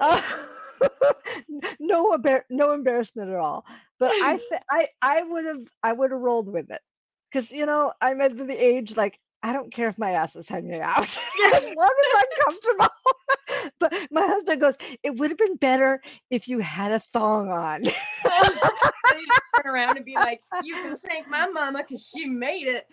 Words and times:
Uh, 0.00 0.22
no, 1.80 2.16
no 2.50 2.72
embarrassment 2.72 3.30
at 3.30 3.36
all. 3.36 3.64
But 3.98 4.12
I, 4.22 4.36
th- 4.50 4.62
I, 4.70 4.88
I 5.02 5.22
would 5.22 5.44
have, 5.44 5.66
I 5.82 5.92
would 5.92 6.10
have 6.10 6.20
rolled 6.20 6.52
with 6.52 6.70
it, 6.70 6.80
because 7.30 7.50
you 7.50 7.66
know 7.66 7.92
I'm 8.00 8.20
at 8.20 8.36
the 8.36 8.52
age 8.52 8.96
like 8.96 9.18
I 9.42 9.52
don't 9.52 9.72
care 9.72 9.88
if 9.88 9.98
my 9.98 10.12
ass 10.12 10.36
is 10.36 10.48
hanging 10.48 10.80
out 10.80 11.02
as 11.54 11.62
long 11.76 11.90
as 12.00 12.16
I'm 12.16 12.44
comfortable. 12.44 12.88
but 13.78 13.94
my 14.10 14.26
husband 14.26 14.60
goes, 14.60 14.76
it 15.02 15.16
would 15.16 15.30
have 15.30 15.38
been 15.38 15.56
better 15.56 16.00
if 16.30 16.48
you 16.48 16.58
had 16.58 16.92
a 16.92 17.00
thong 17.12 17.50
on. 17.50 17.84
turn 17.84 19.74
around 19.74 19.96
and 19.96 20.04
be 20.04 20.16
like, 20.16 20.42
"You 20.62 20.74
can 20.74 20.96
thank 20.98 21.28
my 21.28 21.46
mama 21.48 21.82
because 21.86 22.10
she 22.14 22.26
made 22.26 22.66
it." 22.66 22.86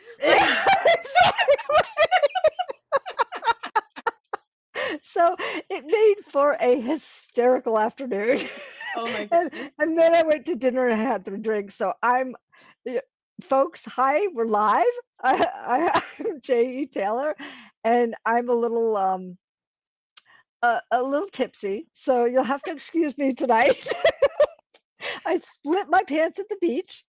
So 5.02 5.36
it 5.70 5.86
made 5.86 6.16
for 6.32 6.57
a 6.59 6.80
hysterical 6.80 7.78
afternoon. 7.78 8.41
Oh 8.96 9.06
my 9.06 9.28
and, 9.32 9.51
and 9.79 9.97
then 9.97 10.14
I 10.14 10.24
went 10.24 10.46
to 10.46 10.56
dinner 10.56 10.87
and 10.87 11.00
had 11.00 11.25
three 11.25 11.39
drinks. 11.39 11.75
So 11.75 11.93
I'm, 12.01 12.36
folks, 13.43 13.82
hi, 13.86 14.28
we're 14.34 14.46
live. 14.46 14.86
I, 15.23 16.01
I'm 16.20 16.42
J.E. 16.42 16.87
Taylor, 16.87 17.36
and 17.84 18.15
I'm 18.25 18.50
a 18.50 18.54
little, 18.54 18.97
um, 18.97 19.37
a, 20.61 20.82
a 20.92 21.04
little 21.04 21.29
tipsy. 21.29 21.87
So 21.93 22.25
you'll 22.25 22.43
have 22.43 22.64
to 22.64 22.71
excuse 22.71 23.18
me 23.18 23.34
tonight. 23.34 23.87
I 25.25 25.37
split 25.37 25.87
my 25.89 26.04
pants 26.04 26.39
at 26.39 26.50
the 26.50 26.57
beach. 26.62 27.04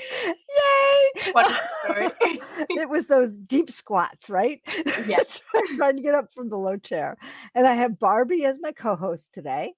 Yay! 0.00 1.32
What 1.32 1.50
a 1.50 1.54
story. 1.86 2.10
it 2.70 2.88
was 2.88 3.06
those 3.06 3.36
deep 3.36 3.70
squats, 3.70 4.28
right? 4.28 4.60
Yes. 5.06 5.40
Trying 5.76 5.96
to 5.96 6.02
get 6.02 6.14
up 6.14 6.32
from 6.34 6.48
the 6.48 6.58
low 6.58 6.76
chair. 6.76 7.16
And 7.54 7.66
I 7.66 7.74
have 7.74 7.98
Barbie 7.98 8.44
as 8.44 8.58
my 8.60 8.72
co 8.72 8.96
host 8.96 9.28
today. 9.34 9.74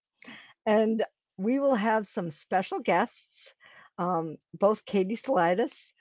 And 0.66 1.04
we 1.36 1.60
will 1.60 1.74
have 1.74 2.08
some 2.08 2.30
special 2.30 2.80
guests, 2.80 3.54
um, 3.98 4.36
both 4.58 4.84
Katie 4.84 5.16
Salidas. 5.16 5.92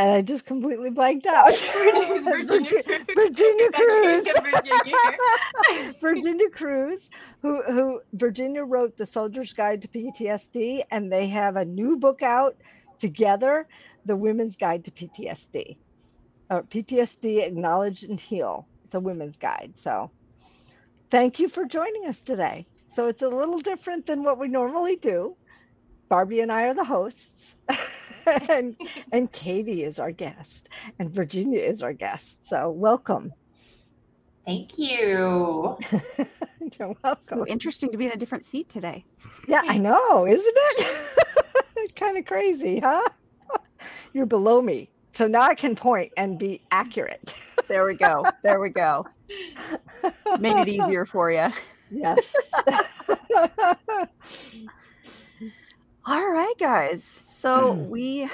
And 0.00 0.14
I 0.14 0.22
just 0.22 0.46
completely 0.46 0.88
blanked 0.88 1.26
out. 1.26 1.54
Virginia 1.74 2.24
Virginia 3.14 3.70
Cruz. 3.70 4.26
Virginia. 4.26 5.94
Virginia 6.00 6.48
Cruz, 6.48 7.10
who 7.42 7.62
who 7.64 8.00
Virginia 8.14 8.64
wrote 8.64 8.96
the 8.96 9.04
Soldier's 9.04 9.52
Guide 9.52 9.82
to 9.82 9.88
PTSD, 9.88 10.84
and 10.90 11.12
they 11.12 11.26
have 11.26 11.56
a 11.56 11.66
new 11.66 11.98
book 11.98 12.22
out 12.22 12.56
together, 12.98 13.68
The 14.06 14.16
Women's 14.16 14.56
Guide 14.56 14.86
to 14.86 14.90
PTSD. 14.90 15.76
Or 16.48 16.60
uh, 16.60 16.62
PTSD 16.62 17.46
Acknowledge 17.46 18.02
and 18.02 18.18
Heal. 18.18 18.66
It's 18.86 18.94
a 18.94 19.00
women's 19.00 19.36
guide. 19.36 19.72
So 19.74 20.10
thank 21.10 21.38
you 21.38 21.50
for 21.50 21.66
joining 21.66 22.06
us 22.06 22.22
today. 22.22 22.66
So 22.88 23.06
it's 23.06 23.20
a 23.20 23.28
little 23.28 23.58
different 23.58 24.06
than 24.06 24.22
what 24.22 24.38
we 24.38 24.48
normally 24.48 24.96
do. 24.96 25.36
Barbie 26.08 26.40
and 26.40 26.50
I 26.50 26.68
are 26.68 26.74
the 26.74 26.84
hosts. 26.84 27.54
and 28.48 28.76
and 29.12 29.30
Katie 29.32 29.84
is 29.84 29.98
our 29.98 30.12
guest 30.12 30.68
and 30.98 31.10
Virginia 31.10 31.60
is 31.60 31.82
our 31.82 31.92
guest. 31.92 32.44
So 32.44 32.70
welcome. 32.70 33.32
Thank 34.46 34.78
you. 34.78 35.78
You're 36.78 36.96
welcome. 37.02 37.20
So 37.20 37.46
interesting 37.46 37.92
to 37.92 37.98
be 37.98 38.06
in 38.06 38.12
a 38.12 38.16
different 38.16 38.44
seat 38.44 38.68
today. 38.68 39.04
Yeah, 39.46 39.62
I 39.64 39.78
know, 39.78 40.26
isn't 40.26 40.42
it? 40.46 41.94
kind 41.94 42.16
of 42.16 42.24
crazy, 42.24 42.80
huh? 42.80 43.08
You're 44.12 44.26
below 44.26 44.60
me. 44.60 44.90
So 45.12 45.26
now 45.26 45.42
I 45.42 45.54
can 45.54 45.76
point 45.76 46.12
and 46.16 46.38
be 46.38 46.62
accurate. 46.70 47.34
There 47.68 47.84
we 47.84 47.94
go. 47.94 48.24
There 48.42 48.60
we 48.60 48.70
go. 48.70 49.06
Made 50.38 50.56
it 50.56 50.68
easier 50.68 51.04
for 51.04 51.30
you. 51.30 51.48
Yes. 51.90 52.34
All 56.10 56.28
right, 56.28 56.54
guys. 56.58 57.04
So 57.04 57.72
Mm. 57.74 57.88
we, 57.88 58.28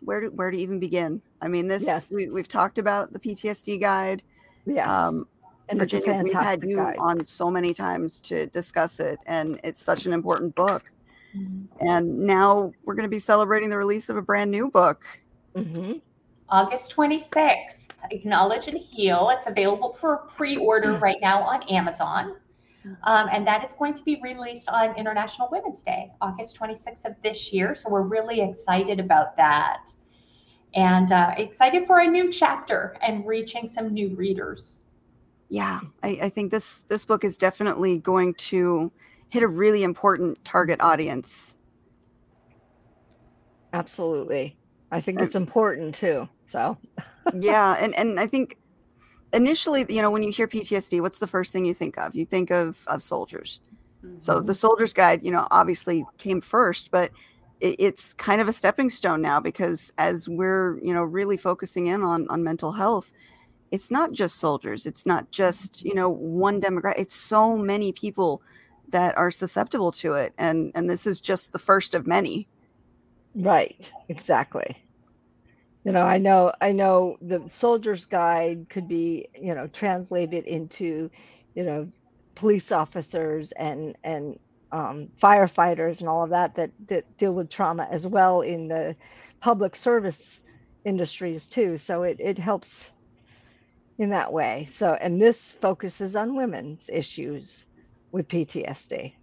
where 0.00 0.20
to, 0.20 0.28
where 0.28 0.50
to 0.50 0.56
even 0.58 0.78
begin? 0.78 1.22
I 1.40 1.48
mean, 1.48 1.66
this 1.66 1.86
Yes. 1.86 2.04
we, 2.10 2.28
we've 2.28 2.46
talked 2.46 2.76
about 2.76 3.14
the 3.14 3.18
PTSD 3.18 3.78
guide. 3.80 4.22
Yeah. 4.66 4.84
Um, 5.06 5.26
and 5.70 5.80
it's 5.80 5.94
a 5.94 6.00
Virginia, 6.00 6.22
we've 6.24 6.34
had 6.34 6.62
you 6.62 6.76
guide. 6.76 6.96
on 6.98 7.24
so 7.24 7.50
many 7.50 7.72
times 7.72 8.20
to 8.22 8.48
discuss 8.48 9.00
it, 9.00 9.18
and 9.24 9.58
it's 9.64 9.80
such 9.80 10.04
an 10.04 10.12
important 10.12 10.54
book. 10.54 10.90
Mhm. 11.34 11.68
And 11.80 12.18
now 12.26 12.70
we're 12.84 12.94
going 12.94 13.04
to 13.08 13.08
be 13.10 13.18
celebrating 13.18 13.70
the 13.70 13.78
release 13.78 14.10
of 14.10 14.18
a 14.18 14.22
brand 14.22 14.50
new 14.50 14.70
book. 14.70 15.02
Mm-hmm. 15.56 15.92
August 16.50 16.94
26th, 16.94 17.88
Acknowledge 18.10 18.68
and 18.68 18.76
Heal. 18.76 19.30
It's 19.30 19.46
available 19.46 19.96
for 19.98 20.18
pre-order 20.36 20.92
right 20.98 21.16
now 21.22 21.40
on 21.42 21.62
Amazon. 21.70 22.34
Um, 23.04 23.28
and 23.32 23.46
that 23.46 23.64
is 23.68 23.74
going 23.74 23.94
to 23.94 24.02
be 24.02 24.20
released 24.22 24.68
on 24.68 24.96
International 24.96 25.48
Women's 25.50 25.82
Day, 25.82 26.10
August 26.20 26.58
26th 26.58 27.04
of 27.04 27.14
this 27.22 27.52
year. 27.52 27.74
So 27.74 27.90
we're 27.90 28.02
really 28.02 28.40
excited 28.40 29.00
about 29.00 29.36
that. 29.36 29.90
And 30.74 31.12
uh, 31.12 31.34
excited 31.36 31.86
for 31.86 32.00
a 32.00 32.06
new 32.06 32.32
chapter 32.32 32.96
and 33.02 33.26
reaching 33.26 33.68
some 33.68 33.92
new 33.92 34.14
readers. 34.16 34.80
Yeah, 35.48 35.80
I, 36.02 36.18
I 36.22 36.28
think 36.30 36.50
this 36.50 36.80
this 36.88 37.04
book 37.04 37.24
is 37.24 37.36
definitely 37.36 37.98
going 37.98 38.32
to 38.34 38.90
hit 39.28 39.42
a 39.42 39.48
really 39.48 39.82
important 39.82 40.42
target 40.44 40.80
audience. 40.80 41.56
Absolutely. 43.74 44.56
I 44.90 45.00
think 45.00 45.18
Um, 45.18 45.24
it's 45.24 45.34
important 45.34 45.94
too. 45.94 46.28
So 46.46 46.78
yeah, 47.34 47.76
and 47.78 47.94
and 47.96 48.18
I 48.18 48.26
think 48.26 48.56
initially, 49.32 49.86
you 49.88 50.02
know, 50.02 50.10
when 50.10 50.22
you 50.22 50.32
hear 50.32 50.48
PTSD, 50.48 51.00
what's 51.00 51.18
the 51.18 51.26
first 51.26 51.52
thing 51.52 51.64
you 51.64 51.74
think 51.74 51.98
of? 51.98 52.14
You 52.14 52.26
think 52.26 52.50
of 52.50 52.78
of 52.86 53.02
soldiers. 53.02 53.60
So 54.18 54.40
Mm-hmm. 54.40 54.46
the 54.46 54.54
soldier's 54.54 54.92
guide, 54.92 55.24
you 55.24 55.30
know, 55.30 55.46
obviously 55.50 56.04
came 56.18 56.40
first, 56.40 56.90
but 56.90 57.10
it, 57.60 57.76
it's 57.78 58.12
kind 58.14 58.40
of 58.40 58.48
a 58.48 58.52
stepping 58.52 58.90
stone 58.90 59.22
now 59.22 59.40
because 59.40 59.92
as 59.98 60.28
we're, 60.28 60.78
you 60.82 60.92
know, 60.92 61.02
really 61.04 61.36
focusing 61.36 61.86
in 61.86 62.02
on 62.02 62.26
on 62.28 62.42
mental 62.42 62.72
health, 62.72 63.12
it's 63.70 63.90
not 63.90 64.12
just 64.12 64.36
soldiers. 64.36 64.86
It's 64.86 65.06
not 65.06 65.30
just 65.30 65.82
you 65.84 65.94
know 65.94 66.10
one 66.10 66.60
demographic. 66.60 66.98
It's 66.98 67.14
so 67.14 67.56
many 67.56 67.92
people 67.92 68.42
that 68.88 69.16
are 69.16 69.30
susceptible 69.30 69.92
to 69.92 70.14
it, 70.14 70.34
and 70.38 70.72
and 70.74 70.90
this 70.90 71.06
is 71.06 71.20
just 71.20 71.52
the 71.52 71.58
first 71.58 71.94
of 71.94 72.06
many. 72.06 72.48
Right, 73.34 73.90
exactly. 74.08 74.76
You 75.84 75.92
know, 75.92 76.04
I 76.04 76.18
know 76.18 76.52
I 76.60 76.72
know 76.72 77.16
the 77.22 77.42
soldier's 77.48 78.04
guide 78.04 78.68
could 78.68 78.86
be, 78.88 79.26
you 79.34 79.54
know, 79.54 79.66
translated 79.66 80.44
into, 80.44 81.10
you 81.54 81.64
know, 81.64 81.90
police 82.36 82.70
officers 82.70 83.52
and 83.52 83.96
and 84.04 84.38
um, 84.72 85.08
firefighters 85.22 86.00
and 86.00 86.08
all 86.08 86.22
of 86.24 86.30
that 86.30 86.54
that 86.56 86.70
that 86.88 87.16
deal 87.18 87.34
with 87.34 87.50
trauma 87.50 87.88
as 87.90 88.06
well 88.06 88.42
in 88.42 88.68
the 88.68 88.96
public 89.40 89.74
service 89.74 90.40
industries 90.84 91.48
too. 91.48 91.78
So 91.78 92.04
it 92.04 92.18
it 92.20 92.38
helps 92.38 92.90
in 93.98 94.10
that 94.10 94.32
way. 94.32 94.68
So 94.70 94.94
and 94.94 95.20
this 95.20 95.50
focuses 95.50 96.14
on 96.16 96.36
women's 96.36 96.88
issues 96.92 97.66
with 98.12 98.28
PTSD. 98.28 99.14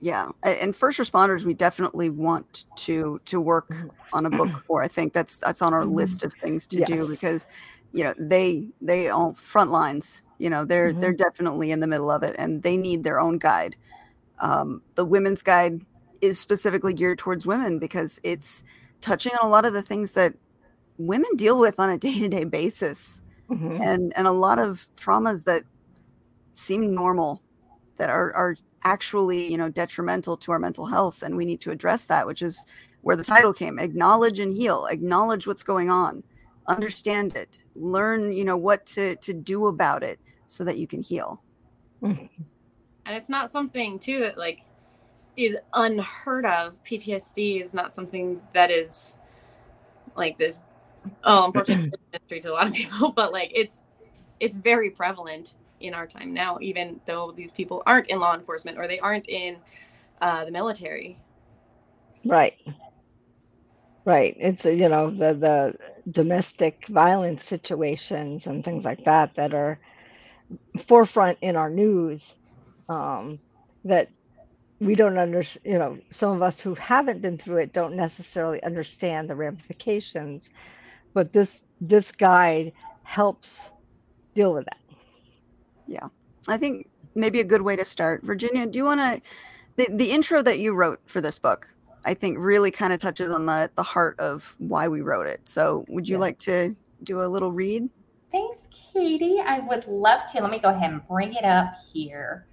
Yeah, 0.00 0.30
and 0.42 0.74
first 0.74 0.98
responders, 0.98 1.44
we 1.44 1.54
definitely 1.54 2.10
want 2.10 2.66
to 2.76 3.20
to 3.26 3.40
work 3.40 3.70
Mhm. 3.70 3.90
on 4.12 4.26
a 4.26 4.30
book 4.30 4.60
for. 4.66 4.82
I 4.82 4.88
think 4.88 5.12
that's 5.12 5.38
that's 5.38 5.62
on 5.62 5.72
our 5.72 5.86
Mhm. 5.86 5.86
list 5.86 6.22
of 6.24 6.32
things 6.34 6.66
to 6.68 6.80
do 6.80 7.06
because, 7.08 7.46
you 7.92 8.04
know, 8.04 8.14
they 8.18 8.70
they 8.80 9.08
all 9.08 9.34
front 9.34 9.70
lines. 9.70 10.22
You 10.38 10.50
know, 10.50 10.64
they're 10.64 10.94
they're 11.00 11.12
definitely 11.12 11.70
in 11.70 11.80
the 11.80 11.86
middle 11.86 12.10
of 12.10 12.22
it, 12.22 12.34
and 12.38 12.62
they 12.62 12.76
need 12.76 13.04
their 13.04 13.20
own 13.20 13.38
guide. 13.38 13.76
Um, 14.40 14.82
the 14.96 15.04
women's 15.06 15.42
guide 15.42 15.82
is 16.22 16.40
specifically 16.40 16.94
geared 16.94 17.18
towards 17.18 17.46
women 17.46 17.78
because 17.78 18.20
it's 18.24 18.64
touching 19.02 19.32
on 19.40 19.46
a 19.46 19.50
lot 19.50 19.66
of 19.66 19.74
the 19.74 19.82
things 19.82 20.12
that 20.12 20.34
women 20.98 21.30
deal 21.36 21.58
with 21.60 21.80
on 21.80 21.90
a 21.90 21.98
day 21.98 22.18
to 22.20 22.28
day 22.28 22.44
basis, 22.44 23.22
Mhm. 23.48 23.84
and 23.84 24.12
and 24.16 24.26
a 24.28 24.32
lot 24.32 24.58
of 24.58 24.88
traumas 24.96 25.44
that 25.44 25.64
seem 26.54 26.94
normal 26.94 27.42
that 27.98 28.10
are 28.10 28.32
are 28.34 28.56
actually 28.84 29.50
you 29.50 29.56
know 29.56 29.68
detrimental 29.68 30.36
to 30.36 30.52
our 30.52 30.58
mental 30.58 30.86
health 30.86 31.22
and 31.22 31.36
we 31.36 31.44
need 31.44 31.60
to 31.60 31.70
address 31.70 32.04
that 32.06 32.26
which 32.26 32.42
is 32.42 32.66
where 33.04 33.16
the 33.16 33.24
title 33.24 33.52
came 33.52 33.78
acknowledge 33.78 34.40
and 34.40 34.52
heal. 34.52 34.86
Acknowledge 34.86 35.46
what's 35.46 35.62
going 35.62 35.90
on. 35.90 36.22
Understand 36.66 37.36
it. 37.36 37.62
Learn 37.74 38.32
you 38.32 38.44
know 38.44 38.56
what 38.56 38.84
to 38.86 39.16
to 39.16 39.32
do 39.32 39.66
about 39.66 40.02
it 40.02 40.18
so 40.46 40.64
that 40.64 40.78
you 40.78 40.86
can 40.86 41.02
heal. 41.02 41.42
And 43.06 43.14
it's 43.14 43.28
not 43.28 43.50
something 43.50 43.98
too 43.98 44.20
that 44.20 44.38
like 44.38 44.62
is 45.36 45.58
unheard 45.74 46.46
of. 46.46 46.82
Ptsd 46.84 47.60
is 47.60 47.74
not 47.74 47.94
something 47.94 48.40
that 48.54 48.70
is 48.70 49.18
like 50.16 50.38
this 50.38 50.60
oh 51.24 51.46
unfortunately 51.46 51.92
mystery 52.12 52.40
to 52.40 52.50
a 52.50 52.54
lot 52.54 52.66
of 52.66 52.72
people 52.72 53.12
but 53.16 53.32
like 53.32 53.50
it's 53.54 53.84
it's 54.40 54.56
very 54.56 54.90
prevalent 54.90 55.54
in 55.80 55.94
our 55.94 56.06
time 56.06 56.32
now 56.32 56.58
even 56.60 57.00
though 57.06 57.32
these 57.36 57.52
people 57.52 57.82
aren't 57.86 58.08
in 58.08 58.18
law 58.20 58.34
enforcement 58.34 58.78
or 58.78 58.86
they 58.88 58.98
aren't 59.00 59.28
in 59.28 59.56
uh, 60.20 60.44
the 60.44 60.50
military 60.50 61.18
Right. 62.24 62.54
Right. 64.06 64.36
It's, 64.38 64.66
uh, 64.66 64.70
you 64.70 64.88
know, 64.88 65.10
the 65.10 65.34
the 65.34 65.74
domestic 66.10 66.86
violence 66.88 67.44
situations 67.44 68.46
and 68.46 68.64
things 68.64 68.84
like 68.84 69.04
that 69.04 69.34
that 69.36 69.54
are 69.54 69.80
forefront 70.88 71.38
in 71.42 71.56
our 71.56 71.70
news 71.70 72.34
um, 72.88 73.40
that 73.84 74.08
we 74.80 74.94
don't 74.94 75.18
understand 75.18 75.72
you 75.74 75.78
know 75.78 75.98
some 76.10 76.36
of 76.36 76.42
us 76.42 76.60
who 76.60 76.74
haven't 76.74 77.22
been 77.22 77.38
through 77.38 77.58
it 77.58 77.72
don't 77.72 77.96
necessarily 77.96 78.62
understand 78.62 79.30
the 79.30 79.36
ramifications 79.36 80.50
but 81.14 81.32
this 81.32 81.62
this 81.80 82.12
guide 82.12 82.72
helps 83.04 83.70
deal 84.34 84.54
with 84.54 84.66
that 84.66 84.83
yeah 85.86 86.08
i 86.48 86.56
think 86.56 86.88
maybe 87.14 87.40
a 87.40 87.44
good 87.44 87.62
way 87.62 87.76
to 87.76 87.84
start 87.84 88.22
virginia 88.22 88.66
do 88.66 88.78
you 88.78 88.84
want 88.84 89.00
to 89.00 89.20
the, 89.76 89.88
the 89.96 90.10
intro 90.10 90.42
that 90.42 90.58
you 90.58 90.74
wrote 90.74 91.00
for 91.06 91.20
this 91.20 91.38
book 91.38 91.68
i 92.04 92.14
think 92.14 92.36
really 92.38 92.70
kind 92.70 92.92
of 92.92 92.98
touches 92.98 93.30
on 93.30 93.46
the 93.46 93.70
the 93.76 93.82
heart 93.82 94.18
of 94.18 94.54
why 94.58 94.88
we 94.88 95.00
wrote 95.00 95.26
it 95.26 95.40
so 95.44 95.84
would 95.88 96.08
you 96.08 96.18
like 96.18 96.38
to 96.38 96.74
do 97.02 97.22
a 97.22 97.26
little 97.26 97.52
read 97.52 97.88
thanks 98.32 98.68
katie 98.92 99.40
i 99.46 99.58
would 99.60 99.86
love 99.86 100.20
to 100.30 100.40
let 100.40 100.50
me 100.50 100.58
go 100.58 100.68
ahead 100.68 100.90
and 100.90 101.06
bring 101.06 101.34
it 101.34 101.44
up 101.44 101.74
here 101.92 102.46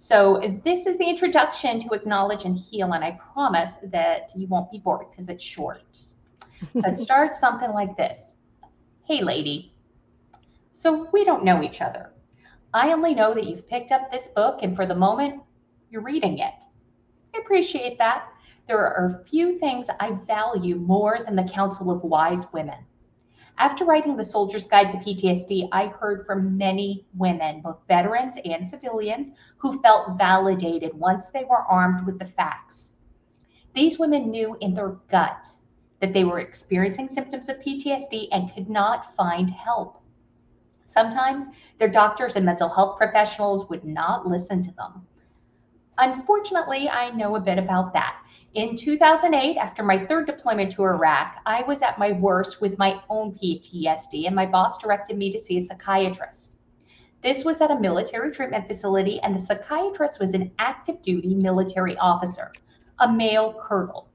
so 0.00 0.40
this 0.64 0.86
is 0.86 0.96
the 0.96 1.08
introduction 1.08 1.80
to 1.80 1.88
Acknowledge 1.88 2.44
and 2.44 2.56
Heal, 2.56 2.92
and 2.92 3.04
I 3.04 3.18
promise 3.32 3.72
that 3.82 4.30
you 4.32 4.46
won't 4.46 4.70
be 4.70 4.78
bored 4.78 5.06
because 5.10 5.28
it's 5.28 5.42
short. 5.42 5.82
So 6.72 6.88
it 6.88 6.96
starts 7.06 7.40
something 7.40 7.70
like 7.70 7.96
this. 7.96 8.34
Hey, 9.02 9.22
lady. 9.22 9.74
So 10.70 11.08
we 11.12 11.24
don't 11.24 11.42
know 11.42 11.64
each 11.64 11.80
other. 11.80 12.12
I 12.74 12.92
only 12.92 13.14
know 13.14 13.32
that 13.32 13.46
you've 13.46 13.66
picked 13.66 13.92
up 13.92 14.10
this 14.10 14.28
book, 14.28 14.58
and 14.62 14.76
for 14.76 14.84
the 14.84 14.94
moment, 14.94 15.42
you're 15.90 16.02
reading 16.02 16.38
it. 16.38 16.52
I 17.34 17.38
appreciate 17.38 17.96
that. 17.96 18.28
There 18.66 18.86
are 18.86 19.06
a 19.06 19.24
few 19.24 19.58
things 19.58 19.86
I 19.98 20.18
value 20.26 20.76
more 20.76 21.20
than 21.24 21.34
the 21.34 21.44
counsel 21.44 21.90
of 21.90 22.02
wise 22.02 22.44
women. 22.52 22.84
After 23.56 23.86
writing 23.86 24.16
The 24.16 24.22
Soldier's 24.22 24.66
Guide 24.66 24.90
to 24.90 24.98
PTSD, 24.98 25.70
I 25.72 25.86
heard 25.86 26.26
from 26.26 26.58
many 26.58 27.06
women, 27.14 27.62
both 27.62 27.78
veterans 27.88 28.36
and 28.44 28.68
civilians, 28.68 29.30
who 29.56 29.80
felt 29.80 30.18
validated 30.18 30.92
once 30.92 31.30
they 31.30 31.44
were 31.44 31.64
armed 31.64 32.04
with 32.04 32.18
the 32.18 32.26
facts. 32.26 32.92
These 33.74 33.98
women 33.98 34.30
knew 34.30 34.56
in 34.60 34.74
their 34.74 34.98
gut 35.10 35.48
that 36.00 36.12
they 36.12 36.24
were 36.24 36.40
experiencing 36.40 37.08
symptoms 37.08 37.48
of 37.48 37.60
PTSD 37.60 38.28
and 38.30 38.52
could 38.54 38.68
not 38.68 39.16
find 39.16 39.48
help. 39.48 39.97
Sometimes 40.88 41.46
their 41.78 41.88
doctors 41.88 42.34
and 42.34 42.44
mental 42.44 42.68
health 42.68 42.96
professionals 42.96 43.68
would 43.68 43.84
not 43.84 44.26
listen 44.26 44.62
to 44.62 44.72
them. 44.72 45.06
Unfortunately, 45.98 46.88
I 46.88 47.10
know 47.10 47.36
a 47.36 47.40
bit 47.40 47.58
about 47.58 47.92
that. 47.92 48.16
In 48.54 48.74
2008, 48.74 49.58
after 49.58 49.82
my 49.82 50.06
third 50.06 50.26
deployment 50.26 50.72
to 50.72 50.84
Iraq, 50.84 51.36
I 51.44 51.62
was 51.62 51.82
at 51.82 51.98
my 51.98 52.12
worst 52.12 52.60
with 52.62 52.78
my 52.78 53.00
own 53.10 53.32
PTSD, 53.32 54.26
and 54.26 54.34
my 54.34 54.46
boss 54.46 54.78
directed 54.78 55.18
me 55.18 55.30
to 55.30 55.38
see 55.38 55.58
a 55.58 55.60
psychiatrist. 55.60 56.52
This 57.22 57.44
was 57.44 57.60
at 57.60 57.70
a 57.70 57.78
military 57.78 58.30
treatment 58.30 58.66
facility, 58.66 59.20
and 59.20 59.34
the 59.34 59.40
psychiatrist 59.40 60.18
was 60.18 60.32
an 60.32 60.50
active 60.58 61.02
duty 61.02 61.34
military 61.34 61.96
officer, 61.98 62.52
a 63.00 63.12
male 63.12 63.52
colonel. 63.60 64.08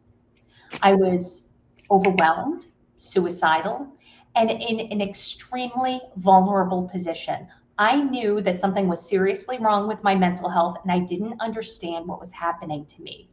I 0.81 0.95
was 0.95 1.45
overwhelmed, 1.91 2.65
suicidal, 2.95 3.87
and 4.35 4.49
in 4.49 4.79
an 4.91 5.01
extremely 5.01 6.01
vulnerable 6.17 6.89
position. 6.89 7.47
I 7.77 8.01
knew 8.01 8.41
that 8.41 8.59
something 8.59 8.87
was 8.87 9.07
seriously 9.07 9.57
wrong 9.57 9.87
with 9.87 10.03
my 10.03 10.15
mental 10.15 10.49
health, 10.49 10.77
and 10.83 10.91
I 10.91 10.99
didn't 10.99 11.39
understand 11.39 12.07
what 12.07 12.19
was 12.19 12.31
happening 12.31 12.85
to 12.85 13.01
me. 13.01 13.29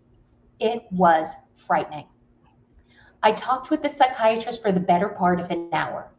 It 0.60 0.84
was 0.90 1.34
frightening. 1.56 2.06
I 3.22 3.32
talked 3.32 3.70
with 3.70 3.82
the 3.82 3.88
psychiatrist 3.88 4.62
for 4.62 4.72
the 4.72 4.80
better 4.80 5.10
part 5.10 5.40
of 5.40 5.50
an 5.50 5.68
hour. 5.72 6.12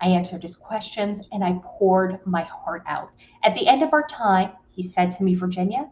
I 0.00 0.08
answered 0.08 0.42
his 0.42 0.56
questions 0.56 1.20
and 1.30 1.44
I 1.44 1.60
poured 1.62 2.24
my 2.26 2.42
heart 2.42 2.82
out. 2.86 3.10
At 3.44 3.54
the 3.54 3.68
end 3.68 3.82
of 3.82 3.92
our 3.92 4.06
time, 4.06 4.52
he 4.70 4.82
said 4.82 5.10
to 5.12 5.22
me, 5.22 5.34
Virginia, 5.34 5.88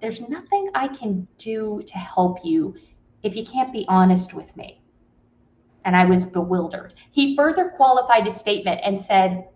there's 0.00 0.20
nothing 0.20 0.70
I 0.74 0.88
can 0.88 1.26
do 1.36 1.82
to 1.86 1.98
help 1.98 2.44
you 2.44 2.74
if 3.22 3.34
you 3.36 3.44
can't 3.44 3.72
be 3.72 3.84
honest 3.88 4.34
with 4.34 4.54
me. 4.56 4.83
And 5.84 5.96
I 5.96 6.04
was 6.04 6.24
bewildered. 6.24 6.94
He 7.10 7.36
further 7.36 7.70
qualified 7.76 8.24
his 8.24 8.36
statement 8.36 8.80
and 8.84 8.98
said, 8.98 9.48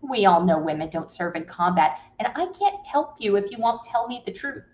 We 0.00 0.26
all 0.26 0.44
know 0.44 0.58
women 0.58 0.90
don't 0.90 1.10
serve 1.10 1.36
in 1.36 1.44
combat, 1.44 1.98
and 2.18 2.28
I 2.34 2.46
can't 2.58 2.86
help 2.86 3.16
you 3.18 3.36
if 3.36 3.50
you 3.50 3.58
won't 3.58 3.84
tell 3.84 4.06
me 4.06 4.22
the 4.24 4.32
truth. 4.32 4.64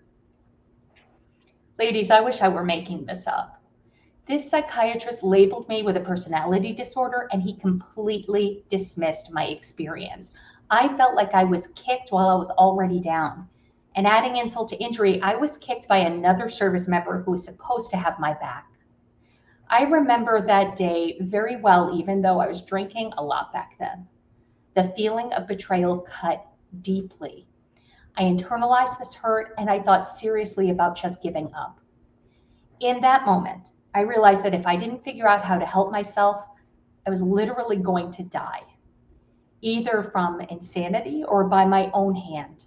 Ladies, 1.79 2.11
I 2.11 2.19
wish 2.19 2.41
I 2.41 2.49
were 2.49 2.63
making 2.63 3.05
this 3.05 3.25
up. 3.25 3.59
This 4.29 4.47
psychiatrist 4.47 5.23
labeled 5.23 5.67
me 5.67 5.81
with 5.81 5.97
a 5.97 6.01
personality 6.01 6.71
disorder 6.71 7.27
and 7.31 7.41
he 7.41 7.55
completely 7.55 8.63
dismissed 8.69 9.31
my 9.31 9.45
experience. 9.45 10.33
I 10.69 10.95
felt 10.97 11.15
like 11.15 11.33
I 11.33 11.45
was 11.45 11.67
kicked 11.67 12.11
while 12.11 12.29
I 12.29 12.35
was 12.35 12.51
already 12.51 12.99
down. 12.99 13.49
And 13.95 14.05
adding 14.05 14.35
insult 14.35 14.69
to 14.69 14.77
injury, 14.77 15.19
I 15.23 15.35
was 15.35 15.57
kicked 15.57 15.87
by 15.87 15.97
another 15.97 16.47
service 16.47 16.87
member 16.87 17.23
who 17.23 17.31
was 17.31 17.43
supposed 17.43 17.89
to 17.89 17.97
have 17.97 18.19
my 18.19 18.35
back. 18.35 18.67
I 19.71 19.83
remember 19.83 20.41
that 20.41 20.75
day 20.75 21.17
very 21.21 21.57
well, 21.57 21.95
even 21.97 22.21
though 22.21 22.39
I 22.39 22.47
was 22.47 22.61
drinking 22.61 23.13
a 23.17 23.23
lot 23.23 23.53
back 23.53 23.73
then. 23.79 24.07
The 24.75 24.91
feeling 24.95 25.31
of 25.33 25.47
betrayal 25.47 26.05
cut 26.09 26.45
deeply. 26.81 27.45
I 28.17 28.23
internalized 28.23 28.97
this 28.97 29.13
hurt 29.13 29.53
and 29.57 29.69
I 29.69 29.79
thought 29.79 30.07
seriously 30.07 30.71
about 30.71 30.97
just 30.97 31.21
giving 31.21 31.53
up. 31.53 31.79
In 32.79 32.99
that 33.01 33.25
moment, 33.25 33.69
I 33.93 34.01
realized 34.01 34.43
that 34.43 34.53
if 34.53 34.65
I 34.65 34.75
didn't 34.75 35.03
figure 35.03 35.27
out 35.27 35.45
how 35.45 35.57
to 35.57 35.65
help 35.65 35.91
myself, 35.91 36.45
I 37.05 37.09
was 37.09 37.21
literally 37.21 37.77
going 37.77 38.11
to 38.11 38.23
die, 38.23 38.61
either 39.61 40.03
from 40.03 40.41
insanity 40.41 41.23
or 41.23 41.43
by 41.43 41.65
my 41.65 41.91
own 41.93 42.15
hand. 42.15 42.63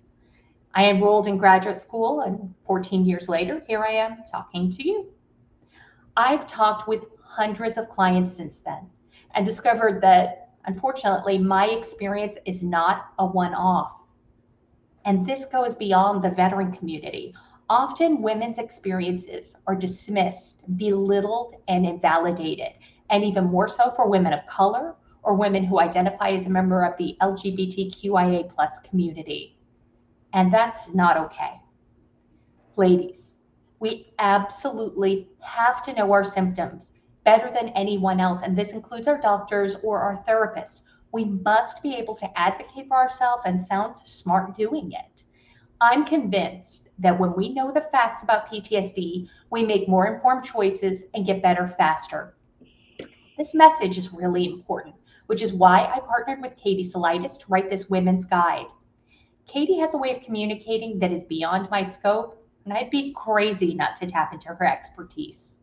I 0.74 0.88
enrolled 0.88 1.26
in 1.26 1.36
graduate 1.36 1.80
school, 1.80 2.20
and 2.20 2.54
14 2.66 3.04
years 3.04 3.28
later, 3.28 3.62
here 3.66 3.84
I 3.84 3.92
am 3.92 4.18
talking 4.30 4.70
to 4.70 4.88
you. 4.88 5.11
I've 6.16 6.46
talked 6.46 6.86
with 6.86 7.04
hundreds 7.22 7.78
of 7.78 7.88
clients 7.88 8.34
since 8.34 8.60
then 8.60 8.90
and 9.34 9.46
discovered 9.46 10.02
that, 10.02 10.50
unfortunately, 10.66 11.38
my 11.38 11.66
experience 11.66 12.36
is 12.44 12.62
not 12.62 13.12
a 13.18 13.26
one 13.26 13.54
off. 13.54 13.92
And 15.04 15.26
this 15.26 15.46
goes 15.46 15.74
beyond 15.74 16.22
the 16.22 16.30
veteran 16.30 16.70
community. 16.72 17.34
Often 17.70 18.20
women's 18.20 18.58
experiences 18.58 19.56
are 19.66 19.74
dismissed, 19.74 20.62
belittled, 20.76 21.54
and 21.68 21.86
invalidated, 21.86 22.74
and 23.08 23.24
even 23.24 23.44
more 23.44 23.68
so 23.68 23.92
for 23.96 24.08
women 24.08 24.34
of 24.34 24.46
color 24.46 24.94
or 25.22 25.34
women 25.34 25.64
who 25.64 25.80
identify 25.80 26.30
as 26.30 26.46
a 26.46 26.50
member 26.50 26.84
of 26.84 26.96
the 26.98 27.16
LGBTQIA 27.22 28.50
plus 28.50 28.78
community. 28.80 29.56
And 30.34 30.52
that's 30.52 30.92
not 30.92 31.16
okay. 31.16 31.60
Ladies, 32.76 33.31
we 33.82 34.14
absolutely 34.20 35.28
have 35.40 35.82
to 35.82 35.92
know 35.92 36.12
our 36.12 36.22
symptoms 36.22 36.92
better 37.24 37.50
than 37.52 37.70
anyone 37.70 38.20
else, 38.20 38.42
and 38.42 38.56
this 38.56 38.70
includes 38.70 39.08
our 39.08 39.20
doctors 39.20 39.74
or 39.82 39.98
our 39.98 40.24
therapists 40.28 40.82
we 41.12 41.24
must 41.24 41.82
be 41.82 41.94
able 41.94 42.14
to 42.14 42.38
advocate 42.38 42.86
for 42.86 42.96
ourselves 42.96 43.42
and 43.44 43.60
sound 43.60 43.96
smart 43.98 44.56
doing 44.56 44.92
it. 44.92 45.24
I'm 45.80 46.04
convinced 46.04 46.90
that 47.00 47.18
when 47.18 47.34
we 47.34 47.52
know 47.52 47.72
the 47.72 47.88
facts 47.92 48.22
about 48.22 48.48
PTSD, 48.48 49.28
we 49.50 49.64
make 49.64 49.88
more 49.88 50.06
informed 50.06 50.44
choices 50.44 51.02
and 51.14 51.26
get 51.26 51.42
better 51.42 51.66
faster. 51.66 52.36
This 53.36 53.52
message 53.52 53.98
is 53.98 54.12
really 54.12 54.46
important, 54.46 54.94
which 55.26 55.42
is 55.42 55.52
why 55.52 55.80
I 55.92 55.98
partnered 55.98 56.40
with 56.40 56.56
Katie 56.56 56.88
Salidas 56.88 57.36
to 57.40 57.46
write 57.48 57.68
this 57.68 57.90
women's 57.90 58.26
guide. 58.26 58.66
Katie 59.48 59.80
has 59.80 59.92
a 59.94 59.98
way 59.98 60.14
of 60.16 60.22
communicating 60.22 61.00
that 61.00 61.10
is 61.10 61.24
beyond 61.24 61.68
my 61.68 61.82
scope, 61.82 62.41
and 62.64 62.72
I'd 62.72 62.90
be 62.90 63.12
crazy 63.12 63.74
not 63.74 63.96
to 63.96 64.06
tap 64.06 64.32
into 64.32 64.48
her 64.48 64.66
expertise. 64.66 65.56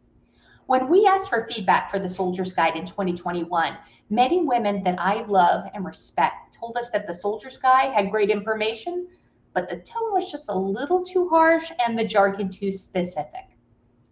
When 0.68 0.88
we 0.88 1.08
asked 1.08 1.30
for 1.30 1.48
feedback 1.48 1.90
for 1.90 2.00
the 2.00 2.10
Soldier's 2.10 2.54
Guide 2.54 2.76
in 2.76 2.86
2021, 2.86 3.78
Many 4.12 4.44
women 4.44 4.84
that 4.86 5.00
I 5.00 5.22
love 5.26 5.70
and 5.76 5.86
respect 5.86 6.58
told 6.60 6.76
us 6.78 6.90
that 6.90 7.06
the 7.06 7.14
Soldier's 7.14 7.58
Guide 7.58 7.94
had 7.94 8.10
great 8.10 8.32
information, 8.32 9.08
but 9.54 9.70
the 9.70 9.78
tone 9.78 10.14
was 10.14 10.32
just 10.32 10.46
a 10.50 10.58
little 10.58 11.04
too 11.04 11.30
harsh 11.30 11.72
and 11.86 11.98
the 11.98 12.04
jargon 12.04 12.50
too 12.50 12.72
specific. 12.72 13.46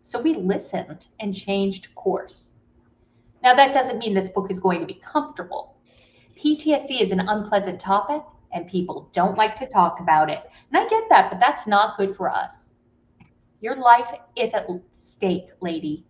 So 0.04 0.22
we 0.22 0.36
listened 0.36 1.08
and 1.20 1.34
changed 1.34 1.96
course. 1.96 2.52
Now, 3.42 3.56
that 3.56 3.74
doesn't 3.74 3.98
mean 3.98 4.14
this 4.14 4.30
book 4.30 4.52
is 4.52 4.60
going 4.60 4.82
to 4.82 4.86
be 4.86 5.02
comfortable. 5.04 5.78
PTSD 6.38 7.02
is 7.02 7.10
an 7.10 7.22
unpleasant 7.22 7.80
topic, 7.80 8.22
and 8.52 8.68
people 8.68 9.10
don't 9.14 9.38
like 9.38 9.56
to 9.56 9.66
talk 9.66 10.00
about 10.00 10.30
it. 10.30 10.44
And 10.72 10.78
I 10.78 10.88
get 10.88 11.10
that, 11.10 11.32
but 11.32 11.40
that's 11.40 11.66
not 11.66 11.98
good 11.98 12.16
for 12.16 12.30
us. 12.30 12.67
Your 13.62 13.76
life 13.76 14.14
is 14.36 14.54
at 14.54 14.68
stake, 14.92 15.50
lady 15.62 16.06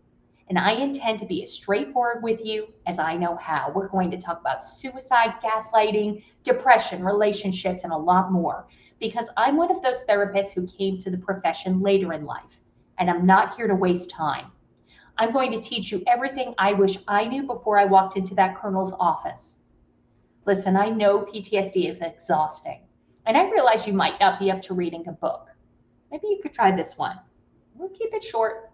and 0.50 0.58
I 0.58 0.72
intend 0.74 1.20
to 1.20 1.26
be 1.26 1.44
as 1.44 1.52
straightforward 1.52 2.24
with 2.24 2.40
you 2.44 2.68
as 2.86 3.00
I 3.00 3.18
know 3.18 3.36
how. 3.36 3.72
We're 3.74 3.90
going 3.90 4.10
to 4.12 4.18
talk 4.18 4.40
about 4.40 4.64
suicide, 4.64 5.34
gaslighting, 5.44 6.24
depression, 6.44 7.04
relationships, 7.04 7.84
and 7.84 7.92
a 7.92 7.98
lot 7.98 8.32
more 8.32 8.68
because 9.00 9.30
I'm 9.36 9.58
one 9.58 9.72
of 9.72 9.82
those 9.84 10.06
therapists 10.06 10.54
who 10.54 10.68
came 10.68 10.98
to 11.00 11.12
the 11.12 11.18
profession 11.18 11.82
later 11.82 12.14
in 12.14 12.26
life, 12.26 12.62
and 12.98 13.10
I'm 13.10 13.26
not 13.26 13.58
here 13.58 13.68
to 13.68 13.76
waste 13.76 14.10
time. 14.10 14.52
I'm 15.18 15.34
going 15.34 15.52
to 15.52 15.60
teach 15.60 15.92
you 15.92 16.02
everything 16.08 16.54
I 16.58 16.74
wish 16.74 16.98
I 17.08 17.26
knew 17.26 17.44
before 17.44 17.78
I 17.78 17.86
walked 17.86 18.16
into 18.16 18.36
that 18.36 18.56
colonel's 18.56 18.94
office. 19.00 19.58
Listen, 20.46 20.78
I 20.78 20.90
know 20.90 21.26
PTSD 21.26 21.90
is 21.90 22.00
exhausting, 22.00 22.80
and 23.26 23.36
I 23.36 23.50
realize 23.50 23.86
you 23.86 23.94
might 23.94 24.20
not 24.20 24.40
be 24.40 24.50
up 24.50 24.62
to 24.64 24.74
reading 24.74 25.06
a 25.10 25.12
book. 25.12 25.50
Maybe 26.10 26.28
you 26.28 26.40
could 26.42 26.54
try 26.54 26.74
this 26.74 26.98
one. 26.98 27.20
We'll 27.78 27.90
keep 27.90 28.14
it 28.14 28.24
short. 28.24 28.72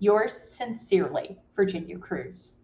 Yours 0.00 0.34
sincerely, 0.34 1.38
Virginia 1.56 1.98
Cruz. 1.98 2.54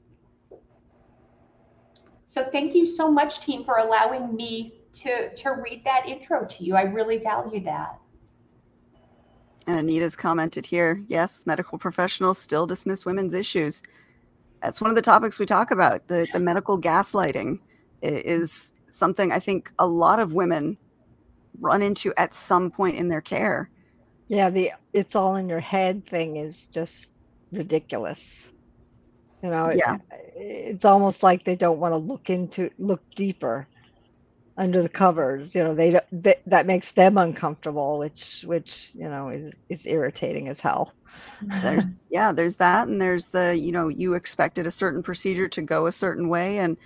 So 2.27 2.49
thank 2.51 2.75
you 2.75 2.87
so 2.87 3.11
much, 3.11 3.41
team, 3.41 3.65
for 3.65 3.79
allowing 3.79 4.35
me 4.35 4.81
to, 4.95 5.35
to 5.35 5.51
read 5.51 5.83
that 5.85 6.07
intro 6.07 6.45
to 6.45 6.65
you. 6.65 6.77
I 6.77 6.83
really 6.83 7.19
value 7.19 7.63
that. 7.65 7.99
And 9.67 9.79
Anita's 9.79 10.17
commented 10.17 10.67
here 10.67 11.03
yes, 11.09 11.47
medical 11.47 11.79
professionals 11.79 12.39
still 12.39 12.67
dismiss 12.67 13.07
women's 13.07 13.35
issues. 13.35 13.83
That's 14.63 14.81
one 14.81 14.91
of 14.91 14.97
the 14.97 15.03
topics 15.03 15.39
we 15.39 15.47
talk 15.47 15.71
about. 15.71 16.09
The, 16.09 16.27
the 16.33 16.41
medical 16.41 16.81
gaslighting 16.81 17.61
is 18.03 18.73
something 18.91 19.33
I 19.33 19.41
think 19.41 19.73
a 19.79 19.87
lot 19.87 20.19
of 20.21 20.35
women 20.35 20.77
run 21.61 21.83
into 21.83 22.13
at 22.17 22.35
some 22.35 22.71
point 22.71 22.97
in 22.97 23.09
their 23.09 23.21
care. 23.21 23.71
Yeah, 24.29 24.51
the 24.51 24.73
it's 24.93 25.15
all 25.17 25.37
in 25.37 25.49
your 25.49 25.61
head 25.61 26.07
thing 26.07 26.37
is 26.37 26.67
just 26.67 27.11
ridiculous. 27.53 28.51
You 29.43 29.51
know, 29.51 29.69
Yeah. 29.73 29.93
it, 29.93 30.01
it's 30.35 30.85
almost 30.85 31.23
like 31.23 31.45
they 31.45 31.57
don't 31.57 31.79
want 31.81 31.93
to 31.93 31.99
look 31.99 32.31
into 32.31 32.71
look 32.79 33.03
deeper 33.17 33.69
under 34.57 34.83
the 34.83 34.89
covers. 34.91 35.55
You 35.55 35.65
know, 35.65 35.75
they, 35.75 35.93
don't- 35.93 36.25
that 36.25 36.43
that 36.47 36.67
makes 36.67 36.93
them 36.93 37.19
uncomfortable, 37.19 37.99
which 37.99 38.45
which 38.47 38.91
you 38.95 39.09
know 39.11 39.31
is 39.31 39.55
is 39.71 39.87
irritating 39.87 40.49
as 40.49 40.61
hell. 40.61 40.95
There's 41.63 41.87
yeah, 42.11 42.33
there's 42.33 42.57
that 42.57 42.89
and 42.89 43.01
there's 43.01 43.29
the, 43.29 43.57
you 43.57 43.73
know, 43.73 43.89
you 43.89 44.15
expected 44.15 44.67
a 44.67 44.71
certain 44.71 45.03
procedure 45.03 45.49
to 45.49 45.63
go 45.63 45.87
a 45.87 45.93
certain 45.93 46.29
way 46.29 46.59
and 46.59 46.77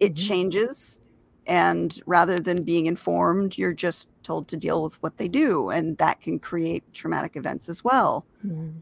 it 0.00 0.16
Mhm. 0.16 0.32
changes 0.32 0.98
and 1.46 1.98
rather 2.06 2.40
than 2.40 2.64
being 2.64 2.86
informed, 2.86 3.58
you're 3.58 3.74
just 3.74 4.08
told 4.22 4.48
to 4.48 4.56
deal 4.56 4.82
with 4.82 5.02
what 5.02 5.16
they 5.18 5.28
do 5.28 5.70
and 5.70 5.96
that 5.98 6.20
can 6.20 6.38
create 6.38 6.82
traumatic 6.92 7.36
events 7.36 7.68
as 7.68 7.82
well. 7.84 8.24
Mm-hmm. 8.44 8.78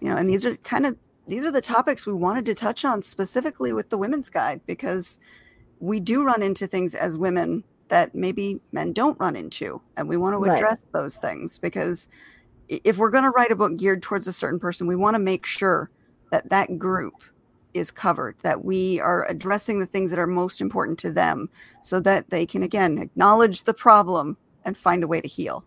you 0.00 0.08
know 0.08 0.16
and 0.16 0.28
these 0.28 0.44
are 0.44 0.56
kind 0.58 0.86
of 0.86 0.96
these 1.26 1.44
are 1.44 1.52
the 1.52 1.60
topics 1.60 2.06
we 2.06 2.12
wanted 2.12 2.44
to 2.46 2.54
touch 2.54 2.84
on 2.84 3.00
specifically 3.00 3.72
with 3.72 3.88
the 3.90 3.98
women's 3.98 4.28
guide 4.28 4.60
because 4.66 5.18
we 5.78 6.00
do 6.00 6.24
run 6.24 6.42
into 6.42 6.66
things 6.66 6.94
as 6.94 7.16
women 7.18 7.62
that 7.88 8.14
maybe 8.14 8.60
men 8.72 8.92
don't 8.92 9.18
run 9.20 9.36
into 9.36 9.80
and 9.96 10.08
we 10.08 10.16
want 10.16 10.34
to 10.34 10.38
Right. 10.38 10.56
address 10.56 10.84
those 10.92 11.16
things 11.16 11.58
because 11.58 12.08
if 12.68 12.96
we're 12.96 13.10
going 13.10 13.24
to 13.24 13.30
write 13.30 13.50
a 13.52 13.56
book 13.56 13.76
geared 13.76 14.02
towards 14.02 14.26
a 14.26 14.32
certain 14.32 14.58
person 14.58 14.86
we 14.86 14.96
want 14.96 15.14
to 15.14 15.18
make 15.20 15.44
sure 15.46 15.90
that 16.30 16.48
that 16.50 16.78
group 16.78 17.22
is 17.74 17.90
covered 17.90 18.36
that 18.42 18.64
we 18.64 19.00
are 19.00 19.28
addressing 19.28 19.78
the 19.78 19.86
things 19.86 20.10
that 20.10 20.18
are 20.18 20.26
most 20.26 20.60
important 20.60 20.98
to 21.00 21.10
them 21.10 21.48
so 21.82 22.00
that 22.00 22.28
they 22.30 22.46
can 22.46 22.62
again 22.62 22.98
acknowledge 22.98 23.62
the 23.62 23.74
problem 23.74 24.36
and 24.64 24.76
find 24.76 25.02
a 25.02 25.08
way 25.08 25.20
to 25.20 25.28
heal. 25.28 25.64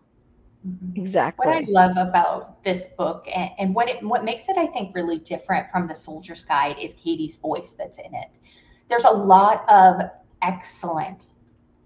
Exactly. 0.96 1.46
What 1.46 1.56
I 1.56 1.64
love 1.68 1.96
about 1.96 2.62
this 2.64 2.86
book 2.98 3.28
and, 3.32 3.50
and 3.58 3.74
what 3.74 3.88
it 3.88 4.02
what 4.02 4.24
makes 4.24 4.48
it, 4.48 4.56
I 4.56 4.66
think, 4.66 4.94
really 4.94 5.18
different 5.18 5.70
from 5.70 5.86
the 5.86 5.94
Soldier's 5.94 6.42
Guide 6.42 6.76
is 6.80 6.94
Katie's 6.94 7.36
voice 7.36 7.74
that's 7.74 7.98
in 7.98 8.12
it. 8.14 8.30
There's 8.88 9.04
a 9.04 9.10
lot 9.10 9.64
of 9.68 10.00
excellent, 10.42 11.26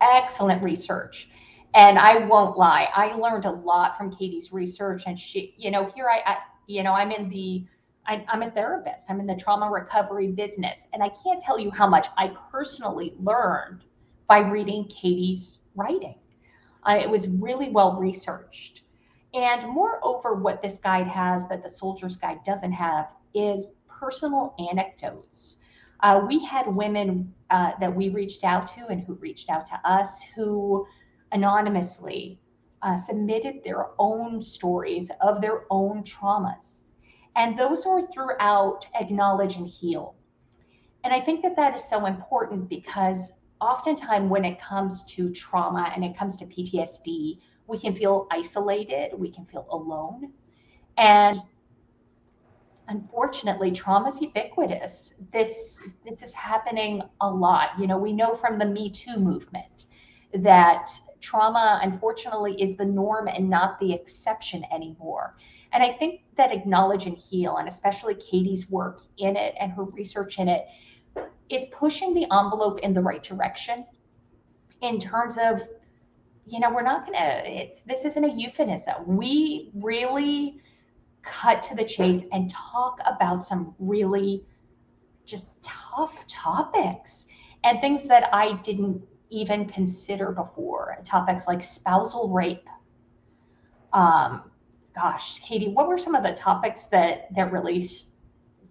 excellent 0.00 0.62
research. 0.62 1.28
And 1.74 1.98
I 1.98 2.24
won't 2.24 2.56
lie, 2.56 2.88
I 2.94 3.14
learned 3.14 3.44
a 3.44 3.50
lot 3.50 3.96
from 3.96 4.10
Katie's 4.10 4.52
research. 4.52 5.04
And 5.06 5.18
she, 5.18 5.54
you 5.56 5.70
know, 5.70 5.90
here 5.94 6.08
I, 6.08 6.32
I 6.32 6.36
you 6.66 6.82
know, 6.82 6.92
I'm 6.92 7.10
in 7.10 7.28
the 7.28 7.64
I, 8.10 8.24
I'm 8.28 8.42
a 8.42 8.50
therapist. 8.50 9.06
I'm 9.08 9.20
in 9.20 9.26
the 9.26 9.36
trauma 9.36 9.70
recovery 9.70 10.26
business. 10.26 10.88
And 10.92 11.00
I 11.00 11.10
can't 11.22 11.40
tell 11.40 11.60
you 11.60 11.70
how 11.70 11.86
much 11.86 12.08
I 12.18 12.32
personally 12.50 13.14
learned 13.20 13.84
by 14.26 14.40
reading 14.40 14.86
Katie's 14.86 15.58
writing. 15.76 16.16
Uh, 16.82 16.98
it 17.00 17.08
was 17.08 17.28
really 17.28 17.70
well 17.70 17.96
researched. 17.96 18.82
And 19.32 19.68
moreover, 19.68 20.34
what 20.34 20.60
this 20.60 20.78
guide 20.78 21.06
has 21.06 21.48
that 21.48 21.62
the 21.62 21.70
soldier's 21.70 22.16
guide 22.16 22.40
doesn't 22.44 22.72
have 22.72 23.12
is 23.32 23.66
personal 23.86 24.56
anecdotes. 24.70 25.58
Uh, 26.00 26.22
we 26.26 26.44
had 26.44 26.66
women 26.66 27.32
uh, 27.50 27.72
that 27.78 27.94
we 27.94 28.08
reached 28.08 28.42
out 28.42 28.66
to 28.74 28.88
and 28.88 29.02
who 29.02 29.14
reached 29.14 29.50
out 29.50 29.66
to 29.66 29.80
us 29.84 30.20
who 30.34 30.84
anonymously 31.30 32.40
uh, 32.82 32.96
submitted 32.96 33.62
their 33.64 33.90
own 34.00 34.42
stories 34.42 35.12
of 35.20 35.40
their 35.40 35.62
own 35.70 36.02
traumas. 36.02 36.79
And 37.36 37.58
those 37.58 37.86
are 37.86 38.02
throughout 38.02 38.86
Acknowledge 38.94 39.56
and 39.56 39.66
Heal. 39.66 40.14
And 41.04 41.14
I 41.14 41.20
think 41.20 41.42
that 41.42 41.56
that 41.56 41.74
is 41.74 41.84
so 41.88 42.06
important 42.06 42.68
because 42.68 43.32
oftentimes 43.60 44.30
when 44.30 44.44
it 44.44 44.60
comes 44.60 45.04
to 45.04 45.30
trauma 45.30 45.92
and 45.94 46.04
it 46.04 46.16
comes 46.16 46.36
to 46.38 46.46
PTSD, 46.46 47.38
we 47.66 47.78
can 47.78 47.94
feel 47.94 48.26
isolated, 48.30 49.12
we 49.16 49.30
can 49.30 49.46
feel 49.46 49.66
alone. 49.70 50.32
And 50.98 51.36
unfortunately, 52.88 53.70
trauma 53.70 54.08
is 54.08 54.20
ubiquitous. 54.20 55.14
This 55.32 55.80
this 56.04 56.22
is 56.22 56.34
happening 56.34 57.02
a 57.20 57.30
lot. 57.30 57.70
You 57.78 57.86
know, 57.86 57.96
we 57.96 58.12
know 58.12 58.34
from 58.34 58.58
the 58.58 58.66
Me 58.66 58.90
Too 58.90 59.16
movement 59.16 59.86
that 60.34 60.90
trauma 61.20 61.80
unfortunately 61.82 62.60
is 62.60 62.76
the 62.76 62.84
norm 62.84 63.28
and 63.28 63.48
not 63.48 63.78
the 63.80 63.92
exception 63.92 64.64
anymore. 64.72 65.36
And 65.72 65.82
I 65.82 65.92
think 65.92 66.22
that 66.36 66.52
acknowledge 66.52 67.06
and 67.06 67.16
heal, 67.16 67.56
and 67.56 67.68
especially 67.68 68.14
Katie's 68.14 68.68
work 68.68 69.00
in 69.18 69.36
it 69.36 69.54
and 69.60 69.70
her 69.72 69.84
research 69.84 70.38
in 70.38 70.48
it, 70.48 70.66
is 71.48 71.64
pushing 71.72 72.14
the 72.14 72.24
envelope 72.32 72.80
in 72.80 72.94
the 72.94 73.00
right 73.00 73.22
direction 73.22 73.84
in 74.82 74.98
terms 74.98 75.36
of 75.36 75.62
you 76.46 76.58
know 76.58 76.72
we're 76.72 76.82
not 76.82 77.04
gonna 77.04 77.42
it's 77.44 77.82
this 77.82 78.04
isn't 78.04 78.24
a 78.24 78.32
euphemism. 78.32 78.94
We 79.06 79.70
really 79.74 80.60
cut 81.22 81.62
to 81.64 81.74
the 81.74 81.84
chase 81.84 82.22
and 82.32 82.50
talk 82.50 82.98
about 83.06 83.44
some 83.44 83.74
really 83.78 84.44
just 85.26 85.48
tough 85.62 86.26
topics 86.26 87.26
and 87.62 87.80
things 87.80 88.06
that 88.08 88.30
i 88.32 88.54
didn't 88.62 89.02
even 89.28 89.66
consider 89.66 90.32
before. 90.32 90.96
Topics 91.04 91.46
like 91.46 91.62
spousal 91.62 92.28
rape 92.30 92.68
um 93.92 94.49
gosh 94.94 95.40
katie 95.40 95.68
what 95.68 95.86
were 95.86 95.98
some 95.98 96.14
of 96.14 96.22
the 96.22 96.32
topics 96.32 96.84
that 96.84 97.28
that 97.34 97.52
really 97.52 97.86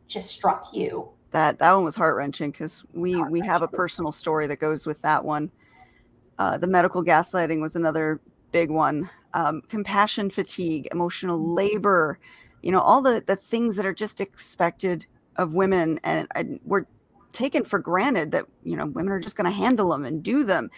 just 0.07 0.31
struck 0.31 0.73
you 0.73 1.09
that 1.31 1.59
that 1.59 1.73
one 1.73 1.83
was 1.83 1.95
heart 1.95 2.15
wrenching 2.15 2.51
because 2.51 2.83
we 2.93 3.21
we 3.23 3.39
have 3.41 3.61
a 3.61 3.67
personal 3.67 4.11
story 4.11 4.47
that 4.47 4.59
goes 4.59 4.85
with 4.85 5.01
that 5.01 5.23
one. 5.23 5.51
Uh, 6.37 6.57
the 6.57 6.67
medical 6.67 7.03
gaslighting 7.03 7.61
was 7.61 7.75
another 7.75 8.19
big 8.51 8.69
one. 8.69 9.09
Um, 9.33 9.61
compassion 9.69 10.29
fatigue, 10.29 10.87
emotional 10.91 11.53
labor, 11.53 12.17
you 12.63 12.71
know, 12.71 12.79
all 12.79 13.01
the 13.01 13.23
the 13.25 13.35
things 13.35 13.75
that 13.75 13.85
are 13.85 13.93
just 13.93 14.21
expected 14.21 15.05
of 15.35 15.53
women, 15.53 15.99
and, 16.03 16.27
and 16.35 16.59
we're 16.65 16.85
taken 17.31 17.63
for 17.63 17.77
granted 17.77 18.31
that 18.31 18.45
you 18.63 18.75
know 18.75 18.87
women 18.87 19.11
are 19.11 19.19
just 19.19 19.35
going 19.35 19.49
to 19.49 19.55
handle 19.55 19.89
them 19.89 20.05
and 20.05 20.23
do 20.23 20.43
them 20.43 20.71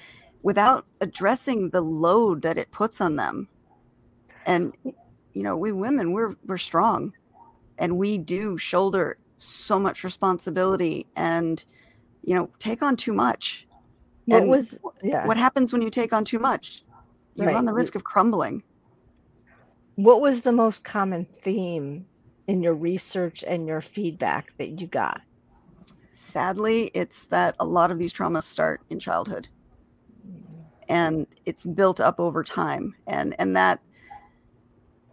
without 0.44 0.86
addressing 1.00 1.70
the 1.70 1.82
load 1.82 2.42
that 2.42 2.58
it 2.58 2.72
puts 2.72 3.00
on 3.00 3.16
them. 3.16 3.48
And 4.46 4.76
you 5.34 5.44
know, 5.44 5.58
we 5.58 5.72
women 5.72 6.14
we're 6.14 6.36
we're 6.46 6.58
strong, 6.58 7.14
and 7.78 7.98
we 7.98 8.18
do 8.18 8.58
shoulder 8.58 9.18
so 9.38 9.80
much 9.80 10.04
responsibility 10.04 11.08
and 11.16 11.66
you 12.24 12.36
know 12.36 12.50
take 12.60 12.82
on 12.82 12.96
too 12.96 13.14
much. 13.14 13.68
What 14.26 14.42
and 14.42 14.50
was 14.50 14.80
yeah? 15.04 15.26
what 15.26 15.38
happens 15.38 15.74
when 15.74 15.82
you 15.82 15.90
take 15.90 16.14
on 16.14 16.26
too 16.26 16.40
much? 16.40 16.84
You 17.36 17.46
Right. 17.46 17.56
run 17.56 17.66
the 17.66 17.74
risk 17.74 17.96
of 17.96 18.04
crumbling. 18.04 18.64
What 19.96 20.22
was 20.22 20.42
the 20.42 20.52
most 20.52 20.84
common 20.84 21.26
theme 21.42 22.06
in 22.48 22.62
your 22.62 22.74
research 22.74 23.44
and 23.48 23.68
your 23.68 23.82
feedback 23.82 24.56
that 24.58 24.80
you 24.80 24.88
got? 24.88 25.22
sadly 26.14 26.92
it's 26.94 27.28
that 27.28 27.56
a 27.60 27.66
lot 27.66 27.90
of 27.90 27.98
these 27.98 28.14
traumas 28.14 28.44
start 28.44 28.82
in 28.90 29.00
childhood. 29.00 29.48
Mm. 30.28 30.66
And 30.88 31.28
it's 31.46 31.66
built 31.66 32.00
up 32.00 32.20
over 32.20 32.44
time. 32.44 32.94
And 33.08 33.36
and 33.40 33.56
that 33.56 33.80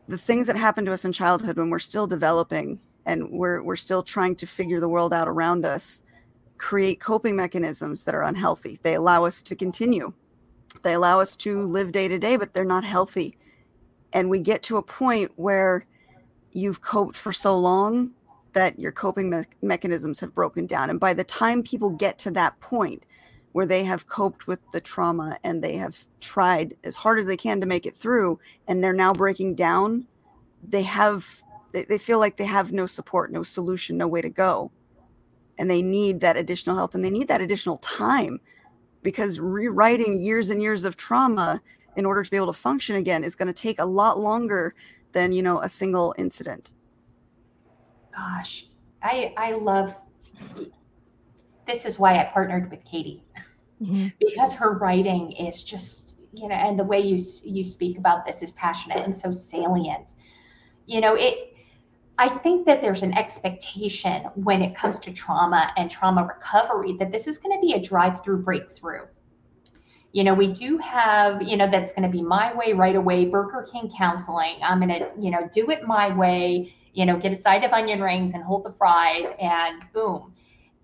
the 0.08 0.18
things 0.18 0.46
that 0.46 0.56
happen 0.56 0.84
to 0.86 0.92
us 0.92 1.04
in 1.04 1.12
childhood 1.12 1.58
when 1.58 1.68
we're 1.68 1.78
still 1.78 2.06
developing 2.06 2.80
and 3.04 3.30
we're 3.30 3.62
we're 3.62 3.76
still 3.76 4.02
trying 4.02 4.34
to 4.36 4.46
figure 4.46 4.80
the 4.80 4.88
world 4.88 5.12
out 5.12 5.28
around 5.28 5.64
us 5.64 6.02
create 6.56 6.98
coping 6.98 7.36
mechanisms 7.36 8.04
that 8.04 8.14
are 8.14 8.22
unhealthy. 8.22 8.80
They 8.82 8.94
allow 8.94 9.24
us 9.24 9.42
to 9.42 9.54
continue. 9.54 10.12
They 10.82 10.94
allow 10.94 11.20
us 11.20 11.36
to 11.36 11.62
live 11.62 11.92
day 11.92 12.08
to 12.08 12.18
day 12.18 12.36
but 12.36 12.54
they're 12.54 12.64
not 12.64 12.84
healthy. 12.84 13.36
And 14.12 14.30
we 14.30 14.40
get 14.40 14.62
to 14.64 14.78
a 14.78 14.82
point 14.82 15.30
where 15.36 15.84
you've 16.52 16.80
coped 16.80 17.16
for 17.16 17.32
so 17.32 17.56
long 17.56 18.12
that 18.54 18.78
your 18.78 18.92
coping 18.92 19.28
me- 19.28 19.44
mechanisms 19.60 20.18
have 20.20 20.34
broken 20.34 20.66
down. 20.66 20.88
And 20.88 20.98
by 20.98 21.12
the 21.12 21.22
time 21.22 21.62
people 21.62 21.90
get 21.90 22.18
to 22.20 22.30
that 22.32 22.58
point 22.60 23.04
where 23.52 23.66
they 23.66 23.84
have 23.84 24.06
coped 24.06 24.46
with 24.46 24.60
the 24.72 24.80
trauma 24.80 25.38
and 25.42 25.62
they 25.62 25.76
have 25.76 26.06
tried 26.20 26.74
as 26.84 26.96
hard 26.96 27.18
as 27.18 27.26
they 27.26 27.36
can 27.36 27.60
to 27.60 27.66
make 27.66 27.86
it 27.86 27.96
through 27.96 28.38
and 28.66 28.82
they're 28.82 28.92
now 28.92 29.12
breaking 29.12 29.54
down 29.54 30.06
they 30.66 30.82
have 30.82 31.42
they, 31.72 31.84
they 31.84 31.98
feel 31.98 32.18
like 32.18 32.36
they 32.36 32.44
have 32.44 32.72
no 32.72 32.86
support 32.86 33.32
no 33.32 33.42
solution 33.42 33.96
no 33.96 34.08
way 34.08 34.22
to 34.22 34.30
go. 34.30 34.70
And 35.58 35.68
they 35.68 35.82
need 35.82 36.20
that 36.20 36.36
additional 36.36 36.76
help 36.76 36.94
and 36.94 37.04
they 37.04 37.10
need 37.10 37.28
that 37.28 37.40
additional 37.40 37.78
time 37.78 38.40
because 39.02 39.40
rewriting 39.40 40.20
years 40.20 40.50
and 40.50 40.62
years 40.62 40.84
of 40.84 40.96
trauma 40.96 41.60
in 41.96 42.06
order 42.06 42.22
to 42.22 42.30
be 42.30 42.36
able 42.36 42.46
to 42.46 42.52
function 42.52 42.96
again 42.96 43.24
is 43.24 43.34
going 43.34 43.52
to 43.52 43.52
take 43.52 43.80
a 43.80 43.84
lot 43.84 44.18
longer 44.18 44.74
than 45.12 45.32
you 45.32 45.42
know 45.42 45.60
a 45.60 45.68
single 45.68 46.14
incident. 46.18 46.72
Gosh. 48.12 48.66
I 49.02 49.32
i 49.36 49.52
love 49.52 49.94
this 51.68 51.84
is 51.84 51.98
why 51.98 52.18
i 52.18 52.24
partnered 52.24 52.68
with 52.70 52.84
katie 52.84 53.22
mm-hmm. 53.80 54.08
because 54.18 54.52
her 54.52 54.72
writing 54.78 55.30
is 55.32 55.62
just 55.62 56.16
you 56.32 56.48
know 56.48 56.56
and 56.56 56.76
the 56.78 56.84
way 56.84 56.98
you 57.00 57.22
you 57.44 57.62
speak 57.62 57.96
about 57.98 58.26
this 58.26 58.42
is 58.42 58.50
passionate 58.52 58.98
and 58.98 59.14
so 59.14 59.30
salient 59.30 60.14
you 60.86 61.00
know 61.00 61.14
it 61.14 61.48
I 62.18 62.28
think 62.28 62.66
that 62.66 62.80
there's 62.80 63.04
an 63.04 63.16
expectation 63.16 64.24
when 64.34 64.60
it 64.60 64.74
comes 64.74 64.98
to 65.00 65.12
trauma 65.12 65.72
and 65.76 65.88
trauma 65.88 66.24
recovery 66.24 66.96
that 66.98 67.12
this 67.12 67.28
is 67.28 67.38
going 67.38 67.56
to 67.56 67.60
be 67.64 67.74
a 67.74 67.80
drive 67.80 68.24
through 68.24 68.42
breakthrough. 68.42 69.06
You 70.12 70.24
know, 70.24 70.34
we 70.34 70.48
do 70.48 70.78
have, 70.78 71.40
you 71.42 71.56
know, 71.56 71.70
that's 71.70 71.92
going 71.92 72.02
to 72.02 72.08
be 72.08 72.22
my 72.22 72.52
way 72.56 72.72
right 72.72 72.96
away, 72.96 73.26
Burger 73.26 73.68
King 73.70 73.92
counseling. 73.96 74.56
I'm 74.64 74.80
going 74.80 74.88
to, 74.88 75.10
you 75.16 75.30
know, 75.30 75.48
do 75.52 75.70
it 75.70 75.86
my 75.86 76.12
way, 76.16 76.74
you 76.92 77.06
know, 77.06 77.16
get 77.16 77.30
a 77.30 77.36
side 77.36 77.62
of 77.62 77.72
onion 77.72 78.02
rings 78.02 78.32
and 78.32 78.42
hold 78.42 78.64
the 78.64 78.72
fries 78.72 79.28
and 79.40 79.84
boom. 79.92 80.34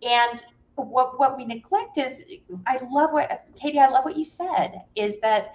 And 0.02 0.44
what 0.76 1.18
what 1.18 1.36
we 1.36 1.44
neglect 1.44 1.98
is 1.98 2.22
I 2.66 2.78
love 2.90 3.12
what 3.12 3.46
Katie, 3.60 3.78
I 3.78 3.88
love 3.88 4.04
what 4.04 4.16
you 4.16 4.24
said, 4.24 4.82
is 4.96 5.20
that, 5.20 5.54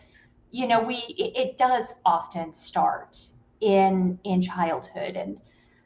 you 0.52 0.68
know, 0.68 0.82
we 0.82 0.96
it, 1.18 1.36
it 1.36 1.58
does 1.58 1.94
often 2.06 2.54
start 2.54 3.18
in 3.62 4.18
in 4.24 4.42
childhood 4.42 5.18
and 5.18 5.38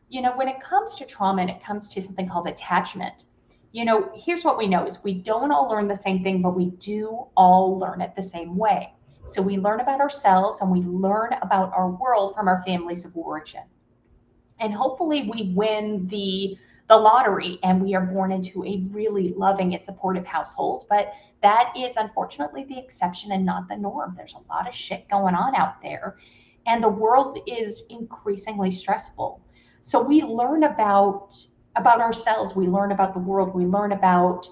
you 0.10 0.22
know, 0.22 0.32
when 0.36 0.48
it 0.48 0.60
comes 0.60 0.94
to 0.96 1.06
trauma 1.06 1.42
and 1.42 1.50
it 1.50 1.64
comes 1.64 1.90
to 1.90 2.00
something 2.00 2.30
called 2.30 2.48
attachment, 2.48 3.26
you 3.72 3.84
know, 3.84 4.12
here's 4.16 4.44
what 4.44 4.60
we 4.60 4.68
know 4.68 4.86
is 4.86 5.04
we 5.04 5.16
don't 5.16 5.52
all 5.52 5.68
learn 5.68 5.88
the 5.88 5.96
same 5.96 6.24
thing, 6.24 6.44
but 6.44 6.56
we 6.56 6.68
do 6.72 7.26
all 7.36 7.80
learn 7.80 8.00
it 8.00 8.16
the 8.16 8.22
same 8.22 8.56
way. 8.56 8.94
So 9.26 9.42
we 9.42 9.58
learn 9.58 9.80
about 9.80 10.00
ourselves 10.00 10.62
and 10.62 10.70
we 10.70 10.82
learn 10.82 11.34
about 11.42 11.74
our 11.74 11.90
world 11.90 12.36
from 12.36 12.48
our 12.48 12.62
families 12.64 13.06
of 13.06 13.18
origin. 13.18 13.64
And 14.60 14.72
hopefully 14.72 15.28
we 15.34 15.52
win 15.56 16.08
the 16.08 16.56
the 16.90 16.98
lottery 16.98 17.60
and 17.64 17.82
we 17.82 17.96
are 17.96 18.06
born 18.06 18.32
into 18.32 18.64
a 18.66 18.84
really 18.92 19.30
loving 19.30 19.74
and 19.74 19.84
supportive 19.84 20.26
household. 20.26 20.86
But 20.90 21.14
that 21.42 21.74
is 21.78 21.96
unfortunately 21.98 22.66
the 22.66 22.78
exception 22.78 23.32
and 23.32 23.46
not 23.46 23.68
the 23.68 23.78
norm. 23.78 24.14
There's 24.18 24.36
a 24.36 24.54
lot 24.54 24.68
of 24.68 24.76
shit 24.76 25.10
going 25.10 25.36
on 25.36 25.56
out 25.56 25.82
there. 25.82 26.18
And 26.66 26.84
the 26.84 26.90
world 26.90 27.40
is 27.48 27.84
increasingly 27.90 28.72
stressful. 28.72 29.42
So 29.82 30.02
we 30.02 30.22
learn 30.22 30.64
about 30.64 31.36
about 31.76 32.02
ourselves. 32.02 32.56
We 32.56 32.68
learn 32.68 32.92
about 32.92 33.14
the 33.14 33.20
world. 33.20 33.54
We 33.56 33.66
learn 33.66 33.94
about 33.94 34.48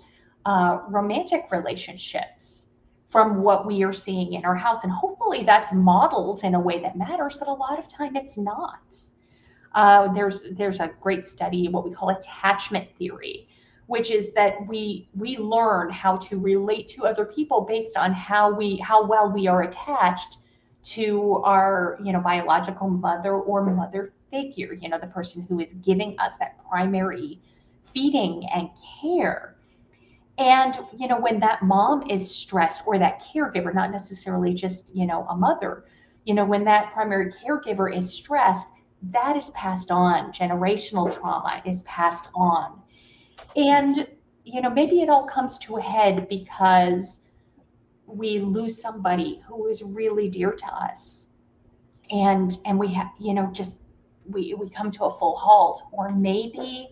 uh, 0.46 0.80
romantic 0.90 1.46
relationships 1.52 2.66
from 3.10 3.44
what 3.44 3.66
we 3.68 3.84
are 3.84 3.94
seeing 3.94 4.34
in 4.34 4.46
our 4.46 4.56
house, 4.56 4.84
and 4.84 4.92
hopefully 4.92 5.44
that's 5.44 5.72
modeled 5.74 6.44
in 6.44 6.56
a 6.56 6.60
way 6.60 6.82
that 6.82 6.98
matters. 6.98 7.36
But 7.38 7.48
a 7.50 7.54
lot 7.54 7.78
of 7.78 7.88
time 7.90 8.16
it's 8.16 8.38
not. 8.38 8.96
Uh, 9.74 10.12
there's 10.14 10.44
there's 10.52 10.80
a 10.80 10.92
great 11.00 11.26
study, 11.26 11.68
what 11.68 11.84
we 11.86 11.92
call 11.92 12.10
attachment 12.10 12.88
theory, 12.98 13.48
which 13.88 14.12
is 14.12 14.34
that 14.34 14.66
we 14.68 15.08
we 15.16 15.38
learn 15.38 15.90
how 15.90 16.18
to 16.18 16.38
relate 16.38 16.90
to 16.90 17.06
other 17.06 17.26
people 17.26 17.62
based 17.62 17.98
on 17.98 18.12
how 18.14 18.54
we 18.54 18.78
how 18.78 19.06
well 19.06 19.32
we 19.32 19.48
are 19.48 19.64
attached 19.64 20.38
to 20.84 21.42
our 21.46 21.98
you 22.04 22.12
know 22.12 22.20
biological 22.20 22.90
mother 22.90 23.34
or 23.36 23.64
mother 23.64 24.14
figure, 24.32 24.74
you 24.74 24.90
know, 24.90 24.98
the 24.98 25.08
person 25.08 25.46
who 25.48 25.60
is 25.60 25.74
giving 25.74 26.18
us 26.18 26.38
that 26.38 26.58
primary 26.68 27.40
feeding 27.94 28.44
and 28.54 28.70
care. 29.02 29.56
And, 30.38 30.80
you 30.98 31.08
know, 31.08 31.20
when 31.20 31.40
that 31.42 31.62
mom 31.62 32.10
is 32.10 32.34
stressed 32.34 32.84
or 32.88 32.98
that 32.98 33.22
caregiver, 33.22 33.76
not 33.76 33.92
necessarily 33.92 34.54
just, 34.54 34.96
you 34.96 35.06
know, 35.06 35.28
a 35.30 35.36
mother, 35.36 35.84
you 36.26 36.34
know, 36.34 36.46
when 36.46 36.64
that 36.64 36.94
primary 36.94 37.32
caregiver 37.32 37.96
is 37.96 38.12
stressed, 38.12 38.68
that 39.02 39.36
is 39.36 39.50
passed 39.52 39.92
on. 39.92 40.32
Generational 40.32 41.14
trauma 41.14 41.62
is 41.66 41.82
passed 41.84 42.28
on. 42.36 42.82
And, 43.56 44.08
you 44.44 44.62
know, 44.62 44.70
maybe 44.70 45.02
it 45.02 45.10
all 45.10 45.26
comes 45.26 45.58
to 45.60 45.78
a 45.78 45.82
head 45.82 46.28
because 46.30 47.20
we 48.06 48.40
lose 48.40 48.80
somebody 48.80 49.42
who 49.48 49.68
is 49.68 49.82
really 49.82 50.30
dear 50.30 50.52
to 50.52 50.66
us. 50.66 51.28
And 52.12 52.58
and 52.66 52.78
we 52.78 52.94
have, 52.94 53.12
you 53.20 53.34
know, 53.34 53.50
just 53.54 53.80
we 54.30 54.54
we 54.54 54.70
come 54.70 54.92
to 54.92 55.06
a 55.06 55.18
full 55.18 55.36
halt 55.36 55.84
or 55.92 56.12
maybe 56.12 56.90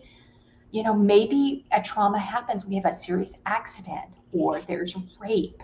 you 0.70 0.82
know 0.82 0.94
maybe 0.94 1.64
a 1.72 1.82
trauma 1.82 2.18
happens 2.18 2.64
we 2.64 2.74
have 2.74 2.86
a 2.86 2.92
serious 2.92 3.36
accident 3.46 4.10
or 4.32 4.60
there's 4.62 4.96
rape 5.20 5.62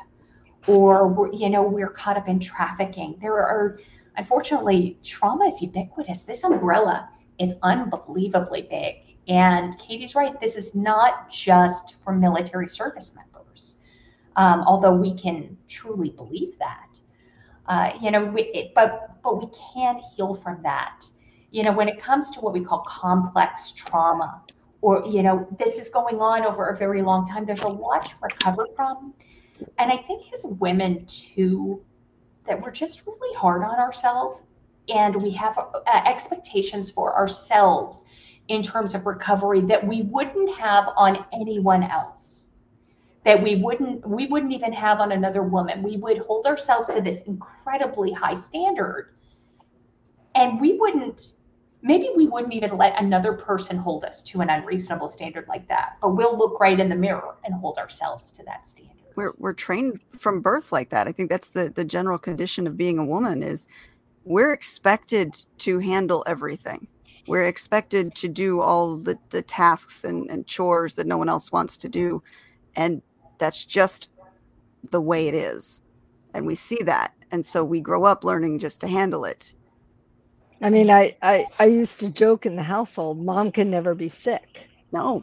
or 0.66 1.30
you 1.32 1.48
know 1.48 1.62
we're 1.62 1.90
caught 1.90 2.16
up 2.16 2.28
in 2.28 2.38
trafficking 2.38 3.16
there 3.20 3.35
are 3.35 3.78
unfortunately 4.16 4.98
trauma 5.05 5.46
is 5.46 5.61
ubiquitous. 5.62 6.22
This 6.24 6.44
umbrella 6.44 7.09
is 7.38 7.55
unbelievably 7.62 8.68
big. 8.70 8.96
And 9.29 9.79
katie's 9.79 10.14
right 10.14 10.40
this 10.40 10.55
is 10.55 10.74
not 10.74 11.31
just 11.31 11.96
for 12.05 12.12
military 12.12 12.68
service 12.68 13.14
members 13.14 13.26
um, 14.37 14.62
although 14.66 14.94
we 14.94 15.14
can 15.14 15.57
truly 15.68 16.11
believe 16.11 16.59
that. 16.59 16.83
Uh, 17.66 17.90
you 18.00 18.12
know 18.12 18.24
we, 18.24 18.42
it, 18.42 18.72
but 18.74 19.20
but 19.24 19.38
we 19.42 19.50
can 19.74 20.00
heal 20.14 20.35
from 20.35 20.62
that. 20.62 21.05
You 21.50 21.64
know, 21.64 21.72
when 21.72 21.88
it 21.88 22.00
comes 22.00 22.31
to 22.33 22.40
what 22.40 22.52
we 22.52 22.61
call 22.61 22.81
complex 22.87 23.72
trauma, 23.72 24.42
or, 24.83 25.05
you 25.07 25.22
know, 25.22 25.48
this 25.59 25.79
is 25.79 25.88
going 25.88 26.20
on 26.20 26.44
over 26.44 26.68
a 26.68 26.76
very 26.76 27.02
long 27.02 27.26
time, 27.26 27.44
there's 27.46 27.62
a 27.62 27.68
lot 27.68 28.05
to 28.07 28.14
recover 28.20 28.66
from. 28.76 29.14
And 29.79 29.90
I 29.90 29.96
think 29.96 30.24
as 30.35 30.44
women, 30.44 31.07
too, 31.07 31.83
that 32.46 32.61
we're 32.61 32.70
just 32.70 33.06
really 33.06 33.35
hard 33.37 33.62
on 33.62 33.78
ourselves 33.78 34.42
and 34.88 35.14
we 35.16 35.30
have 35.32 35.59
uh, 35.59 35.80
expectations 36.06 36.90
for 36.90 37.14
ourselves 37.16 38.04
in 38.48 38.62
terms 38.62 38.94
of 38.94 39.06
recovery 39.06 39.61
that 39.62 39.85
we 39.85 40.02
wouldn't 40.02 40.56
have 40.56 40.88
on 40.96 41.24
anyone 41.32 41.82
else. 41.82 42.46
That 43.24 43.42
we 43.42 43.56
wouldn't 43.56 44.09
we 44.09 44.28
wouldn't 44.28 44.52
even 44.52 44.72
have 44.72 45.00
on 45.00 45.11
another 45.11 45.42
woman. 45.42 45.82
We 45.82 45.96
would 45.96 46.18
hold 46.18 46.46
ourselves 46.46 46.87
to 46.94 47.00
this 47.00 47.20
incredibly 47.22 48.12
high 48.12 48.35
standard 48.35 49.16
and 50.37 50.61
we 50.61 50.78
wouldn't 50.78 51.32
maybe 51.82 52.11
we 52.14 52.26
wouldn't 52.26 52.52
even 52.52 52.76
let 52.76 53.00
another 53.00 53.32
person 53.32 53.76
hold 53.76 54.04
us 54.04 54.22
to 54.22 54.40
an 54.40 54.50
unreasonable 54.50 55.09
standard 55.09 55.46
like 55.48 55.66
that 55.68 55.96
but 56.00 56.11
we'll 56.11 56.37
look 56.37 56.61
right 56.61 56.78
in 56.78 56.88
the 56.88 56.94
mirror 56.94 57.37
and 57.44 57.54
hold 57.54 57.78
ourselves 57.78 58.30
to 58.32 58.42
that 58.44 58.66
standard 58.66 59.06
we're, 59.16 59.33
we're 59.38 59.52
trained 59.52 60.00
from 60.18 60.40
birth 60.40 60.72
like 60.72 60.90
that. 60.90 61.09
I 61.09 61.12
think 61.12 61.31
that's 61.31 61.48
the, 61.48 61.70
the 61.70 61.85
general 61.85 62.18
condition 62.18 62.66
of 62.66 62.76
being 62.76 62.98
a 62.98 63.05
woman 63.05 63.42
is 63.42 63.66
we're 64.24 64.52
expected 64.52 65.35
to 65.59 65.79
handle 65.79 66.22
everything. 66.26 66.87
We're 67.26 67.46
expected 67.46 68.14
to 68.16 68.29
do 68.29 68.61
all 68.61 68.96
the, 68.96 69.18
the 69.31 69.42
tasks 69.42 70.05
and, 70.05 70.31
and 70.31 70.46
chores 70.46 70.94
that 70.94 71.07
no 71.07 71.16
one 71.16 71.29
else 71.29 71.50
wants 71.50 71.76
to 71.79 71.88
do. 71.88 72.22
And 72.76 73.02
that's 73.38 73.64
just 73.64 74.11
the 74.90 75.00
way 75.00 75.26
it 75.26 75.35
is. 75.35 75.83
And 76.35 76.46
we 76.46 76.55
see 76.55 76.83
that. 76.85 77.12
And 77.33 77.44
so 77.44 77.64
we 77.64 77.81
grow 77.81 78.05
up 78.05 78.22
learning 78.22 78.61
just 78.61 78.81
to 78.83 78.87
handle 78.87 79.24
it. 79.24 79.55
I 80.62 80.70
mean, 80.70 80.90
I, 80.90 81.16
I 81.22 81.46
I 81.59 81.66
used 81.66 82.00
to 82.00 82.09
joke 82.09 82.46
in 82.46 82.57
the 82.57 82.62
household, 82.62 83.22
mom 83.22 83.52
can 83.52 83.70
never 83.70 83.94
be 83.94 84.09
sick. 84.09 84.68
No. 84.92 85.22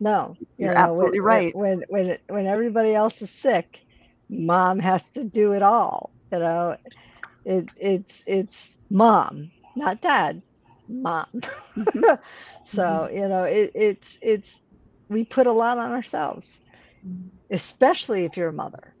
No. 0.00 0.36
You 0.58 0.68
are 0.68 0.76
absolutely 0.76 1.20
when, 1.20 1.26
right. 1.26 1.56
When 1.56 1.84
when 1.88 2.18
when 2.28 2.46
everybody 2.46 2.94
else 2.94 3.20
is 3.22 3.30
sick, 3.30 3.80
mom 4.28 4.78
has 4.78 5.08
to 5.10 5.24
do 5.24 5.52
it 5.52 5.62
all. 5.62 6.10
You 6.32 6.38
know, 6.38 6.76
it 7.44 7.68
it's 7.76 8.22
it's 8.26 8.74
mom, 8.90 9.50
not 9.74 10.00
dad, 10.00 10.42
mom. 10.88 11.26
Mm-hmm. 11.32 12.00
so, 12.64 12.82
mm-hmm. 12.82 13.16
you 13.16 13.28
know, 13.28 13.44
it, 13.44 13.72
it's 13.74 14.18
it's 14.20 14.58
we 15.08 15.24
put 15.24 15.46
a 15.46 15.52
lot 15.52 15.78
on 15.78 15.92
ourselves, 15.92 16.58
especially 17.50 18.24
if 18.24 18.36
you're 18.36 18.48
a 18.48 18.52
mother 18.52 18.92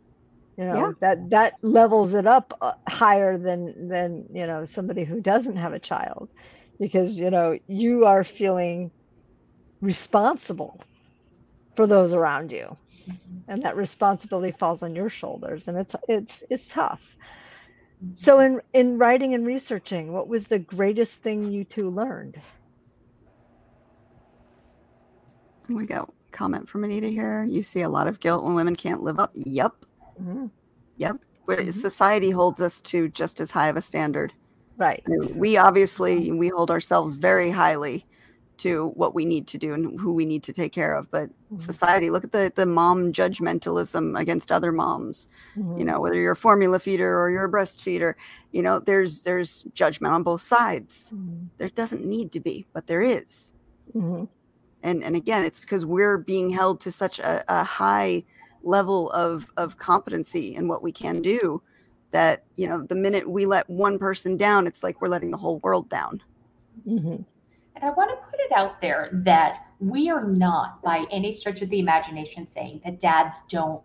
you 0.56 0.64
know 0.64 0.74
yeah. 0.74 0.92
that 1.00 1.30
that 1.30 1.52
levels 1.62 2.14
it 2.14 2.26
up 2.26 2.56
uh, 2.60 2.72
higher 2.88 3.36
than 3.36 3.88
than 3.88 4.26
you 4.32 4.46
know 4.46 4.64
somebody 4.64 5.04
who 5.04 5.20
doesn't 5.20 5.56
have 5.56 5.72
a 5.72 5.78
child 5.78 6.28
because 6.80 7.18
you 7.18 7.30
know 7.30 7.58
you 7.66 8.06
are 8.06 8.24
feeling 8.24 8.90
responsible 9.80 10.80
for 11.74 11.86
those 11.86 12.14
around 12.14 12.50
you 12.50 12.76
mm-hmm. 13.08 13.38
and 13.48 13.62
that 13.62 13.76
responsibility 13.76 14.52
falls 14.58 14.82
on 14.82 14.94
your 14.94 15.08
shoulders 15.08 15.68
and 15.68 15.76
it's 15.76 15.94
it's 16.08 16.42
it's 16.48 16.68
tough 16.68 17.16
mm-hmm. 18.02 18.14
so 18.14 18.40
in 18.40 18.60
in 18.72 18.98
writing 18.98 19.34
and 19.34 19.46
researching 19.46 20.12
what 20.12 20.28
was 20.28 20.46
the 20.46 20.58
greatest 20.58 21.14
thing 21.22 21.50
you 21.50 21.64
two 21.64 21.90
learned 21.90 22.40
we 25.68 25.84
got 25.84 26.12
comment 26.30 26.68
from 26.68 26.84
anita 26.84 27.08
here 27.08 27.44
you 27.44 27.62
see 27.62 27.82
a 27.82 27.88
lot 27.88 28.06
of 28.06 28.20
guilt 28.20 28.44
when 28.44 28.54
women 28.54 28.76
can't 28.76 29.02
live 29.02 29.18
up 29.18 29.30
yep 29.34 29.74
Mm-hmm. 30.20 30.46
Yep. 30.96 31.16
Mm-hmm. 31.48 31.70
Society 31.70 32.30
holds 32.30 32.60
us 32.60 32.80
to 32.82 33.08
just 33.08 33.40
as 33.40 33.50
high 33.50 33.68
of 33.68 33.76
a 33.76 33.82
standard. 33.82 34.32
Right. 34.78 35.02
we 35.34 35.56
obviously 35.56 36.30
we 36.32 36.48
hold 36.48 36.70
ourselves 36.70 37.14
very 37.14 37.50
highly 37.50 38.04
to 38.58 38.88
what 38.94 39.14
we 39.14 39.24
need 39.24 39.46
to 39.48 39.58
do 39.58 39.74
and 39.74 39.98
who 40.00 40.12
we 40.12 40.24
need 40.24 40.42
to 40.44 40.52
take 40.52 40.72
care 40.72 40.94
of. 40.94 41.10
But 41.10 41.30
Mhm. 41.52 41.60
society, 41.60 42.10
look 42.10 42.24
at 42.24 42.32
the 42.32 42.52
the 42.54 42.66
mom 42.66 43.12
judgmentalism 43.12 44.18
against 44.18 44.52
other 44.52 44.72
moms. 44.72 45.28
You 45.56 45.62
Mhm. 45.62 45.86
know, 45.86 46.00
whether 46.00 46.16
you're 46.20 46.32
a 46.32 46.36
formula 46.36 46.78
feeder 46.78 47.18
or 47.20 47.30
you're 47.30 47.44
a 47.44 47.50
breastfeeder, 47.50 48.14
you 48.52 48.62
know, 48.62 48.78
there's 48.80 49.22
there's 49.22 49.64
judgment 49.74 50.14
on 50.14 50.22
both 50.22 50.40
sides. 50.40 51.12
Mhm. 51.14 51.48
There 51.58 51.68
doesn't 51.68 52.04
need 52.04 52.32
to 52.32 52.40
be, 52.40 52.66
but 52.72 52.86
there 52.86 53.02
is. 53.02 53.54
Mhm. 53.94 54.28
And 54.82 55.02
and 55.04 55.16
again, 55.16 55.44
it's 55.44 55.60
because 55.60 55.84
we're 55.86 56.18
being 56.18 56.50
held 56.50 56.80
to 56.80 56.92
such 56.92 57.18
a, 57.18 57.44
a 57.48 57.64
high 57.64 58.24
level 58.62 59.10
of 59.12 59.46
of 59.56 59.78
competency 59.78 60.54
in 60.54 60.68
what 60.68 60.82
we 60.82 60.92
can 60.92 61.22
do 61.22 61.62
that 62.12 62.44
you 62.56 62.66
know 62.68 62.82
the 62.82 62.94
minute 62.94 63.28
we 63.28 63.46
let 63.46 63.68
one 63.70 63.98
person 63.98 64.36
down 64.36 64.66
it's 64.66 64.82
like 64.82 65.00
we're 65.00 65.08
letting 65.08 65.30
the 65.30 65.36
whole 65.36 65.58
world 65.60 65.88
down 65.88 66.22
Mhm. 66.86 67.24
And 67.76 67.84
I 67.84 67.90
want 67.90 68.10
to 68.10 68.16
put 68.30 68.40
it 68.40 68.52
out 68.52 68.80
there 68.80 69.10
that 69.24 69.66
we 69.80 70.10
are 70.10 70.24
not 70.24 70.82
by 70.82 71.06
any 71.12 71.30
stretch 71.30 71.62
of 71.62 71.70
the 71.70 71.78
imagination 71.80 72.46
saying 72.46 72.80
that 72.84 73.00
dads 73.00 73.42
don't 73.50 73.82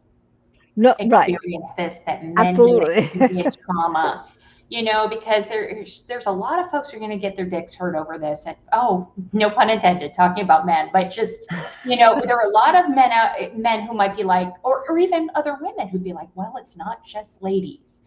No, 0.75 0.95
right. 1.09 1.37
experience 1.37 1.69
this, 1.77 2.01
that 2.07 2.25
men 2.25 2.57
Absolutely. 2.57 3.11
experience 3.13 3.57
trauma. 3.65 4.25
You 4.69 4.83
know, 4.83 5.07
because 5.07 5.49
there's 5.49 6.03
there's 6.03 6.27
a 6.27 6.31
lot 6.31 6.57
of 6.63 6.71
folks 6.71 6.89
who 6.91 6.97
are 6.97 6.99
going 6.99 7.11
to 7.11 7.17
get 7.17 7.35
their 7.35 7.45
dicks 7.45 7.75
hurt 7.75 7.95
over 7.95 8.17
this, 8.17 8.45
and 8.47 8.55
oh, 8.71 9.11
no 9.33 9.49
pun 9.49 9.69
intended, 9.69 10.13
talking 10.13 10.43
about 10.45 10.65
men, 10.65 10.89
but 10.93 11.11
just 11.11 11.41
you 11.83 11.97
know, 11.97 12.21
there 12.25 12.37
are 12.37 12.49
a 12.49 12.53
lot 12.53 12.75
of 12.75 12.89
men 12.89 13.11
out 13.11 13.57
men 13.57 13.85
who 13.85 13.93
might 13.93 14.15
be 14.15 14.23
like, 14.23 14.53
or 14.63 14.85
or 14.89 14.97
even 14.97 15.29
other 15.35 15.57
women 15.61 15.87
who'd 15.89 16.03
be 16.03 16.13
like, 16.13 16.29
well, 16.35 16.53
it's 16.57 16.77
not 16.77 17.05
just 17.05 17.41
ladies, 17.41 17.99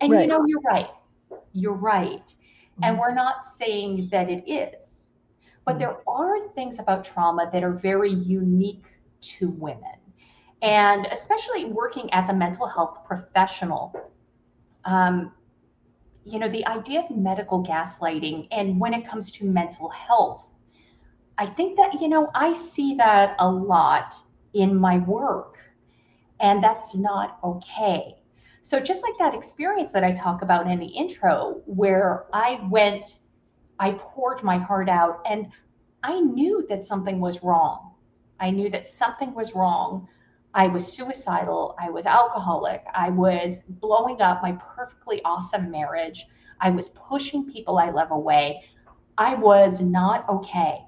and 0.00 0.12
Right. 0.12 0.20
you 0.20 0.26
know, 0.28 0.44
you're 0.46 0.60
right, 0.60 0.90
you're 1.54 1.72
right, 1.72 2.34
and 2.82 2.96
Mhm. 2.96 3.00
we're 3.00 3.14
not 3.14 3.42
saying 3.44 4.08
that 4.12 4.28
it 4.28 4.44
is, 4.46 4.99
but 5.64 5.76
Mhm. 5.76 5.78
there 5.78 5.96
are 6.08 6.48
things 6.54 6.78
about 6.78 7.04
trauma 7.04 7.48
that 7.52 7.62
are 7.62 7.72
very 7.72 8.12
unique 8.12 8.84
to 9.20 9.50
women 9.50 9.98
and 10.62 11.06
especially 11.10 11.64
working 11.64 12.12
as 12.12 12.28
a 12.28 12.32
mental 12.34 12.66
health 12.66 12.98
professional 13.04 13.94
um, 14.84 15.32
you 16.24 16.38
know 16.38 16.48
the 16.48 16.66
idea 16.66 17.00
of 17.00 17.10
medical 17.16 17.64
gaslighting 17.64 18.46
and 18.50 18.78
when 18.78 18.92
it 18.94 19.06
comes 19.06 19.32
to 19.32 19.44
mental 19.44 19.88
health 19.88 20.44
i 21.38 21.46
think 21.46 21.76
that 21.76 22.00
you 22.00 22.08
know 22.08 22.30
i 22.34 22.52
see 22.52 22.94
that 22.94 23.34
a 23.38 23.50
lot 23.50 24.14
in 24.54 24.74
my 24.76 24.98
work 24.98 25.58
and 26.40 26.62
that's 26.62 26.94
not 26.94 27.38
okay 27.42 28.16
so 28.62 28.78
just 28.78 29.02
like 29.02 29.14
that 29.18 29.34
experience 29.34 29.92
that 29.92 30.04
i 30.04 30.12
talk 30.12 30.42
about 30.42 30.66
in 30.70 30.78
the 30.78 30.86
intro 30.86 31.62
where 31.66 32.26
i 32.34 32.60
went 32.70 33.20
i 33.80 33.90
poured 33.90 34.42
my 34.44 34.56
heart 34.56 34.88
out 34.88 35.20
and 35.28 35.48
i 36.04 36.20
knew 36.20 36.64
that 36.68 36.84
something 36.84 37.18
was 37.20 37.42
wrong 37.42 37.92
i 38.38 38.50
knew 38.50 38.70
that 38.70 38.86
something 38.86 39.34
was 39.34 39.54
wrong 39.54 40.06
I 40.54 40.66
was 40.66 40.92
suicidal. 40.92 41.76
I 41.78 41.90
was 41.90 42.06
alcoholic. 42.06 42.84
I 42.92 43.10
was 43.10 43.60
blowing 43.68 44.20
up 44.20 44.42
my 44.42 44.52
perfectly 44.52 45.22
awesome 45.24 45.70
marriage. 45.70 46.26
I 46.60 46.70
was 46.70 46.88
pushing 46.90 47.50
people 47.50 47.78
I 47.78 47.90
love 47.90 48.10
away. 48.10 48.62
I 49.16 49.34
was 49.34 49.80
not 49.80 50.28
okay. 50.28 50.84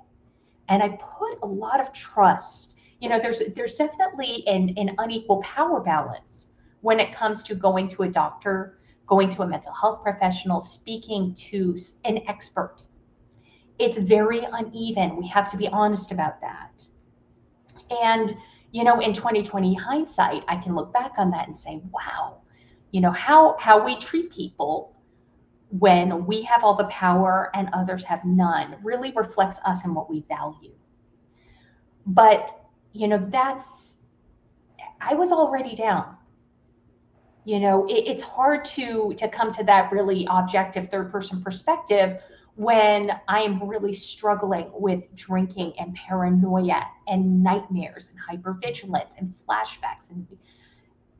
And 0.69 0.83
I 0.83 0.89
put 1.01 1.39
a 1.43 1.47
lot 1.47 1.81
of 1.81 1.93
trust. 1.93 2.75
You 3.01 3.09
know, 3.09 3.21
there's 3.21 3.43
there's 3.55 3.75
definitely 3.75 4.45
an, 4.47 4.75
an 4.77 4.95
unequal 4.99 5.43
power 5.43 5.81
balance 5.81 6.49
when 6.81 6.99
it 6.99 7.13
comes 7.13 7.43
to 7.45 7.55
going 7.55 7.89
to 7.89 8.03
a 8.03 8.09
doctor, 8.09 8.79
going 9.07 9.29
to 9.31 9.43
a 9.43 9.47
mental 9.47 9.73
health 9.73 10.03
professional, 10.03 10.61
speaking 10.61 11.35
to 11.35 11.77
an 12.05 12.21
expert. 12.29 12.87
It's 13.79 13.97
very 13.97 14.47
uneven. 14.53 15.17
We 15.17 15.27
have 15.29 15.51
to 15.51 15.57
be 15.57 15.69
honest 15.69 16.13
about 16.13 16.41
that. 16.41 16.87
And 18.03 18.37
you 18.73 18.85
know 18.85 19.01
in 19.01 19.13
2020 19.13 19.75
hindsight 19.75 20.43
i 20.49 20.57
can 20.57 20.75
look 20.75 20.93
back 20.93 21.13
on 21.19 21.31
that 21.31 21.47
and 21.47 21.57
say 21.57 21.81
wow 21.93 22.39
you 22.91 23.01
know 23.01 23.11
how 23.13 23.57
how 23.61 23.83
we 23.83 23.97
treat 23.99 24.33
people 24.33 24.97
when 25.79 26.27
we 26.27 26.43
have 26.43 26.65
all 26.65 26.77
the 26.77 26.85
power 26.85 27.51
and 27.55 27.69
others 27.73 28.03
have 28.03 28.25
none 28.25 28.77
really 28.83 29.13
reflects 29.13 29.59
us 29.65 29.85
and 29.85 29.95
what 29.95 30.11
we 30.11 30.25
value 30.29 30.73
but 32.07 32.67
you 32.93 33.07
know 33.07 33.25
that's 33.31 33.99
i 35.01 35.15
was 35.15 35.31
already 35.31 35.77
down 35.77 36.17
you 37.45 37.59
know 37.61 37.87
it, 37.87 38.05
it's 38.07 38.23
hard 38.23 38.65
to 38.65 39.15
to 39.17 39.29
come 39.29 39.51
to 39.53 39.65
that 39.65 39.91
really 39.93 40.27
objective 40.31 40.89
third 40.89 41.11
person 41.11 41.43
perspective 41.43 42.21
when 42.55 43.11
I 43.29 43.41
am 43.41 43.67
really 43.67 43.93
struggling 43.93 44.71
with 44.75 45.03
drinking 45.15 45.73
and 45.79 45.95
paranoia 45.95 46.87
and 47.07 47.43
nightmares 47.43 48.11
and 48.11 48.45
hypervigilance 48.45 49.13
and 49.19 49.33
flashbacks. 49.49 50.11
And, 50.11 50.27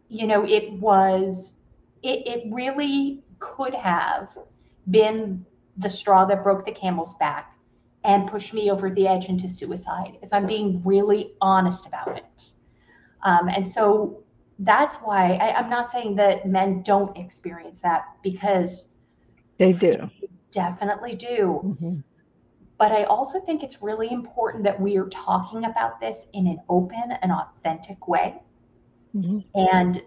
you 0.09 0.27
know, 0.27 0.45
it 0.45 0.73
was, 0.75 1.55
it, 2.03 2.27
it 2.27 2.53
really 2.53 3.23
could 3.39 3.75
have 3.75 4.29
been 4.91 5.47
the 5.79 5.89
straw 5.89 6.27
that 6.27 6.43
broke 6.43 6.67
the 6.67 6.73
camel's 6.73 7.15
back 7.15 7.57
and 8.05 8.29
pushed 8.29 8.53
me 8.53 8.71
over 8.71 8.91
the 8.91 9.07
edge 9.07 9.27
into 9.27 9.49
suicide, 9.49 10.19
if 10.23 10.33
I'm 10.33 10.47
being 10.47 10.83
really 10.85 11.33
honest 11.41 11.87
about 11.87 12.17
it. 12.19 12.51
Um, 13.25 13.49
and 13.49 13.67
so 13.67 14.22
that's 14.61 14.97
why 14.97 15.35
I, 15.35 15.59
I'm 15.59 15.71
not 15.71 15.91
saying 15.91 16.17
that 16.17 16.47
men 16.47 16.83
don't 16.83 17.17
experience 17.17 17.81
that 17.81 18.05
because 18.23 18.89
They 19.59 19.73
do. 19.73 20.11
definitely 20.51 21.15
do. 21.17 21.61
Mhm. 21.81 22.05
But 22.79 22.93
I 22.93 23.05
also 23.05 23.41
think 23.41 23.63
it's 23.63 23.81
really 23.83 24.11
important 24.11 24.65
that 24.65 24.81
we 24.81 24.97
are 24.97 25.09
talking 25.09 25.65
about 25.65 26.01
this 26.01 26.27
in 26.33 26.47
an 26.47 26.61
open 26.69 27.13
and 27.23 27.31
authentic 27.33 28.09
way. 28.09 28.43
Mhm. 29.15 29.45
And 29.55 30.03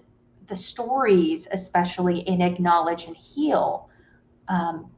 the 0.48 0.56
stories, 0.56 1.48
especially 1.52 2.20
in 2.20 2.42
Acknowledge 2.42 3.06
and 3.06 3.16
Heal, 3.16 3.90
um, 4.48 4.92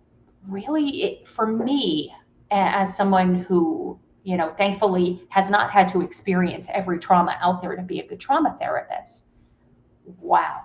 really, 0.48 1.04
it, 1.04 1.28
for 1.28 1.48
me, 1.48 2.14
as 2.52 2.96
someone 2.96 3.36
who, 3.36 4.00
you 4.24 4.38
know, 4.38 4.54
thankfully 4.58 5.26
has 5.30 5.50
not 5.50 5.70
had 5.72 5.88
to 5.90 6.02
experience 6.02 6.68
every 6.72 6.98
trauma 7.00 7.38
out 7.42 7.62
there 7.62 7.76
to 7.76 7.82
be 7.82 8.00
a 8.00 8.08
good 8.08 8.20
trauma 8.20 8.58
therapist, 8.60 9.24
wow, 10.22 10.62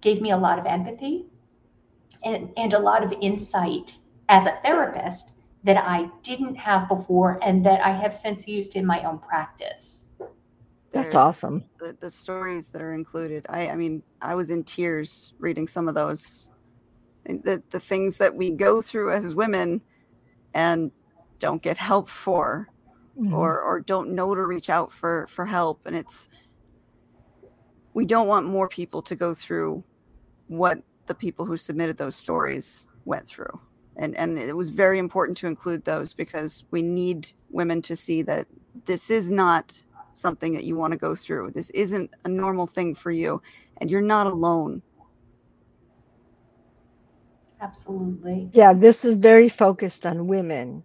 gave 0.00 0.20
me 0.20 0.30
a 0.30 0.36
lot 0.36 0.58
of 0.58 0.66
empathy 0.66 1.26
and, 2.24 2.50
and 2.56 2.72
a 2.72 2.78
lot 2.78 3.02
of 3.04 3.12
insight 3.20 3.96
as 4.28 4.46
a 4.46 4.58
therapist 4.64 5.32
that 5.64 5.76
I 5.76 6.08
didn't 6.22 6.54
have 6.56 6.88
before 6.88 7.38
and 7.42 7.64
that 7.66 7.80
I 7.84 7.90
have 7.90 8.14
since 8.14 8.48
used 8.48 8.74
in 8.76 8.84
my 8.86 9.02
own 9.04 9.18
practice. 9.18 10.06
That's 10.92 11.12
They're- 11.14 11.20
awesome. 11.20 11.64
the, 11.80 11.96
the 12.00 12.10
stories 12.10 12.68
that 12.70 12.82
are 12.82 12.92
included 12.92 13.46
i 13.48 13.68
i 13.70 13.74
mean 13.74 14.02
i 14.20 14.34
was 14.34 14.50
in 14.50 14.62
tears 14.62 15.32
reading 15.38 15.66
some 15.66 15.88
of 15.88 15.94
those 15.94 16.50
the, 17.24 17.62
the 17.70 17.80
things 17.80 18.18
that 18.18 18.34
we 18.34 18.50
go 18.50 18.82
through 18.82 19.10
as 19.12 19.34
women 19.34 19.80
and 20.54 20.90
don't 21.38 21.62
get 21.62 21.78
help 21.78 22.08
for 22.10 22.68
Mhm. 23.18 23.32
or 23.32 23.60
or 23.60 23.80
don't 23.80 24.10
know 24.10 24.34
to 24.34 24.42
reach 24.46 24.68
out 24.70 24.90
for 24.92 25.26
for 25.28 25.44
help 25.46 25.80
and 25.86 25.94
it's 25.96 26.28
we 27.94 28.04
don't 28.04 28.28
want 28.28 28.46
more 28.46 28.68
people 28.68 29.02
to 29.02 29.14
go 29.14 29.34
through 29.34 29.82
what 30.48 30.82
the 31.06 31.14
people 31.14 31.44
who 31.44 31.56
submitted 31.56 31.96
those 31.96 32.16
stories 32.16 32.86
went 33.04 33.26
through 33.26 33.60
and 33.96 34.16
and 34.16 34.38
it 34.38 34.56
was 34.56 34.70
very 34.70 34.98
important 34.98 35.36
to 35.36 35.46
include 35.46 35.84
those 35.84 36.12
because 36.12 36.64
we 36.70 36.82
need 36.82 37.32
women 37.50 37.82
to 37.82 37.96
see 37.96 38.22
that 38.22 38.46
this 38.86 39.10
is 39.10 39.30
not 39.30 39.82
something 40.14 40.52
that 40.52 40.64
you 40.64 40.76
want 40.76 40.92
to 40.92 40.98
go 40.98 41.14
through 41.14 41.50
this 41.50 41.70
isn't 41.70 42.10
a 42.24 42.28
normal 42.28 42.66
thing 42.66 42.94
for 42.94 43.10
you 43.10 43.40
and 43.78 43.90
you're 43.90 44.00
not 44.00 44.26
alone 44.26 44.82
Absolutely. 47.62 48.50
Yeah, 48.52 48.72
this 48.72 49.04
is 49.04 49.16
very 49.16 49.48
focused 49.48 50.04
on 50.04 50.26
women. 50.26 50.82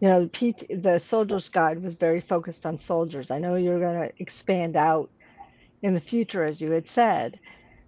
You 0.00 0.08
know, 0.08 0.24
the 0.24 0.28
PT, 0.52 0.82
the 0.82 0.98
Soldier's 0.98 1.50
Guide 1.50 1.82
was 1.82 1.94
very 1.94 2.20
focused 2.20 2.64
on 2.64 2.78
soldiers. 2.78 3.30
I 3.30 3.38
know 3.38 3.56
you're 3.56 3.78
going 3.78 4.00
to 4.00 4.12
expand 4.18 4.74
out 4.74 5.10
in 5.84 5.92
the 5.92 6.00
future, 6.00 6.42
as 6.42 6.62
you 6.62 6.70
had 6.70 6.88
said, 6.88 7.38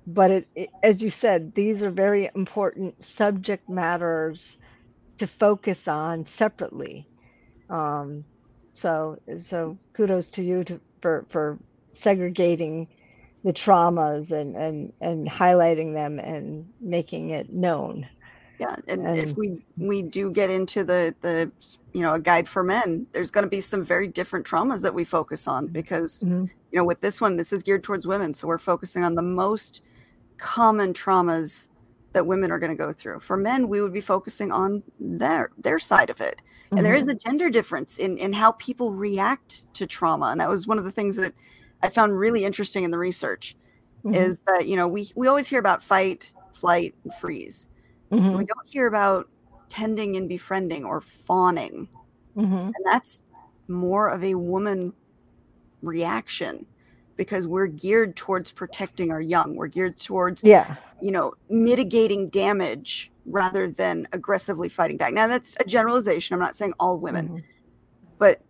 but 0.06 0.30
it, 0.30 0.48
it, 0.54 0.68
as 0.82 1.02
you 1.02 1.08
said, 1.08 1.54
these 1.54 1.82
are 1.82 1.90
very 1.90 2.28
important 2.34 3.02
subject 3.02 3.70
matters 3.70 4.58
to 5.16 5.26
focus 5.26 5.88
on 5.88 6.26
separately. 6.26 7.08
Um, 7.70 8.26
so, 8.74 9.18
so 9.38 9.78
kudos 9.94 10.28
to 10.32 10.42
you 10.42 10.62
to, 10.64 10.78
for 11.00 11.24
for 11.30 11.58
segregating 11.90 12.86
the 13.42 13.54
traumas 13.54 14.30
and 14.30 14.54
and 14.56 14.92
and 15.00 15.26
highlighting 15.26 15.94
them 15.94 16.18
and 16.18 16.68
making 16.82 17.30
it 17.30 17.50
known. 17.50 18.06
Yeah, 18.58 18.76
and 18.88 19.06
if 19.12 19.36
we 19.36 19.58
we 19.76 20.02
do 20.02 20.30
get 20.30 20.48
into 20.50 20.82
the 20.84 21.14
the 21.20 21.52
you 21.92 22.02
know 22.02 22.14
a 22.14 22.20
guide 22.20 22.48
for 22.48 22.62
men, 22.64 23.06
there's 23.12 23.30
going 23.30 23.44
to 23.44 23.50
be 23.50 23.60
some 23.60 23.84
very 23.84 24.08
different 24.08 24.46
traumas 24.46 24.82
that 24.82 24.94
we 24.94 25.04
focus 25.04 25.46
on 25.46 25.68
because 25.68 26.24
Mhm. 26.24 26.50
you 26.72 26.78
know 26.78 26.84
with 26.84 27.00
this 27.02 27.20
one, 27.20 27.36
this 27.36 27.52
is 27.52 27.62
geared 27.62 27.82
towards 27.84 28.06
women, 28.06 28.32
so 28.32 28.46
we're 28.48 28.58
focusing 28.58 29.04
on 29.04 29.14
the 29.14 29.22
most 29.22 29.82
common 30.38 30.92
traumas 30.94 31.68
that 32.12 32.26
women 32.26 32.50
are 32.50 32.58
going 32.58 32.70
to 32.70 32.76
go 32.76 32.92
through. 32.92 33.20
For 33.20 33.36
men, 33.36 33.68
we 33.68 33.82
would 33.82 33.92
be 33.92 34.00
focusing 34.02 34.52
on 34.52 34.82
their 35.00 35.50
their 35.58 35.78
side 35.78 36.10
of 36.10 36.20
it, 36.20 36.42
and 36.76 36.86
there 36.86 36.94
is 36.94 37.04
Mhm. 37.04 37.10
a 37.10 37.14
gender 37.16 37.50
difference 37.50 37.98
in 37.98 38.18
in 38.18 38.32
how 38.34 38.52
people 38.52 38.92
react 38.94 39.66
to 39.74 39.86
trauma 39.86 40.26
and 40.28 40.40
that 40.40 40.48
was 40.50 40.66
one 40.66 40.78
of 40.78 40.84
the 40.84 40.92
things 40.92 41.16
that 41.16 41.34
i 41.82 41.88
found 41.90 42.18
really 42.18 42.44
interesting 42.44 42.84
in 42.84 42.90
the 42.92 42.98
research 42.98 43.56
Mhm. 44.04 44.14
is 44.16 44.42
that 44.46 44.66
you 44.68 44.76
know 44.76 44.88
we 44.88 45.10
we 45.16 45.28
always 45.28 45.48
hear 45.48 45.60
about 45.60 45.82
fight 45.82 46.34
flight 46.54 46.94
and 47.04 47.14
freeze 47.14 47.68
Mhm. 48.10 48.36
we 48.38 48.44
don't 48.44 48.68
hear 48.68 48.86
about 48.86 49.28
tending 49.68 50.16
and 50.16 50.28
befriending 50.28 50.84
or 50.84 51.00
fawning 51.00 51.88
Mhm. 52.36 52.66
and 52.66 52.84
that's 52.84 53.22
more 53.68 54.08
of 54.08 54.22
a 54.22 54.34
woman 54.34 54.92
reaction 55.82 56.66
because 57.16 57.46
we're 57.48 57.66
geared 57.66 58.14
towards 58.16 58.52
protecting 58.52 59.10
our 59.10 59.20
young 59.20 59.56
we're 59.56 59.66
geared 59.66 59.96
towards 59.96 60.42
Yeah. 60.44 60.76
you 61.00 61.10
know 61.10 61.32
mitigating 61.50 62.28
damage 62.28 63.10
rather 63.26 63.68
than 63.70 64.06
aggressively 64.12 64.68
fighting 64.68 64.96
back 64.96 65.12
now 65.12 65.26
that's 65.26 65.56
a 65.60 65.64
generalization 65.64 66.34
i'm 66.34 66.40
not 66.40 66.54
saying 66.54 66.74
all 66.78 66.98
women 66.98 67.28
Mhm. 67.28 67.42
but 68.18 68.40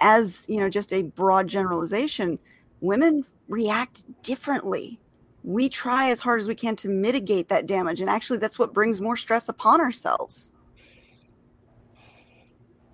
as 0.00 0.46
you 0.48 0.58
know 0.58 0.68
just 0.68 0.92
a 0.92 1.02
broad 1.02 1.48
generalization 1.48 2.38
women 2.80 3.24
react 3.48 4.04
differently 4.22 5.00
we 5.44 5.68
try 5.68 6.10
as 6.10 6.20
hard 6.20 6.40
as 6.40 6.48
we 6.48 6.54
can 6.54 6.74
to 6.74 6.88
mitigate 6.88 7.48
that 7.48 7.66
damage 7.66 8.00
and 8.00 8.10
actually 8.10 8.38
that's 8.38 8.58
what 8.58 8.72
brings 8.72 9.00
more 9.00 9.16
stress 9.16 9.48
upon 9.48 9.80
ourselves 9.80 10.50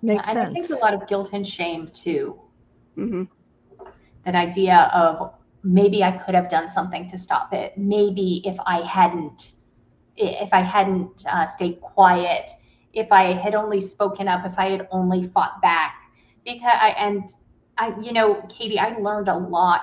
Makes 0.01 0.27
and 0.27 0.39
I 0.39 0.45
sense. 0.45 0.53
think 0.53 0.69
a 0.71 0.83
lot 0.83 0.93
of 0.93 1.07
guilt 1.07 1.29
and 1.33 1.47
shame 1.47 1.89
too. 1.93 2.39
hmm 2.95 3.23
That 4.25 4.35
idea 4.35 4.89
of 4.93 5.31
maybe 5.63 6.03
I 6.03 6.11
could 6.11 6.33
have 6.33 6.49
done 6.49 6.67
something 6.67 7.09
to 7.09 7.17
stop 7.17 7.53
it. 7.53 7.77
Maybe 7.77 8.41
if 8.45 8.57
I 8.65 8.81
hadn't, 8.81 9.53
if 10.17 10.51
I 10.51 10.61
hadn't 10.61 11.23
uh, 11.27 11.45
stayed 11.45 11.79
quiet, 11.81 12.49
if 12.93 13.11
I 13.11 13.33
had 13.33 13.53
only 13.53 13.79
spoken 13.79 14.27
up, 14.27 14.45
if 14.45 14.57
I 14.57 14.71
had 14.71 14.87
only 14.91 15.27
fought 15.27 15.61
back, 15.61 15.93
because 16.43 16.63
I 16.73 16.89
and 16.97 17.31
I, 17.77 17.93
you 18.01 18.11
know, 18.11 18.41
Katie, 18.49 18.79
I 18.79 18.97
learned 18.97 19.27
a 19.27 19.37
lot. 19.37 19.81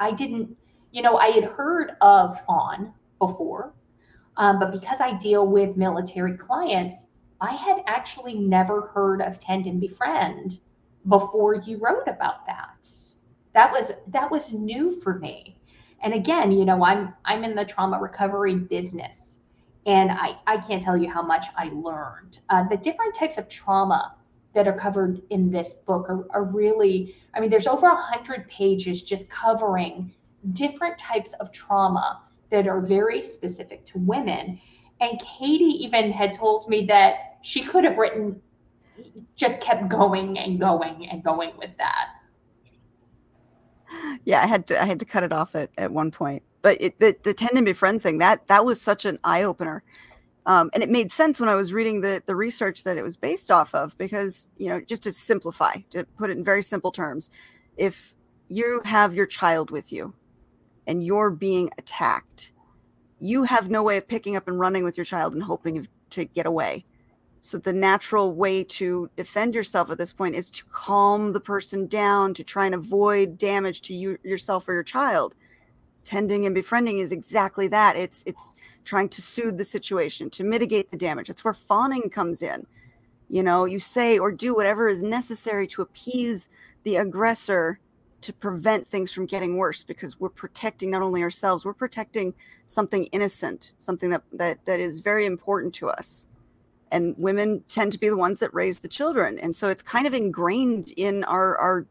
I 0.00 0.12
didn't, 0.12 0.56
you 0.92 1.02
know, 1.02 1.16
I 1.16 1.28
had 1.28 1.44
heard 1.44 1.92
of 2.00 2.40
fawn 2.44 2.92
before, 3.18 3.72
um, 4.36 4.58
but 4.58 4.72
because 4.72 5.00
I 5.00 5.16
deal 5.18 5.46
with 5.46 5.76
military 5.76 6.36
clients, 6.36 7.04
I 7.40 7.52
had 7.54 7.82
actually 7.86 8.34
never 8.34 8.82
heard 8.88 9.22
of 9.22 9.38
tend 9.38 9.66
and 9.66 9.80
befriend 9.80 10.60
before 11.08 11.54
you 11.54 11.78
wrote 11.78 12.08
about 12.08 12.46
that. 12.46 12.88
That 13.52 13.72
was 13.72 13.92
that 14.08 14.30
was 14.30 14.52
new 14.52 15.00
for 15.00 15.18
me. 15.18 15.56
And 16.02 16.14
again, 16.14 16.52
you 16.52 16.64
know, 16.64 16.84
I'm 16.84 17.14
I'm 17.24 17.44
in 17.44 17.54
the 17.54 17.64
trauma 17.64 17.98
recovery 18.00 18.54
business, 18.54 19.38
and 19.86 20.10
I 20.10 20.38
I 20.46 20.58
can't 20.58 20.82
tell 20.82 20.96
you 20.96 21.10
how 21.10 21.22
much 21.22 21.46
I 21.56 21.70
learned. 21.72 22.40
Uh, 22.48 22.68
the 22.68 22.76
different 22.76 23.14
types 23.14 23.38
of 23.38 23.48
trauma 23.48 24.14
that 24.54 24.66
are 24.66 24.72
covered 24.72 25.22
in 25.30 25.50
this 25.50 25.74
book 25.74 26.06
are, 26.08 26.26
are 26.30 26.44
really 26.44 27.14
i 27.34 27.40
mean 27.40 27.50
there's 27.50 27.66
over 27.66 27.86
a 27.86 27.96
hundred 27.96 28.48
pages 28.48 29.02
just 29.02 29.28
covering 29.28 30.12
different 30.52 30.98
types 30.98 31.32
of 31.34 31.52
trauma 31.52 32.20
that 32.50 32.66
are 32.66 32.80
very 32.80 33.22
specific 33.22 33.84
to 33.86 33.98
women. 33.98 34.60
And 35.00 35.20
katie 35.20 35.64
even 35.80 36.12
had 36.12 36.34
told 36.34 36.68
me 36.68 36.86
that 36.86 37.38
she 37.42 37.64
could 37.64 37.84
have 37.84 37.96
written 37.96 38.40
just 39.36 39.60
kept 39.60 39.88
going 39.88 40.38
and 40.38 40.60
going 40.60 41.08
and 41.10 41.24
going 41.24 41.52
with 41.56 41.70
that. 41.78 42.08
Yeah 44.24 44.42
i 44.42 44.46
had 44.46 44.66
to 44.68 44.80
i 44.80 44.84
had 44.84 44.98
to 44.98 45.04
cut 45.04 45.22
it 45.22 45.32
off 45.32 45.54
at, 45.54 45.70
at 45.78 45.90
one 45.90 46.10
point. 46.10 46.42
But 46.62 46.80
it, 46.80 47.00
the, 47.00 47.16
the 47.22 47.32
tend 47.32 47.56
and 47.56 47.64
befriend 47.64 48.02
thing 48.02 48.18
that 48.18 48.46
that 48.48 48.64
was 48.64 48.80
such 48.80 49.04
an 49.04 49.18
eye-opener. 49.24 49.82
Um, 50.46 50.70
and 50.74 50.82
it 50.82 50.90
made 50.90 51.12
sense 51.12 51.38
when 51.38 51.48
i 51.48 51.54
was 51.54 51.72
reading 51.72 52.00
the 52.00 52.22
the 52.26 52.34
research 52.34 52.84
that 52.84 52.96
it 52.96 53.02
was 53.02 53.16
based 53.16 53.50
off 53.50 53.74
of 53.74 53.96
because 53.98 54.50
you 54.56 54.68
know 54.68 54.80
just 54.80 55.02
to 55.04 55.12
simplify 55.12 55.74
to 55.90 56.04
put 56.18 56.30
it 56.30 56.36
in 56.36 56.44
very 56.44 56.62
simple 56.62 56.90
terms 56.90 57.30
if 57.76 58.14
you 58.48 58.80
have 58.84 59.14
your 59.14 59.26
child 59.26 59.70
with 59.70 59.92
you 59.92 60.14
and 60.90 61.04
you're 61.04 61.30
being 61.30 61.70
attacked 61.78 62.52
you 63.20 63.44
have 63.44 63.70
no 63.70 63.82
way 63.82 63.96
of 63.98 64.08
picking 64.08 64.34
up 64.36 64.48
and 64.48 64.58
running 64.58 64.84
with 64.84 64.96
your 64.96 65.04
child 65.04 65.34
and 65.34 65.42
hoping 65.42 65.86
to 66.10 66.24
get 66.24 66.46
away 66.46 66.84
so 67.42 67.58
the 67.58 67.72
natural 67.72 68.34
way 68.34 68.64
to 68.64 69.10
defend 69.16 69.54
yourself 69.54 69.90
at 69.90 69.98
this 69.98 70.12
point 70.12 70.34
is 70.34 70.50
to 70.50 70.64
calm 70.66 71.32
the 71.32 71.40
person 71.40 71.86
down 71.86 72.34
to 72.34 72.44
try 72.44 72.66
and 72.66 72.74
avoid 72.74 73.38
damage 73.38 73.80
to 73.82 73.94
you 73.94 74.18
yourself 74.22 74.68
or 74.68 74.74
your 74.74 74.82
child. 74.82 75.34
Tending 76.04 76.44
and 76.44 76.54
befriending 76.54 76.98
is 76.98 77.12
exactly 77.12 77.66
that. 77.68 77.96
It's 77.96 78.22
it's 78.26 78.54
trying 78.84 79.08
to 79.10 79.22
soothe 79.22 79.56
the 79.56 79.64
situation, 79.64 80.28
to 80.30 80.44
mitigate 80.44 80.90
the 80.90 80.98
damage. 80.98 81.30
It's 81.30 81.44
where 81.44 81.54
fawning 81.54 82.10
comes 82.10 82.42
in. 82.42 82.66
You 83.28 83.42
know, 83.42 83.64
you 83.64 83.78
say 83.78 84.18
or 84.18 84.32
do 84.32 84.54
whatever 84.54 84.88
is 84.88 85.02
necessary 85.02 85.66
to 85.68 85.82
appease 85.82 86.48
the 86.82 86.96
aggressor 86.96 87.78
to 88.22 88.32
prevent 88.32 88.86
things 88.86 89.12
from 89.12 89.26
getting 89.26 89.56
worse 89.56 89.82
because 89.82 90.20
we're 90.20 90.28
protecting 90.28 90.90
not 90.90 91.02
only 91.02 91.22
ourselves, 91.22 91.64
we're 91.64 91.72
protecting 91.72 92.34
something 92.66 93.04
innocent, 93.06 93.72
something 93.78 94.10
that 94.10 94.22
that 94.32 94.64
that 94.66 94.80
is 94.80 95.00
very 95.00 95.26
important 95.26 95.74
to 95.74 95.88
us. 95.88 96.26
And 96.92 97.14
women 97.18 97.62
tend 97.68 97.92
to 97.92 97.98
be 97.98 98.08
the 98.08 98.16
ones 98.16 98.40
that 98.40 98.52
raise 98.52 98.80
the 98.80 98.88
children. 98.88 99.38
And 99.38 99.54
so 99.54 99.68
it's 99.68 99.82
kind 99.82 100.06
of 100.06 100.14
ingrained 100.14 100.92
in 100.96 101.24
our 101.24 101.56
our 101.58 101.86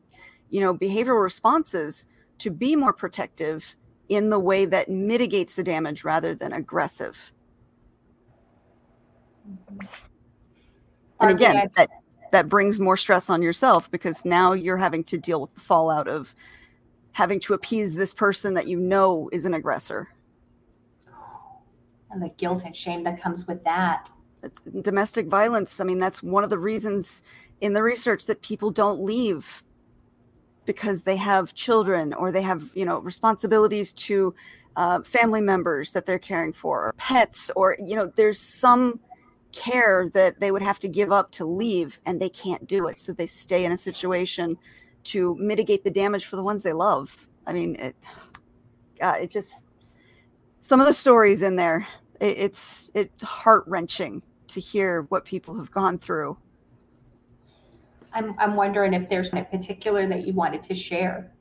you 0.50 0.62
know 0.62 0.74
behavioral 0.74 1.22
responses 1.22 2.06
to 2.40 2.52
be 2.52 2.76
more 2.76 2.94
protective 2.94 3.76
in 4.08 4.30
the 4.30 4.40
way 4.40 4.66
that 4.66 4.90
mitigates 4.90 5.56
the 5.56 5.64
damage 5.64 6.04
rather 6.04 6.34
than 6.36 6.54
aggressive. 6.54 7.32
Mm-hmm. 9.50 9.86
And 11.22 11.32
again 11.32 11.68
that 11.76 11.90
that 12.32 12.50
brings 12.50 12.80
more 12.80 12.98
stress 12.98 13.30
on 13.30 13.42
yourself 13.42 13.90
because 13.92 14.26
now 14.26 14.54
you're 14.54 14.78
having 14.78 15.04
to 15.06 15.18
deal 15.18 15.42
with 15.42 15.54
the 15.54 15.62
fallout 15.62 16.08
of 16.08 16.36
having 17.12 17.40
to 17.42 17.54
appease 17.54 17.96
this 17.96 18.14
person 18.14 18.54
that 18.54 18.68
you 18.68 18.80
know 18.80 19.30
is 19.32 19.46
an 19.46 19.54
aggressor. 19.54 20.10
And 22.12 22.22
the 22.22 22.30
guilt 22.38 22.64
and 22.66 22.76
shame 22.76 23.04
that 23.04 23.22
comes 23.22 23.48
with 23.48 23.64
that. 23.64 24.10
It's 24.42 24.62
domestic 24.82 25.28
violence. 25.28 25.80
I 25.80 25.84
mean 25.84 26.00
that's 26.00 26.24
one 26.24 26.44
of 26.44 26.50
the 26.50 26.58
reasons 26.58 27.22
in 27.62 27.74
the 27.74 27.84
research 27.84 28.26
that 28.26 28.42
people 28.42 28.72
don't 28.72 29.02
leave 29.02 29.64
because 30.66 31.04
they 31.04 31.16
have 31.16 31.54
children 31.54 32.14
or 32.14 32.32
they 32.32 32.42
have 32.42 32.64
you 32.74 32.86
know 32.86 33.00
responsibilities 33.00 33.92
to 33.94 34.34
uh, 34.76 35.02
family 35.02 35.42
members 35.42 35.92
that 35.94 36.06
they're 36.06 36.20
caring 36.20 36.54
for 36.54 36.86
or 36.86 36.94
pets 36.94 37.52
or 37.56 37.76
you 37.84 37.96
know 37.96 38.06
there's 38.16 38.40
some 38.40 39.00
care 39.52 40.10
that 40.14 40.40
they 40.40 40.52
would 40.52 40.62
have 40.62 40.80
to 40.80 40.88
give 40.88 41.12
up 41.12 41.32
to 41.32 41.46
leave 41.46 42.00
and 42.06 42.22
they 42.22 42.30
can't 42.30 42.68
do 42.68 42.88
it 42.88 42.98
so 42.98 43.12
they 43.12 43.26
stay 43.26 43.66
in 43.66 43.72
a 43.72 43.78
situation 43.78 44.58
to 45.04 45.36
mitigate 45.36 45.84
the 45.84 45.92
damage 45.92 46.26
for 46.26 46.36
the 46.36 46.44
ones 46.44 46.62
they 46.62 46.74
love 46.74 47.28
i 47.48 47.54
mean 47.54 47.76
it 47.76 47.96
god 49.00 49.22
it 49.22 49.30
just 49.30 49.64
some 50.62 50.80
of 50.80 50.86
the 50.88 50.94
stories 50.94 51.42
in 51.42 51.56
there 51.56 51.88
it, 52.20 52.38
it's 52.38 52.92
it's 52.94 53.24
heart-wrenching 53.24 54.22
to 54.48 54.60
hear 54.60 55.04
what 55.10 55.26
people 55.26 55.58
have 55.58 55.72
gone 55.72 55.98
through 55.98 56.38
I'm, 58.12 58.34
I'm 58.40 58.56
wondering 58.56 58.94
if 58.94 59.08
there's 59.08 59.32
one 59.32 59.40
in 59.40 59.46
particular 59.46 60.08
that 60.08 60.26
you 60.26 60.34
wanted 60.34 60.64
to 60.64 60.74
share. 60.74 61.32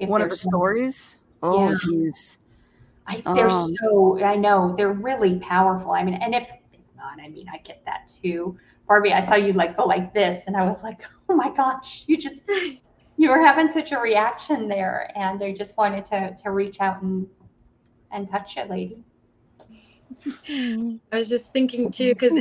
If 0.00 0.08
one 0.08 0.20
of 0.20 0.24
the 0.24 0.30
there's 0.30 0.44
one. 0.44 0.50
stories 0.50 1.18
oh 1.42 1.70
Yeah. 1.70 1.76
geez 1.80 2.38
I, 3.06 3.22
they're 3.34 3.48
Um, 3.48 3.68
so, 3.80 4.18
I 4.22 4.36
know, 4.36 4.74
they're 4.76 4.92
really 4.92 5.38
powerful. 5.38 5.92
I 5.92 6.02
mean, 6.02 6.14
and 6.14 6.34
if 6.34 6.48
not, 7.06 7.24
I 7.24 7.28
mean, 7.28 7.48
I 7.48 7.58
get 7.58 7.82
that 7.86 8.12
too. 8.22 8.58
Barbie, 8.88 9.12
I 9.12 9.20
saw 9.20 9.34
you 9.34 9.52
like 9.52 9.76
go 9.76 9.84
like 9.84 10.14
this, 10.14 10.46
and 10.46 10.56
I 10.56 10.66
was 10.66 10.82
like, 10.82 11.02
oh 11.28 11.36
my 11.36 11.50
gosh, 11.50 12.04
you 12.06 12.16
just, 12.16 12.48
you 13.16 13.30
were 13.30 13.44
having 13.44 13.70
such 13.70 13.92
a 13.92 13.98
reaction 13.98 14.68
there, 14.68 15.10
and 15.16 15.40
they 15.40 15.52
just 15.52 15.76
wanted 15.76 16.04
to, 16.06 16.34
to 16.42 16.50
reach 16.50 16.80
out 16.80 17.02
and, 17.02 17.26
and 18.12 18.30
touch 18.30 18.56
you, 18.56 18.64
lady. 18.64 18.98
I 21.12 21.16
was 21.16 21.28
just 21.28 21.52
thinking 21.52 21.90
too, 21.90 22.14
because 22.14 22.38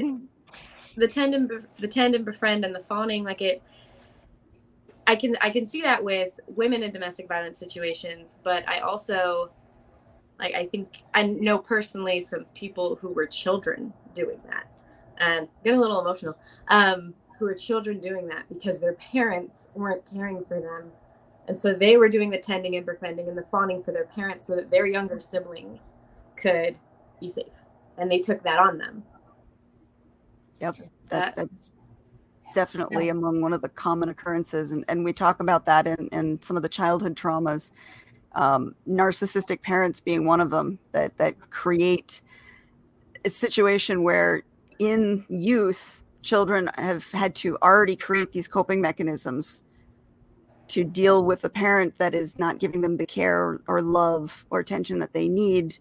the 0.95 1.07
tend 1.07 1.33
and 1.33 1.49
be- 1.49 1.57
the 1.79 1.87
tend 1.87 2.15
and 2.15 2.23
befriend 2.23 2.63
and 2.63 2.75
the 2.75 2.79
fawning, 2.79 3.23
like 3.23 3.41
it. 3.41 3.61
I 5.07 5.15
can 5.15 5.37
I 5.39 5.51
can 5.51 5.65
see 5.65 5.81
that 5.81 6.03
with 6.03 6.39
women 6.47 6.81
in 6.81 6.91
domestic 6.91 7.27
violence 7.27 7.59
situations, 7.59 8.37
but 8.43 8.67
I 8.67 8.79
also, 8.79 9.51
like 10.39 10.55
I 10.55 10.65
think 10.67 10.89
I 11.13 11.23
know 11.23 11.57
personally 11.57 12.19
some 12.19 12.45
people 12.55 12.95
who 12.95 13.09
were 13.09 13.27
children 13.27 13.93
doing 14.15 14.39
that, 14.47 14.65
and 15.19 15.47
get 15.63 15.75
a 15.75 15.79
little 15.79 16.01
emotional. 16.01 16.35
Um, 16.69 17.13
who 17.37 17.45
are 17.47 17.53
children 17.53 17.99
doing 17.99 18.27
that 18.29 18.45
because 18.47 18.79
their 18.79 18.93
parents 18.93 19.69
weren't 19.75 20.01
caring 20.09 20.45
for 20.45 20.61
them, 20.61 20.89
and 21.49 21.59
so 21.59 21.73
they 21.73 21.97
were 21.97 22.07
doing 22.07 22.29
the 22.29 22.37
tending 22.37 22.77
and 22.77 22.85
befriending 22.85 23.27
and 23.27 23.37
the 23.37 23.43
fawning 23.43 23.83
for 23.83 23.91
their 23.91 24.05
parents 24.05 24.45
so 24.45 24.55
that 24.55 24.71
their 24.71 24.85
younger 24.87 25.19
siblings 25.19 25.89
could 26.37 26.79
be 27.19 27.27
safe, 27.27 27.65
and 27.97 28.09
they 28.09 28.19
took 28.19 28.41
that 28.43 28.57
on 28.57 28.77
them. 28.77 29.03
Yep, 30.61 30.77
That- 30.77 30.87
that, 31.09 31.35
that's 31.35 31.71
definitely 32.53 33.09
among 33.09 33.41
one 33.41 33.51
of 33.51 33.61
the 33.61 33.67
common 33.67 34.07
occurrences, 34.07 34.71
and, 34.71 34.85
and 34.87 35.03
we 35.03 35.11
talk 35.11 35.41
about 35.41 35.65
that 35.65 35.87
in, 35.87 36.07
in 36.13 36.41
some 36.41 36.55
of 36.55 36.63
the 36.63 36.69
childhood 36.69 37.15
traumas. 37.17 37.71
Um, 38.31 38.75
narcissistic 38.87 39.61
parents 39.61 39.99
being 39.99 40.25
one 40.25 40.39
of 40.41 40.49
them 40.49 40.79
that 40.93 41.17
that 41.17 41.35
create 41.49 42.21
situation 43.29 44.03
where 44.03 44.43
in 44.79 45.25
youth 45.29 46.03
children 46.21 46.69
have 46.75 47.09
had 47.11 47.35
to 47.35 47.57
already 47.61 47.95
create 47.95 48.31
these 48.31 48.47
coping 48.47 48.81
mechanisms 48.81 49.63
to 50.67 50.83
deal 50.83 51.23
with 51.23 51.43
a 51.43 51.49
parent 51.49 51.97
that 51.99 52.15
is 52.15 52.39
not 52.39 52.59
giving 52.59 52.81
them 52.81 52.97
the 52.97 53.05
care 53.05 53.59
or 53.67 53.81
love 53.81 54.45
or 54.49 54.59
attention 54.59 54.99
that 54.99 55.13
they 55.13 55.29
need 55.29 55.77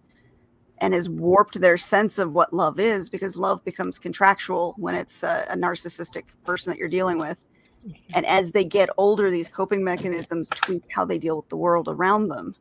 and 0.78 0.92
has 0.92 1.08
warped 1.08 1.60
their 1.60 1.78
sense 1.78 2.18
of 2.18 2.34
what 2.34 2.52
love 2.52 2.78
is 2.78 3.08
because 3.08 3.36
love 3.36 3.64
becomes 3.64 3.98
contractual 3.98 4.74
when 4.76 4.94
it's 4.94 5.22
a, 5.22 5.46
a 5.48 5.56
narcissistic 5.56 6.24
person 6.44 6.70
that 6.70 6.78
you're 6.78 6.88
dealing 6.88 7.18
with. 7.18 7.38
Mm-hmm. 7.86 8.12
And 8.14 8.26
as 8.26 8.52
they 8.52 8.64
get 8.64 8.90
older 8.98 9.30
these 9.30 9.48
coping 9.48 9.82
mechanisms 9.82 10.48
tweak 10.50 10.84
how 10.90 11.04
they 11.04 11.18
deal 11.18 11.36
with 11.36 11.48
the 11.48 11.56
world 11.56 11.88
around 11.88 12.28
them 12.28 12.54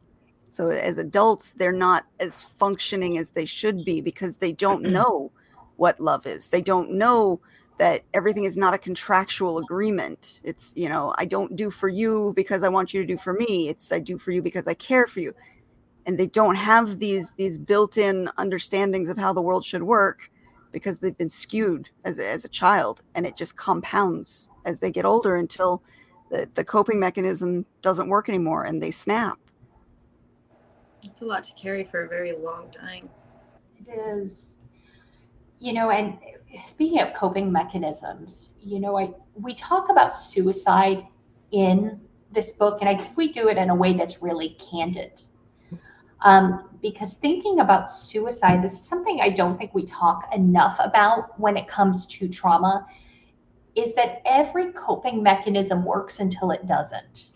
so 0.54 0.70
as 0.70 0.98
adults 0.98 1.54
they're 1.54 1.72
not 1.72 2.06
as 2.20 2.44
functioning 2.44 3.18
as 3.18 3.32
they 3.32 3.46
should 3.46 3.84
be 3.84 4.02
because 4.02 4.38
they 4.38 4.52
don't 4.52 4.84
know 4.98 5.32
what 5.78 6.00
love 6.00 6.26
is 6.26 6.50
they 6.50 6.62
don't 6.62 6.92
know 6.92 7.40
that 7.78 8.04
everything 8.14 8.44
is 8.44 8.58
not 8.58 8.74
a 8.74 8.78
contractual 8.78 9.58
agreement. 9.58 10.42
It's, 10.44 10.74
you 10.76 10.88
know, 10.90 11.14
I 11.18 11.26
don't 11.26 11.56
do 11.56 11.70
for 11.70 11.90
you 11.90 12.34
because 12.36 12.64
I 12.64 12.70
want 12.70 12.94
you 12.94 13.02
to 13.02 13.08
do 13.08 13.18
for 13.18 13.34
me. 13.34 13.70
It's 13.70 13.92
I 13.92 14.00
do 14.00 14.18
for 14.18 14.32
you 14.32 14.42
because 14.42 14.68
I 14.68 14.74
care 14.74 15.08
for 15.08 15.20
you. 15.20 15.34
And 16.06 16.18
they 16.18 16.28
don't 16.28 16.56
have 16.56 17.00
these 17.00 17.32
these 17.38 17.58
built-in 17.58 18.30
understandings 18.38 19.10
of 19.10 19.18
how 19.18 19.34
the 19.34 19.42
world 19.42 19.64
should 19.64 19.84
work 19.84 20.30
because 20.72 21.00
they've 21.00 21.18
been 21.18 21.30
skewed 21.30 21.90
as, 22.04 22.20
as 22.20 22.44
a 22.44 22.50
child 22.50 23.04
and 23.16 23.26
it 23.26 23.38
just 23.38 23.56
compounds 23.56 24.50
as 24.66 24.80
they 24.80 24.92
get 24.92 25.06
older 25.06 25.36
until 25.36 25.82
the, 26.30 26.50
the 26.56 26.64
coping 26.64 27.00
mechanism 27.00 27.66
doesn't 27.82 28.10
work 28.10 28.28
anymore 28.28 28.64
and 28.64 28.82
they 28.82 28.92
snap. 28.92 29.38
It's 31.04 31.22
a 31.22 31.26
lot 31.26 31.44
to 31.46 31.54
carry 31.54 31.84
for 31.84 32.06
a 32.06 32.08
very 32.08 32.34
long 32.34 32.70
time. 32.72 33.10
It 33.80 33.92
is. 33.92 34.60
You 35.60 35.74
know, 35.74 35.92
and 35.92 36.18
speaking 36.66 37.00
of 37.00 37.14
coping 37.14 37.52
mechanisms, 37.52 38.50
you 38.60 38.80
know, 38.80 38.98
I 38.98 39.14
we 39.36 39.54
talk 39.56 39.90
about 39.90 40.16
suicide 40.16 41.06
in 41.52 42.00
this 42.32 42.52
book, 42.52 42.80
and 42.82 42.90
I 42.90 42.98
think 42.98 43.16
we 43.16 43.32
do 43.32 43.48
it 43.50 43.58
in 43.58 43.70
a 43.70 43.76
way 43.76 43.94
that's 43.94 44.22
really 44.22 44.58
candid. 44.60 45.22
Um, 46.22 46.70
because 46.82 47.16
thinking 47.16 47.60
about 47.60 47.92
suicide, 47.92 48.64
this 48.64 48.74
is 48.74 48.86
something 48.86 49.20
I 49.22 49.30
don't 49.30 49.58
think 49.58 49.74
we 49.74 49.86
talk 49.86 50.30
enough 50.34 50.78
about 50.80 51.38
when 51.40 51.58
it 51.58 51.68
comes 51.68 52.08
to 52.08 52.28
trauma, 52.30 52.86
is 53.76 53.94
that 53.96 54.22
every 54.26 54.72
coping 54.72 55.22
mechanism 55.22 55.84
works 55.84 56.20
until 56.20 56.52
it 56.52 56.66
doesn't. 56.66 57.28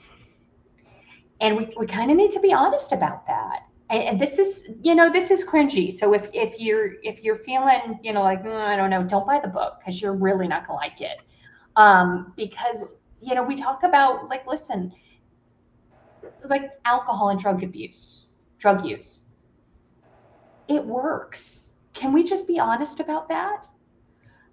And 1.40 1.56
we, 1.58 1.74
we 1.78 1.86
kind 1.86 2.10
of 2.10 2.18
need 2.18 2.32
to 2.32 2.40
be 2.40 2.54
honest 2.54 2.92
about 2.92 3.28
that. 3.28 3.64
And, 3.90 4.20
this 4.20 4.38
is 4.38 4.68
you 4.82 4.96
know 4.96 5.12
this 5.12 5.32
is 5.32 5.46
cringy. 5.46 5.94
So 5.96 6.14
if 6.14 6.30
if 6.34 6.60
you're 6.60 6.96
if 7.04 7.24
you're 7.24 7.38
feeling 7.38 8.00
you 8.04 8.12
know 8.12 8.22
like 8.22 8.44
mm, 8.44 8.54
i 8.54 8.76
don't 8.76 8.90
know 8.90 9.04
don't 9.04 9.26
buy 9.26 9.40
the 9.40 9.48
book 9.48 9.76
because 9.80 10.02
you're 10.02 10.14
really 10.14 10.48
not 10.48 10.68
gonna 10.68 10.78
like 10.78 11.00
it. 11.00 11.20
Um 11.78 12.34
because 12.36 12.94
you 13.22 13.34
know 13.34 13.44
we 13.44 13.56
talk 13.56 13.84
about 13.84 14.28
like 14.28 14.46
listen 14.46 14.94
like 16.50 16.72
alcohol 16.84 17.30
and 17.30 17.40
drug 17.40 17.64
abuse 17.64 18.26
drug 18.60 18.84
use. 18.86 19.22
It 20.68 20.84
works. 20.84 21.72
Can 21.94 22.12
we 22.12 22.24
just 22.24 22.46
be 22.46 22.60
honest 22.60 23.00
about 23.00 23.30
that? 23.30 23.68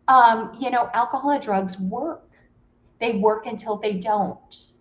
Um 0.07 0.57
you 0.61 0.71
know 0.71 0.91
alcohol 0.95 1.31
and 1.31 1.43
drugs 1.43 1.77
work. 1.81 2.31
They 3.01 3.13
work 3.17 3.47
until 3.47 3.79
they 3.79 3.95
don't 3.95 4.74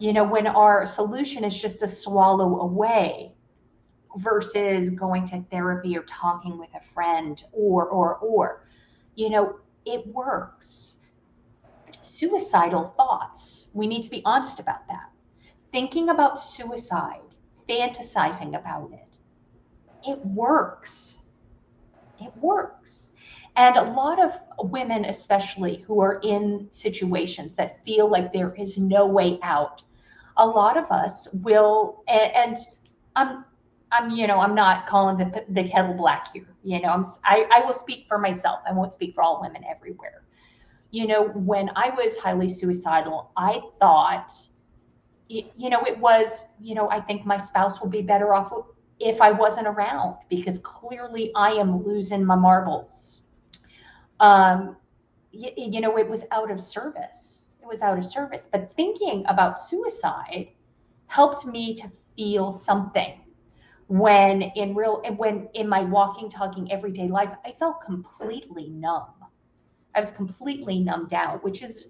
you 0.00 0.12
know 0.12 0.24
when 0.24 0.46
our 0.46 0.86
solution 0.86 1.44
is 1.44 1.60
just 1.60 1.78
to 1.80 1.86
swallow 1.86 2.60
away 2.60 3.32
versus 4.16 4.90
going 4.90 5.26
to 5.28 5.44
therapy 5.50 5.96
or 5.96 6.02
talking 6.02 6.58
with 6.58 6.70
a 6.74 6.80
friend 6.92 7.44
or 7.52 7.86
or 7.86 8.16
or 8.16 8.66
you 9.14 9.30
know 9.30 9.60
it 9.84 10.04
works. 10.08 10.96
Suicidal 12.02 12.94
thoughts 12.96 13.66
we 13.74 13.86
need 13.86 14.02
to 14.02 14.10
be 14.10 14.22
honest 14.24 14.58
about 14.58 14.86
that. 14.88 15.10
Thinking 15.70 16.08
about 16.08 16.40
suicide 16.40 17.20
fantasizing 17.68 18.58
about 18.58 18.90
it 18.92 19.10
it 20.06 20.24
works. 20.24 21.18
It 22.20 22.32
works. 22.36 23.10
And 23.56 23.76
a 23.76 23.92
lot 23.92 24.22
of 24.22 24.32
women 24.70 25.04
especially 25.04 25.84
who 25.86 26.00
are 26.00 26.20
in 26.22 26.68
situations 26.70 27.54
that 27.56 27.84
feel 27.84 28.08
like 28.10 28.32
there 28.32 28.54
is 28.54 28.78
no 28.78 29.06
way 29.06 29.38
out 29.42 29.82
a 30.36 30.46
lot 30.46 30.76
of 30.76 30.90
us 30.90 31.28
will 31.32 32.02
and, 32.08 32.32
and 32.34 32.56
i'm 33.16 33.44
I'm, 33.92 34.10
you 34.10 34.26
know, 34.26 34.38
I'm 34.38 34.54
not 34.54 34.86
calling 34.86 35.16
the, 35.16 35.44
the 35.48 35.68
kettle 35.68 35.94
black 35.94 36.28
here. 36.32 36.54
You 36.62 36.80
know, 36.80 36.90
I'm, 36.90 37.04
I, 37.24 37.46
I 37.52 37.64
will 37.64 37.72
speak 37.72 38.06
for 38.06 38.18
myself. 38.18 38.60
I 38.68 38.72
won't 38.72 38.92
speak 38.92 39.14
for 39.14 39.22
all 39.22 39.40
women 39.40 39.64
everywhere. 39.68 40.22
You 40.90 41.06
know, 41.06 41.28
when 41.28 41.70
I 41.76 41.90
was 41.90 42.16
highly 42.16 42.48
suicidal, 42.48 43.32
I 43.36 43.60
thought, 43.80 44.32
you 45.28 45.70
know, 45.70 45.82
it 45.84 45.98
was, 45.98 46.44
you 46.60 46.74
know, 46.74 46.90
I 46.90 47.00
think 47.00 47.24
my 47.24 47.38
spouse 47.38 47.80
will 47.80 47.88
be 47.88 48.02
better 48.02 48.34
off 48.34 48.52
if 48.98 49.20
I 49.20 49.30
wasn't 49.30 49.66
around 49.66 50.16
because 50.28 50.58
clearly 50.58 51.32
I 51.36 51.50
am 51.52 51.84
losing 51.84 52.24
my 52.24 52.34
marbles. 52.34 53.22
Um, 54.18 54.76
you, 55.32 55.50
you 55.56 55.80
know, 55.80 55.96
it 55.98 56.08
was 56.08 56.24
out 56.32 56.50
of 56.50 56.60
service. 56.60 57.39
Was 57.70 57.82
out 57.82 57.98
of 57.98 58.04
service. 58.04 58.48
But 58.50 58.74
thinking 58.74 59.24
about 59.28 59.60
suicide 59.60 60.48
helped 61.06 61.46
me 61.46 61.72
to 61.76 61.88
feel 62.16 62.50
something. 62.50 63.20
When 63.86 64.42
in 64.42 64.74
real 64.74 65.00
when 65.16 65.48
in 65.54 65.68
my 65.68 65.82
walking 65.84 66.28
talking 66.28 66.70
everyday 66.72 67.06
life 67.06 67.30
i 67.44 67.52
felt 67.52 67.80
completely 67.80 68.70
numb. 68.70 69.14
I 69.94 70.00
was 70.00 70.10
completely 70.10 70.80
numbed 70.80 71.14
out 71.14 71.44
which 71.44 71.62
is 71.62 71.84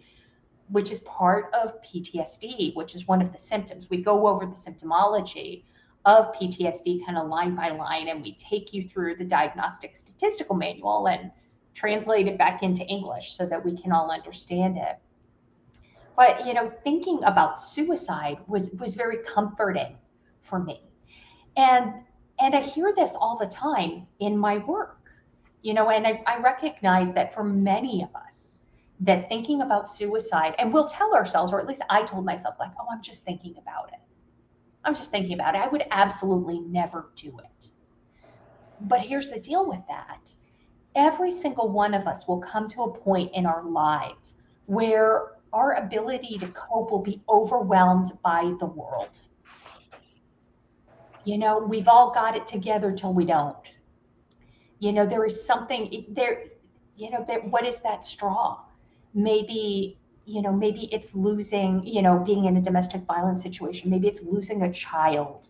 which 0.68 0.90
is 0.90 1.00
part 1.00 1.50
of 1.54 1.80
ptsd 1.80 2.74
which 2.76 2.94
is 2.94 3.08
one 3.08 3.22
of 3.22 3.32
the 3.32 3.38
symptoms. 3.38 3.88
We 3.88 4.02
go 4.02 4.28
over 4.28 4.44
the 4.44 4.52
symptomology 4.52 5.64
of 6.04 6.34
ptsd 6.34 7.06
kind 7.06 7.16
of 7.16 7.28
line 7.28 7.54
by 7.54 7.70
line 7.70 8.08
and 8.08 8.20
we 8.20 8.34
take 8.34 8.74
you 8.74 8.86
through 8.86 9.16
the 9.16 9.24
diagnostic 9.24 9.96
statistical 9.96 10.56
manual 10.56 11.08
and 11.08 11.30
translate 11.72 12.28
it 12.28 12.36
back 12.36 12.62
into 12.62 12.84
english 12.84 13.34
so 13.34 13.46
that 13.46 13.64
we 13.64 13.80
can 13.80 13.92
all 13.92 14.10
understand 14.10 14.76
it 14.76 14.98
but 16.16 16.46
you 16.46 16.54
know 16.54 16.70
thinking 16.84 17.22
about 17.24 17.60
suicide 17.60 18.38
was 18.46 18.70
was 18.72 18.94
very 18.94 19.18
comforting 19.24 19.96
for 20.42 20.58
me. 20.58 20.82
And 21.56 21.94
and 22.40 22.54
i 22.54 22.60
hear 22.60 22.92
this 22.94 23.14
all 23.14 23.36
the 23.36 23.46
time 23.46 24.06
in 24.20 24.36
my 24.36 24.58
work 24.58 24.98
you 25.62 25.74
know 25.74 25.90
and 25.90 26.06
I, 26.06 26.22
I 26.26 26.38
recognize 26.38 27.12
that 27.12 27.34
for 27.34 27.44
many 27.44 28.02
of 28.02 28.08
us 28.14 28.60
that 29.00 29.28
thinking 29.28 29.62
about 29.62 29.90
suicide 29.90 30.54
and 30.58 30.72
we'll 30.72 30.88
tell 30.88 31.14
ourselves 31.14 31.52
or 31.52 31.60
at 31.60 31.66
least 31.66 31.82
i 31.90 32.02
told 32.02 32.24
myself 32.24 32.54
like 32.58 32.70
oh 32.80 32.86
i'm 32.90 33.02
just 33.02 33.24
thinking 33.24 33.54
about 33.58 33.88
it. 33.88 34.00
I'm 34.84 34.94
just 34.94 35.10
thinking 35.10 35.34
about 35.34 35.54
it. 35.54 35.58
I 35.58 35.68
would 35.68 35.84
absolutely 35.90 36.60
never 36.60 37.10
do 37.14 37.38
it. 37.38 37.66
But 38.80 39.00
here's 39.00 39.30
the 39.30 39.38
deal 39.38 39.68
with 39.68 39.80
that. 39.88 40.32
Every 40.94 41.30
single 41.30 41.68
one 41.68 41.94
of 41.94 42.06
us 42.06 42.26
will 42.26 42.40
come 42.40 42.66
to 42.68 42.82
a 42.84 42.98
point 42.98 43.30
in 43.34 43.46
our 43.46 43.62
lives 43.62 44.34
where 44.66 45.32
our 45.52 45.74
ability 45.74 46.38
to 46.38 46.46
cope 46.48 46.90
will 46.90 47.02
be 47.02 47.22
overwhelmed 47.28 48.12
by 48.22 48.54
the 48.60 48.66
world 48.66 49.20
you 51.24 51.38
know, 51.38 51.58
we've 51.58 51.88
all 51.88 52.10
got 52.10 52.36
it 52.36 52.46
together 52.46 52.92
till 52.92 53.12
we 53.12 53.24
don't. 53.24 53.56
You 54.78 54.92
know, 54.92 55.06
there 55.06 55.24
is 55.24 55.44
something 55.44 56.06
there, 56.08 56.44
you 56.96 57.10
know, 57.10 57.24
that 57.28 57.44
what 57.50 57.66
is 57.66 57.80
that 57.82 58.04
straw? 58.04 58.60
Maybe, 59.12 59.98
you 60.24 60.42
know, 60.42 60.52
maybe 60.52 60.88
it's 60.92 61.14
losing, 61.14 61.84
you 61.84 62.02
know, 62.02 62.18
being 62.18 62.46
in 62.46 62.56
a 62.56 62.62
domestic 62.62 63.02
violence 63.02 63.42
situation. 63.42 63.90
Maybe 63.90 64.08
it's 64.08 64.22
losing 64.22 64.62
a 64.62 64.72
child. 64.72 65.48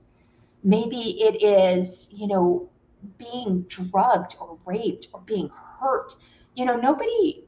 Maybe 0.65 1.23
it 1.23 1.43
is, 1.43 2.09
you 2.11 2.27
know, 2.27 2.69
being 3.17 3.63
drugged 3.69 4.37
or 4.41 4.59
raped 4.67 5.09
or 5.13 5.21
being 5.21 5.51
hurt. 5.79 6.15
You 6.57 6.65
know, 6.65 6.77
nobody 6.77 7.45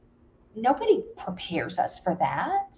nobody 0.55 1.03
prepares 1.17 1.79
us 1.79 1.99
for 1.99 2.15
that 2.15 2.77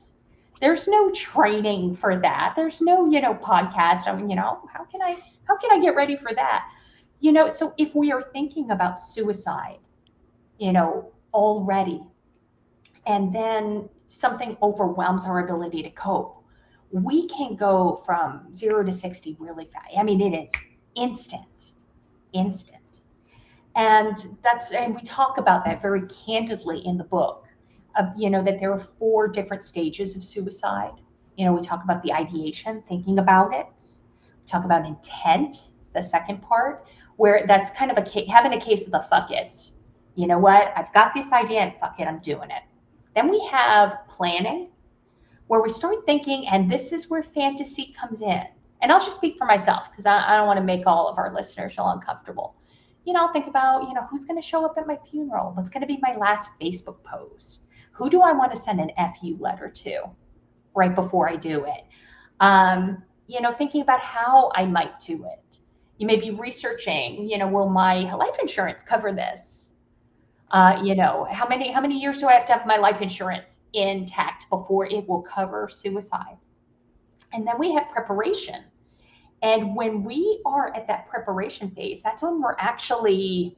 there's 0.61 0.87
no 0.87 1.11
training 1.11 1.95
for 1.95 2.19
that 2.19 2.53
there's 2.55 2.81
no 2.81 3.09
you 3.09 3.21
know 3.21 3.33
podcast 3.35 4.07
i 4.07 4.15
mean 4.15 4.29
you 4.29 4.35
know 4.35 4.59
how 4.73 4.83
can 4.85 5.01
i 5.01 5.15
how 5.45 5.57
can 5.57 5.71
I 5.71 5.81
get 5.81 5.95
ready 5.95 6.15
for 6.15 6.33
that? 6.35 6.69
You 7.19 7.31
know, 7.31 7.49
so 7.49 7.73
if 7.77 7.95
we 7.95 8.11
are 8.11 8.21
thinking 8.21 8.71
about 8.71 8.99
suicide, 8.99 9.79
you 10.57 10.73
know, 10.73 11.11
already, 11.33 12.01
and 13.05 13.33
then 13.33 13.89
something 14.09 14.57
overwhelms 14.61 15.25
our 15.25 15.39
ability 15.43 15.83
to 15.83 15.89
cope, 15.91 16.43
we 16.91 17.27
can 17.27 17.55
go 17.55 18.01
from 18.05 18.53
zero 18.53 18.83
to 18.83 18.91
60 18.91 19.37
really 19.39 19.65
fast. 19.65 19.93
I 19.97 20.03
mean, 20.03 20.21
it 20.21 20.37
is 20.37 20.59
instant, 20.95 21.73
instant. 22.33 22.79
And 23.75 24.17
that's, 24.43 24.71
and 24.71 24.95
we 24.95 25.01
talk 25.01 25.37
about 25.37 25.65
that 25.65 25.81
very 25.81 26.03
candidly 26.25 26.85
in 26.85 26.97
the 26.97 27.03
book 27.03 27.44
you 28.17 28.29
know, 28.29 28.43
that 28.43 28.59
there 28.59 28.71
are 28.71 28.79
four 28.99 29.27
different 29.27 29.63
stages 29.63 30.15
of 30.15 30.23
suicide. 30.23 30.93
You 31.37 31.45
know, 31.45 31.53
we 31.53 31.61
talk 31.61 31.83
about 31.83 32.01
the 32.03 32.13
ideation, 32.13 32.83
thinking 32.87 33.19
about 33.19 33.53
it 33.53 33.67
We 33.79 34.47
talk 34.47 34.65
about 34.65 34.85
intent, 34.85 35.57
the 35.93 36.01
second 36.01 36.41
part, 36.41 36.87
where 37.17 37.45
that's 37.47 37.69
kind 37.71 37.91
of 37.91 37.97
a 37.97 38.01
case, 38.01 38.27
having 38.29 38.53
a 38.53 38.59
case 38.59 38.85
of 38.85 38.91
the 38.91 39.05
fuck 39.09 39.31
it. 39.31 39.71
You 40.15 40.27
know 40.27 40.39
what? 40.39 40.73
I've 40.75 40.93
got 40.93 41.13
this 41.13 41.31
idea 41.31 41.59
and 41.59 41.73
fuck 41.79 41.99
it, 41.99 42.07
I'm 42.07 42.19
doing 42.19 42.49
it. 42.51 42.63
Then 43.15 43.29
we 43.29 43.45
have 43.51 43.97
planning, 44.09 44.69
where 45.47 45.61
we 45.61 45.69
start 45.69 46.05
thinking, 46.05 46.47
and 46.47 46.69
this 46.69 46.91
is 46.91 47.09
where 47.09 47.23
fantasy 47.23 47.93
comes 47.99 48.21
in. 48.21 48.43
And 48.81 48.91
I'll 48.91 48.99
just 48.99 49.15
speak 49.15 49.37
for 49.37 49.45
myself 49.45 49.89
because 49.91 50.05
I, 50.05 50.33
I 50.33 50.37
don't 50.37 50.47
want 50.47 50.57
to 50.57 50.63
make 50.63 50.85
all 50.85 51.07
of 51.07 51.17
our 51.17 51.33
listeners 51.33 51.73
feel 51.73 51.89
uncomfortable. 51.89 52.55
You 53.05 53.13
know, 53.13 53.21
I'll 53.21 53.33
think 53.33 53.47
about, 53.47 53.87
you 53.87 53.93
know, 53.93 54.01
who's 54.09 54.25
going 54.25 54.41
to 54.41 54.45
show 54.45 54.65
up 54.65 54.77
at 54.77 54.87
my 54.87 54.97
funeral? 55.09 55.51
What's 55.53 55.69
going 55.69 55.81
to 55.81 55.87
be 55.87 55.97
my 56.01 56.15
last 56.17 56.49
Facebook 56.59 57.03
post? 57.03 57.59
Who 57.95 58.09
do 58.09 58.21
I 58.21 58.33
want 58.33 58.53
to 58.53 58.59
send 58.59 58.79
an 58.79 58.91
FU 59.15 59.37
letter 59.39 59.69
to 59.69 60.03
right 60.75 60.93
before 60.93 61.29
I 61.29 61.37
do 61.37 61.65
it? 61.65 61.85
Um, 62.41 63.03
you 63.27 63.41
know, 63.41 63.53
thinking 63.53 63.81
about 63.81 64.01
how 64.01 64.51
I 64.53 64.65
might 64.65 64.99
do 64.99 65.25
it. 65.25 65.59
You 65.97 66.05
may 66.05 66.17
be 66.17 66.31
researching, 66.31 67.29
you 67.29 67.37
know, 67.37 67.47
will 67.47 67.69
my 67.69 68.13
life 68.13 68.37
insurance 68.41 68.83
cover 68.83 69.13
this? 69.13 69.71
Uh, 70.51 70.81
you 70.83 70.93
know, 70.93 71.25
how 71.31 71.47
many 71.47 71.71
how 71.71 71.81
many 71.81 71.99
years 71.99 72.17
do 72.19 72.27
I 72.27 72.33
have 72.33 72.45
to 72.47 72.53
have 72.53 72.65
my 72.65 72.77
life 72.77 73.01
insurance 73.01 73.59
intact 73.73 74.49
before 74.49 74.85
it 74.85 75.07
will 75.07 75.21
cover 75.21 75.69
suicide? 75.71 76.37
And 77.33 77.47
then 77.47 77.55
we 77.57 77.73
have 77.73 77.89
preparation. 77.91 78.65
And 79.41 79.75
when 79.75 80.03
we 80.03 80.41
are 80.45 80.75
at 80.75 80.87
that 80.87 81.07
preparation 81.07 81.71
phase, 81.71 82.01
that's 82.03 82.21
when 82.23 82.41
we're 82.41 82.55
actually 82.57 83.57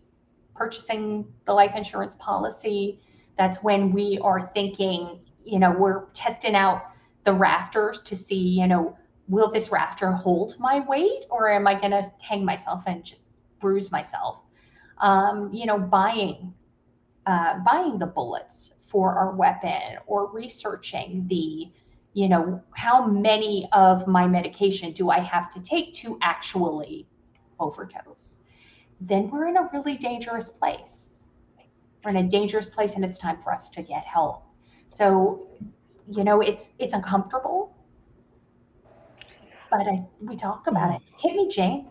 purchasing 0.56 1.26
the 1.46 1.54
life 1.54 1.76
insurance 1.76 2.16
policy. 2.20 3.00
That's 3.38 3.64
when 3.64 3.92
we 3.92 4.20
are 4.22 4.52
thinking, 4.54 5.20
you 5.46 5.60
know, 5.60 5.72
we're 5.72 6.06
testing 6.12 6.56
out 6.56 6.84
the 7.24 7.34
rafters 7.34 8.02
to 8.02 8.16
see, 8.16 8.60
you 8.60 8.68
know, 8.68 8.98
will 9.28 9.52
this 9.52 9.72
rafter 9.72 10.12
hold 10.12 10.56
my 10.60 10.80
weight 10.88 11.26
or 11.30 11.50
am 11.50 11.68
I 11.68 11.80
going 11.80 11.92
to 11.92 12.04
hang 12.22 12.46
myself 12.46 12.84
and 12.88 13.04
just 13.04 13.24
bruise 13.60 13.92
myself? 13.92 14.40
Um, 15.00 15.52
you 15.54 15.66
know, 15.66 15.78
buying, 15.78 16.54
uh, 17.26 17.60
buying 17.60 18.00
the 18.00 18.06
bullets 18.06 18.74
for 18.88 19.14
our 19.14 19.36
weapon 19.36 19.98
or 20.08 20.32
researching 20.32 21.28
the, 21.28 21.72
you 22.14 22.30
know, 22.30 22.64
how 22.72 23.06
many 23.06 23.68
of 23.74 24.08
my 24.08 24.28
medication 24.28 24.94
do 24.94 25.10
I 25.10 25.20
have 25.20 25.54
to 25.54 25.62
take 25.62 25.94
to 25.96 26.18
actually 26.22 27.08
overdose? 27.60 28.38
Then 29.02 29.30
we're 29.30 29.48
in 29.48 29.58
a 29.58 29.70
really 29.74 29.98
dangerous 29.98 30.50
place. 30.50 31.07
We're 32.04 32.12
in 32.12 32.18
a 32.18 32.28
dangerous 32.28 32.70
place 32.70 32.96
and 32.96 33.04
it's 33.04 33.18
time 33.18 33.38
for 33.44 33.54
us 33.54 33.70
to 33.70 33.82
get 33.82 34.04
help. 34.06 34.44
So, 34.90 35.48
you 36.10 36.24
know, 36.24 36.42
it's 36.42 36.70
it's 36.80 36.94
uncomfortable 36.94 37.78
but 39.70 39.88
I, 39.88 40.06
we 40.22 40.36
talk 40.36 40.68
about 40.68 40.96
it. 40.96 41.02
Hit 41.20 41.36
me, 41.36 41.50
Jane. 41.50 41.88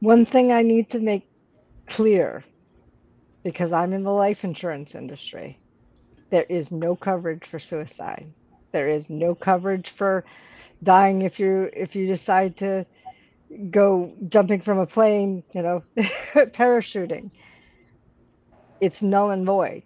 One 0.00 0.24
thing 0.24 0.52
I 0.52 0.62
need 0.62 0.90
to 0.90 1.00
make 1.00 1.26
clear 1.86 2.44
because 3.42 3.72
I'm 3.72 3.92
in 3.92 4.02
the 4.02 4.10
life 4.10 4.44
insurance 4.44 4.94
industry, 4.94 5.58
there 6.30 6.46
is 6.48 6.72
no 6.72 6.96
coverage 6.96 7.46
for 7.46 7.58
suicide. 7.58 8.26
There 8.72 8.88
is 8.88 9.08
no 9.08 9.34
coverage 9.34 9.90
for 9.90 10.24
dying 10.82 11.22
if 11.22 11.38
you 11.38 11.70
if 11.72 11.94
you 11.94 12.06
decide 12.06 12.56
to 12.58 12.84
go 13.70 14.12
jumping 14.28 14.60
from 14.60 14.78
a 14.78 14.86
plane, 14.86 15.44
you 15.52 15.62
know, 15.62 15.82
parachuting. 15.96 17.30
It's 18.84 19.00
null 19.00 19.30
and 19.30 19.46
void. 19.46 19.82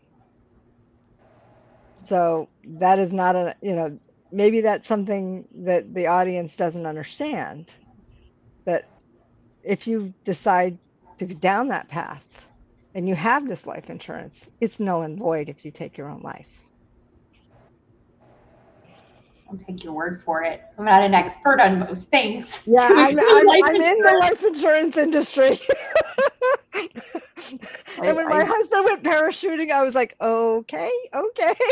So 2.03 2.49
that 2.65 2.99
is 2.99 3.13
not 3.13 3.37
a, 3.37 3.55
you 3.63 3.77
know, 3.77 3.97
maybe 4.33 4.61
that's 4.61 4.89
something 4.89 5.47
that 5.55 5.95
the 5.95 6.09
audience 6.09 6.57
doesn't 6.57 6.85
understand 6.85 7.73
that 8.65 8.87
if 9.63 9.87
you 9.87 10.13
decide 10.25 10.79
to 11.19 11.27
go 11.27 11.35
down 11.35 11.69
that 11.69 11.89
path 11.89 12.25
and 12.97 13.09
you 13.09 13.15
have 13.15 13.47
this 13.47 13.67
life 13.67 13.89
insurance 13.89 14.49
it's 14.61 14.81
null 14.81 15.03
and 15.03 15.19
void 15.19 15.49
if 15.49 15.65
you 15.65 15.71
take 15.71 15.97
your 15.97 16.09
own 16.09 16.23
life 16.23 16.68
I'll 19.51 19.59
take 19.59 19.83
your 19.83 19.95
word 19.95 20.23
for 20.25 20.43
it. 20.43 20.61
I'm 20.79 20.85
not 20.85 21.03
an 21.03 21.15
expert 21.15 21.61
on 21.61 21.79
most 21.79 22.11
things. 22.11 22.63
Yeah, 22.67 22.83
I'm, 22.95 23.19
I'm, 23.19 23.49
I'm 23.65 23.77
in 23.77 23.99
the 23.99 24.17
life 24.21 24.45
insurance 24.45 24.97
industry. 24.97 25.61
and 28.05 28.17
when 28.17 28.27
I, 28.27 28.41
my 28.41 28.45
husband 28.45 28.85
went 28.85 29.03
parachuting, 29.03 29.71
I 29.71 29.85
was 29.85 29.95
like, 29.95 30.15
okay, 30.21 30.91
okay. 31.15 31.55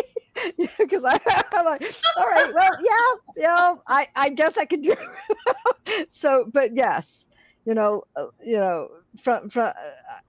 Because 0.78 1.02
I, 1.02 1.18
I'm 1.52 1.64
like, 1.64 1.82
all 2.18 2.26
right, 2.26 2.52
well, 2.52 2.76
yeah, 2.84 3.42
yeah, 3.42 3.74
I, 3.88 4.06
I 4.14 4.28
guess 4.28 4.58
I 4.58 4.66
could 4.66 4.82
do 4.82 4.92
it. 4.92 6.08
so, 6.10 6.44
but 6.52 6.76
yes, 6.76 7.24
you 7.64 7.72
know, 7.72 8.02
uh, 8.16 8.26
you 8.44 8.58
know, 8.58 8.88
from, 9.22 9.48
from, 9.48 9.68
uh, 9.68 9.72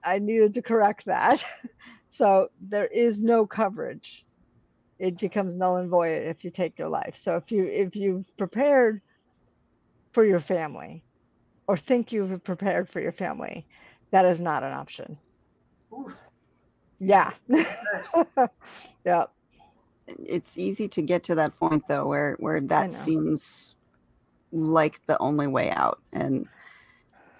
I 0.02 0.18
needed 0.18 0.54
to 0.54 0.62
correct 0.62 1.04
that. 1.06 1.44
So 2.10 2.48
there 2.58 2.86
is 2.86 3.20
no 3.20 3.46
coverage. 3.46 4.24
It 4.98 5.18
becomes 5.18 5.56
null 5.56 5.76
and 5.76 5.88
void 5.88 6.22
if 6.26 6.44
you 6.44 6.50
take 6.50 6.78
your 6.78 6.88
life. 6.88 7.14
So 7.16 7.36
if 7.36 7.52
you, 7.52 7.64
if 7.64 7.94
you've 7.94 8.26
prepared 8.36 9.00
for 10.12 10.24
your 10.24 10.40
family 10.40 11.04
or 11.66 11.76
think 11.76 12.12
you've 12.12 12.42
prepared 12.42 12.88
for 12.88 13.00
your 13.00 13.12
family, 13.12 13.66
that 14.10 14.24
is 14.24 14.40
not 14.40 14.62
an 14.62 14.72
option. 14.72 15.18
Oof. 15.92 16.12
Yeah. 16.98 17.30
yeah. 19.04 19.26
It's 20.06 20.58
easy 20.58 20.88
to 20.88 21.02
get 21.02 21.22
to 21.24 21.34
that 21.36 21.58
point 21.58 21.84
though 21.88 22.06
where 22.06 22.36
where 22.40 22.60
that 22.62 22.92
seems 22.92 23.76
like 24.52 25.00
the 25.06 25.18
only 25.18 25.46
way 25.46 25.70
out. 25.70 26.00
And 26.12 26.46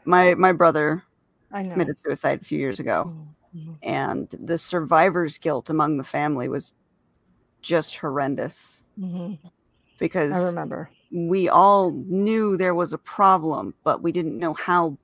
my 0.05 0.35
my 0.35 0.53
brother 0.53 1.03
committed 1.51 1.99
suicide 1.99 2.41
a 2.43 2.45
few 2.45 2.59
years 2.59 2.79
ago. 2.79 3.13
Mm-hmm. 3.57 3.73
And 3.83 4.29
the 4.31 4.59
survivor's 4.59 5.39
guilt 5.39 5.71
among 5.71 5.97
the 5.97 6.05
family 6.05 6.49
was 6.49 6.75
just 7.63 7.97
horrendous. 7.97 8.83
Mm-hmm. 8.99 9.35
Because 9.99 10.45
I 10.45 10.49
remember 10.49 10.91
we 11.11 11.49
all 11.49 11.93
knew 12.07 12.57
there 12.57 12.75
was 12.75 12.93
a 12.93 12.99
problem, 12.99 13.75
but 13.85 14.03
we 14.03 14.13
didn't 14.13 14.39
know 14.39 14.55
how 14.55 14.97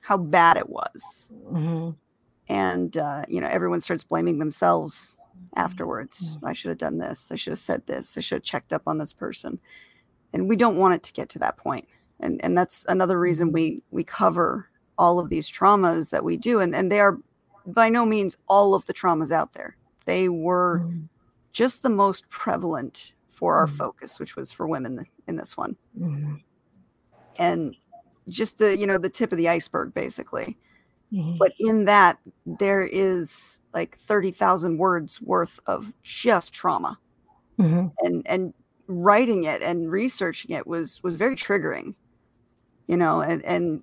how 0.00 0.16
bad 0.16 0.56
it 0.56 0.68
was. 0.68 1.28
Mm-hmm. 1.50 1.90
And 2.48 2.96
uh, 2.96 3.24
you 3.28 3.40
know, 3.40 3.48
everyone 3.48 3.80
starts 3.80 4.04
blaming 4.04 4.38
themselves 4.38 5.16
afterwards. 5.56 6.36
Mm-hmm. 6.36 6.46
I 6.46 6.52
should 6.52 6.68
have 6.68 6.78
done 6.78 6.98
this. 6.98 7.32
I 7.32 7.36
should 7.36 7.52
have 7.52 7.58
said 7.58 7.86
this. 7.86 8.16
I 8.16 8.20
should 8.20 8.36
have 8.36 8.44
checked 8.44 8.72
up 8.72 8.82
on 8.86 8.98
this 8.98 9.12
person. 9.12 9.58
And 10.32 10.48
we 10.48 10.56
don't 10.56 10.76
want 10.76 10.94
it 10.94 11.02
to 11.04 11.12
get 11.12 11.28
to 11.30 11.38
that 11.40 11.56
point. 11.56 11.88
And 12.20 12.42
and 12.44 12.56
that's 12.56 12.86
another 12.88 13.18
reason 13.18 13.48
mm-hmm. 13.48 13.54
we 13.54 13.82
we 13.90 14.04
cover 14.04 14.68
all 14.98 15.18
of 15.18 15.28
these 15.28 15.50
traumas 15.50 16.10
that 16.10 16.24
we 16.24 16.36
do. 16.36 16.60
And 16.60 16.74
and 16.74 16.90
they 16.90 17.00
are 17.00 17.18
by 17.66 17.88
no 17.88 18.06
means 18.06 18.36
all 18.48 18.74
of 18.74 18.86
the 18.86 18.94
traumas 18.94 19.32
out 19.32 19.54
there. 19.54 19.76
They 20.04 20.28
were 20.28 20.82
mm-hmm. 20.84 21.06
Just 21.56 21.82
the 21.82 21.88
most 21.88 22.28
prevalent 22.28 23.14
for 23.30 23.56
our 23.56 23.66
mm-hmm. 23.66 23.76
focus, 23.76 24.20
which 24.20 24.36
was 24.36 24.52
for 24.52 24.66
women 24.66 25.06
in 25.26 25.36
this 25.36 25.56
one. 25.56 25.74
Mm-hmm. 25.98 26.34
And 27.38 27.74
just 28.28 28.58
the 28.58 28.76
you 28.76 28.86
know 28.86 28.98
the 28.98 29.08
tip 29.08 29.32
of 29.32 29.38
the 29.38 29.48
iceberg 29.48 29.94
basically 29.94 30.58
mm-hmm. 31.12 31.36
but 31.38 31.52
in 31.60 31.84
that 31.84 32.18
there 32.44 32.82
is 32.82 33.60
like 33.72 33.96
30,000 34.00 34.78
words 34.78 35.22
worth 35.22 35.60
of 35.66 35.92
just 36.02 36.52
trauma 36.52 36.98
mm-hmm. 37.56 37.86
and 38.00 38.26
and 38.26 38.52
writing 38.88 39.44
it 39.44 39.62
and 39.62 39.92
researching 39.92 40.50
it 40.56 40.66
was 40.66 41.00
was 41.04 41.14
very 41.14 41.36
triggering 41.36 41.94
you 42.88 42.96
know 42.96 43.20
and 43.20 43.44
and 43.44 43.80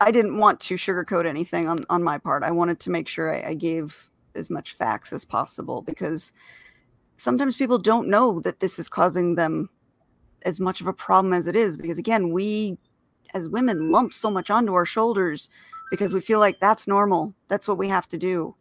i 0.00 0.12
didn't 0.12 0.38
want 0.38 0.60
to 0.60 0.76
sugarcoat 0.76 1.26
anything 1.26 1.68
on 1.68 1.84
on 1.90 2.04
my 2.04 2.18
part 2.18 2.44
i 2.44 2.52
wanted 2.52 2.78
to 2.78 2.90
make 2.90 3.08
sure 3.08 3.34
I, 3.34 3.50
I 3.50 3.54
gave 3.54 4.08
as 4.36 4.48
much 4.48 4.74
facts 4.74 5.12
as 5.12 5.24
possible 5.24 5.82
because 5.82 6.32
sometimes 7.16 7.56
people 7.56 7.78
don't 7.78 8.08
know 8.08 8.40
that 8.40 8.60
this 8.60 8.78
is 8.78 8.88
causing 8.88 9.34
them 9.34 9.68
as 10.44 10.60
much 10.60 10.80
of 10.80 10.86
a 10.86 10.92
problem 10.92 11.32
as 11.32 11.46
it 11.46 11.56
is 11.56 11.76
because 11.76 11.98
again 11.98 12.30
we 12.30 12.78
as 13.34 13.48
women 13.48 13.90
lump 13.90 14.12
so 14.12 14.30
much 14.30 14.50
onto 14.50 14.74
our 14.74 14.86
shoulders 14.86 15.50
because 15.90 16.14
we 16.14 16.20
feel 16.20 16.40
like 16.40 16.58
that's 16.60 16.86
normal. 16.86 17.34
That's 17.48 17.68
what 17.68 17.78
we 17.78 17.88
have 17.88 18.08
to 18.08 18.18
do. 18.18 18.54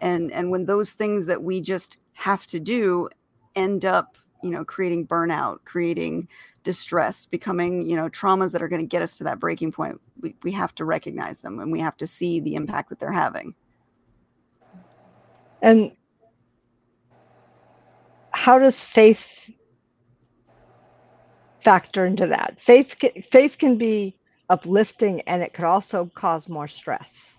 And 0.00 0.30
and 0.32 0.50
when 0.50 0.66
those 0.66 0.92
things 0.92 1.26
that 1.26 1.42
we 1.42 1.60
just 1.60 1.98
have 2.14 2.46
to 2.46 2.60
do 2.60 3.08
end 3.56 3.84
up, 3.84 4.16
you 4.42 4.50
know, 4.50 4.64
creating 4.64 5.06
burnout, 5.06 5.58
creating 5.64 6.28
distress, 6.62 7.26
becoming, 7.26 7.88
you 7.88 7.96
know, 7.96 8.08
traumas 8.08 8.52
that 8.52 8.62
are 8.62 8.68
going 8.68 8.82
to 8.82 8.86
get 8.86 9.02
us 9.02 9.18
to 9.18 9.24
that 9.24 9.40
breaking 9.40 9.72
point, 9.72 10.00
we, 10.20 10.34
we 10.42 10.52
have 10.52 10.74
to 10.76 10.84
recognize 10.84 11.40
them 11.40 11.58
and 11.58 11.72
we 11.72 11.80
have 11.80 11.96
to 11.96 12.06
see 12.06 12.40
the 12.40 12.54
impact 12.54 12.90
that 12.90 13.00
they're 13.00 13.12
having. 13.12 13.54
And 15.62 15.92
how 18.38 18.58
does 18.58 18.80
faith 18.80 19.50
factor 21.60 22.06
into 22.06 22.26
that. 22.26 22.58
Faith 22.60 22.94
faith 23.30 23.58
can 23.58 23.76
be 23.76 24.14
uplifting 24.48 25.20
and 25.22 25.42
it 25.42 25.52
could 25.52 25.64
also 25.64 26.10
cause 26.14 26.48
more 26.48 26.68
stress. 26.68 27.36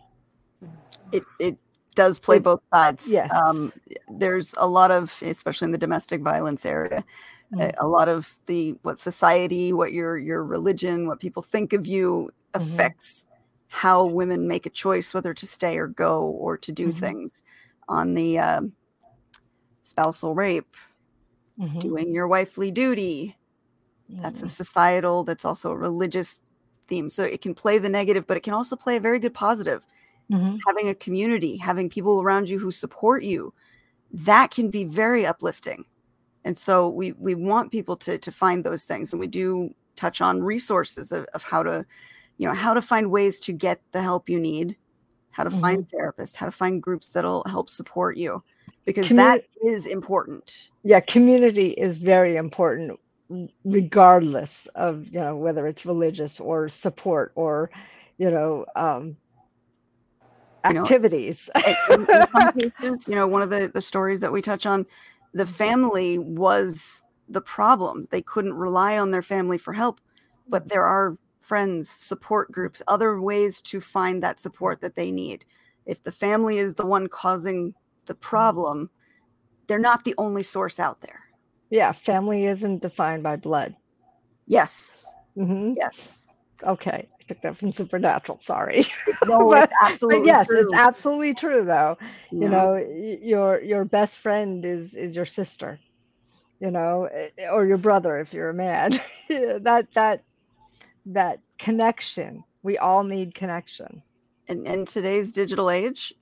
It 1.11 1.23
it 1.39 1.57
does 1.95 2.19
play 2.19 2.35
it, 2.37 2.43
both 2.43 2.61
sides. 2.73 3.11
Yeah. 3.11 3.27
Um, 3.27 3.71
there's 4.09 4.53
a 4.57 4.67
lot 4.67 4.91
of, 4.91 5.17
especially 5.21 5.65
in 5.65 5.71
the 5.71 5.77
domestic 5.77 6.21
violence 6.21 6.65
area, 6.65 7.03
mm-hmm. 7.53 7.69
a, 7.79 7.87
lot 7.87 8.07
of 8.09 8.35
the 8.45 8.75
what 8.83 8.99
society, 8.99 9.73
what 9.73 9.93
your 9.93 10.17
your 10.17 10.43
religion, 10.43 11.07
what 11.07 11.19
people 11.19 11.41
think 11.41 11.71
of 11.73 11.87
you 11.87 12.29
mm-hmm. 12.53 12.61
affects 12.61 13.25
how 13.69 14.05
women 14.05 14.47
make 14.47 14.65
a 14.65 14.69
choice 14.69 15.13
whether 15.13 15.33
to 15.33 15.47
stay 15.47 15.77
or 15.77 15.87
go 15.87 16.23
or 16.23 16.57
to 16.57 16.71
do 16.71 16.89
Mhm. 16.89 16.97
things 16.99 17.41
on 17.87 18.15
the 18.15 18.37
um 18.37 18.73
spousal 19.81 20.35
rape, 20.35 20.75
Mhm. 21.59 21.79
doing 21.79 22.13
your 22.13 22.27
wifely 22.27 22.71
duty. 22.71 23.37
That's 24.21 24.43
a 24.43 24.47
societal, 24.47 25.23
that's 25.23 25.45
also 25.45 25.71
a 25.71 25.77
religious 25.77 26.41
theme. 26.87 27.09
So 27.09 27.23
it 27.23 27.41
can 27.41 27.55
play 27.55 27.77
the 27.79 27.89
negative, 27.89 28.27
but 28.27 28.37
it 28.37 28.43
can 28.43 28.53
also 28.53 28.75
play 28.75 28.97
a 28.97 29.01
very 29.01 29.19
good 29.19 29.33
positive. 29.33 29.83
Mhm. 30.29 30.63
Having 30.67 30.89
a 30.89 30.95
community, 30.95 31.57
having 31.57 31.89
people 31.89 32.21
around 32.21 32.49
you 32.49 32.59
who 32.59 32.71
support 32.71 33.23
you, 33.23 33.53
that 34.11 34.51
can 34.51 34.69
be 34.71 34.85
very 34.85 35.25
uplifting. 35.25 35.85
And 36.45 36.57
so 36.57 36.89
we 36.89 37.13
we 37.13 37.35
want 37.35 37.71
people 37.71 37.97
to 37.97 38.17
to 38.19 38.31
find 38.31 38.63
those 38.63 38.83
things. 38.85 39.13
And 39.13 39.19
we 39.19 39.27
do 39.27 39.75
touch 39.95 40.21
on 40.21 40.43
resources 40.43 41.11
of, 41.11 41.25
of 41.35 41.43
how 41.43 41.63
to, 41.63 41.85
you 42.37 42.47
know, 42.47 42.53
how 42.55 42.73
to 42.73 42.81
find 42.81 43.11
ways 43.11 43.39
to 43.41 43.53
get 43.53 43.81
the 43.93 44.01
help 44.03 44.29
you 44.29 44.39
need, 44.39 44.77
how 45.31 45.43
to 45.45 45.51
find 45.51 45.87
therapists, 45.89 46.35
how 46.37 46.45
to 46.47 46.51
find 46.53 46.83
groups 46.83 47.11
that'll 47.11 47.43
help 47.47 47.69
support 47.69 48.17
you. 48.17 48.43
Because 48.89 49.09
that 49.09 49.43
is 49.63 49.85
important. 49.85 50.69
yeah 50.83 50.99
community 50.99 51.69
is 51.71 51.97
very 51.99 52.35
important 52.37 52.99
regardless 53.63 54.67
of 54.75 55.07
you 55.07 55.19
know 55.19 55.35
whether 55.35 55.67
it's 55.67 55.85
religious 55.85 56.39
or 56.39 56.67
support 56.69 57.31
or 57.35 57.69
you 58.17 58.29
know 58.31 58.65
um 58.75 59.15
You 60.67 60.75
know, 60.75 60.81
activities 60.81 61.49
in, 61.89 62.07
in 62.13 62.27
some 62.35 62.51
cases, 62.51 63.07
you 63.07 63.15
know, 63.15 63.27
one 63.27 63.41
of 63.41 63.49
the 63.49 63.71
the 63.73 63.81
stories 63.81 64.21
that 64.21 64.31
we 64.31 64.41
touch 64.41 64.65
on, 64.65 64.85
the 65.33 65.45
family 65.45 66.17
was 66.17 67.03
the 67.29 67.41
problem. 67.41 68.07
They 68.11 68.21
couldn't 68.21 68.53
rely 68.53 68.97
on 68.97 69.11
their 69.11 69.21
family 69.21 69.57
for 69.57 69.73
help, 69.73 70.01
but 70.47 70.69
there 70.69 70.83
are 70.83 71.17
friends, 71.41 71.89
support 71.89 72.51
groups, 72.51 72.81
other 72.87 73.21
ways 73.21 73.61
to 73.63 73.81
find 73.81 74.21
that 74.23 74.39
support 74.39 74.81
that 74.81 74.95
they 74.95 75.11
need. 75.11 75.45
If 75.85 76.03
the 76.03 76.11
family 76.11 76.57
is 76.59 76.75
the 76.75 76.85
one 76.85 77.07
causing 77.07 77.73
the 78.09 78.15
problem, 78.15 78.89
they're 79.67 79.79
not 79.79 80.03
the 80.03 80.15
only 80.17 80.43
source 80.43 80.79
out 80.79 80.99
there. 81.01 81.21
yeah 81.69 81.91
family 81.93 82.45
isn't 82.45 82.81
defined 82.81 83.23
by 83.23 83.35
blood. 83.37 83.75
Yes, 84.47 85.05
hmm 85.35 85.73
yes. 85.77 86.25
okay 86.65 87.07
i 87.19 87.23
took 87.27 87.39
that 87.43 87.55
from 87.57 87.71
supernatural 87.71 88.39
sorry. 88.39 88.83
No, 89.27 89.47
But- 89.49 89.65
it's 89.65 89.73
absolutely 89.81 90.19
but 90.21 90.25
yes 90.33 90.47
true. 90.47 90.59
it's 90.61 90.73
absolutely 90.73 91.33
true 91.35 91.63
though. 91.63 91.97
You 92.31 92.49
know 92.49 92.75
your 93.33 93.61
your 93.61 93.85
best 93.85 94.17
friend 94.17 94.65
is 94.65 94.95
is 94.95 95.15
your 95.15 95.25
sister 95.39 95.79
you 96.59 96.71
know 96.71 97.07
eh, 97.13 97.29
or 97.55 97.65
your 97.65 97.77
brother 97.77 98.19
if 98.19 98.33
you're 98.33 98.49
a 98.49 98.53
man. 98.69 98.99
That 99.69 99.87
that 99.93 100.23
that 101.05 101.39
connection 101.59 102.43
we 102.63 102.77
all 102.77 103.03
need 103.03 103.33
connection. 103.35 104.01
And 104.49 104.65
in 104.67 104.85
today's 104.85 105.31
digital 105.31 105.69
age, 105.69 106.13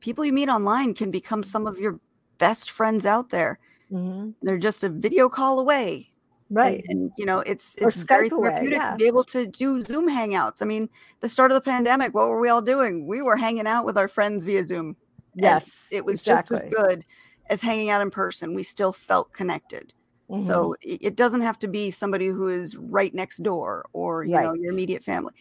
people 0.00 0.24
you 0.24 0.32
meet 0.32 0.48
online 0.48 0.94
can 0.94 1.10
become 1.10 1.42
some 1.42 1.66
of 1.66 1.78
your 1.78 1.98
best 2.38 2.70
friends 2.70 3.06
out 3.06 3.30
there. 3.30 3.58
hmm 3.90 4.30
They're 4.42 4.58
just 4.58 4.84
a 4.84 4.88
video 4.88 5.28
call 5.28 5.58
away. 5.58 6.12
Right 6.50 6.82
And, 6.88 7.10
you 7.18 7.26
know, 7.26 7.40
it's 7.40 7.76
Or 7.80 7.88
it's 7.88 8.02
very 8.04 8.30
Skype 8.30 8.36
away, 8.36 8.48
therapeutic 8.48 8.78
yeah. 8.78 8.90
to 8.92 8.96
be 8.96 9.06
able 9.06 9.24
to 9.24 9.46
do 9.46 9.82
Zoom 9.82 10.08
hangouts. 10.08 10.62
I 10.62 10.64
mean, 10.64 10.88
the 11.20 11.28
start 11.28 11.50
of 11.50 11.56
the 11.56 11.60
pandemic, 11.60 12.14
what 12.14 12.28
were 12.28 12.40
we 12.40 12.48
all 12.48 12.62
doing? 12.62 13.06
We 13.06 13.20
were 13.20 13.36
hanging 13.36 13.66
out 13.66 13.84
with 13.84 13.98
our 13.98 14.08
friends 14.08 14.44
via 14.46 14.64
Zoom. 14.64 14.96
yes 15.34 15.70
It 15.90 16.04
was 16.04 16.20
exactly. 16.20 16.56
just 16.56 16.66
as 16.66 16.72
good 16.74 17.04
as 17.50 17.60
hanging 17.60 17.90
out 17.90 18.00
in 18.00 18.10
person. 18.10 18.54
We 18.54 18.62
still 18.62 18.92
felt 18.92 19.32
connected. 19.32 19.92
Mhm. 20.30 20.44
So 20.44 20.74
it, 20.80 21.02
it 21.02 21.16
doesn't 21.16 21.42
have 21.42 21.58
to 21.60 21.68
be 21.68 21.90
somebody 21.90 22.28
who 22.28 22.48
is 22.48 22.76
right 22.76 23.12
next 23.14 23.42
door 23.42 23.86
or, 23.92 24.24
you 24.24 24.32
know, 24.34 24.54
your 24.54 24.72
immediate 24.72 25.04
family. 25.04 25.34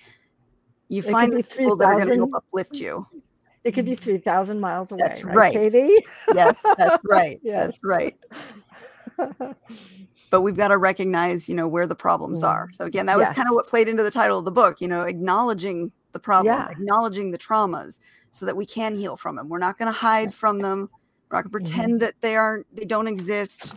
You 0.89 1.03
could 1.03 1.11
find 1.11 1.31
the 1.37 1.43
people 1.43 1.75
that 1.77 1.85
are 1.87 1.95
going 1.95 2.07
to 2.09 2.15
help 2.15 2.33
uplift 2.35 2.75
you. 2.75 3.05
It 3.67 3.73
could 3.73 3.85
be 3.85 3.95
3000 3.95 4.59
miles 4.59 4.91
away 4.91 4.99
That's 5.03 5.23
right, 5.23 5.35
right. 5.35 5.53
katie 5.53 6.05
Yes, 6.33 6.55
that's 6.77 7.03
right. 7.09 7.39
Yes. 7.43 7.65
That's 7.65 7.79
right. 7.83 8.17
But 10.29 10.41
we've 10.41 10.57
got 10.57 10.67
to 10.69 10.77
recognize, 10.77 11.47
you 11.47 11.55
know, 11.55 11.69
where 11.69 11.87
the 11.87 11.95
problems 11.95 12.43
Mm. 12.43 12.47
are. 12.49 12.69
So 12.77 12.83
again, 12.83 13.05
that 13.05 13.17
was 13.17 13.29
kind 13.29 13.47
of 13.47 13.55
what 13.55 13.65
played 13.65 13.87
into 13.87 14.03
the 14.03 14.11
title 14.11 14.37
of 14.37 14.43
the 14.45 14.51
book, 14.51 14.81
you 14.81 14.87
know, 14.89 15.01
acknowledging 15.03 15.89
the 16.11 16.19
problem, 16.19 16.53
Yeah. 16.53 16.67
acknowledging 16.69 17.31
the 17.31 17.37
traumas 17.37 17.99
so 18.31 18.45
that 18.45 18.55
we 18.57 18.65
can 18.65 18.93
heal 18.93 19.15
from 19.15 19.37
them. 19.37 19.47
We're 19.47 19.57
not 19.59 19.77
going 19.77 19.87
to 19.91 19.97
hide 19.97 20.33
from 20.33 20.59
them. 20.59 20.89
We're 21.31 21.37
not 21.37 21.49
going 21.49 21.63
to 21.63 21.71
Mm-hmm. 21.71 21.75
pretend 21.75 22.01
that 22.01 22.15
they 22.19 22.35
aren't 22.35 22.65
they 22.75 22.83
don't 22.83 23.07
exist. 23.07 23.73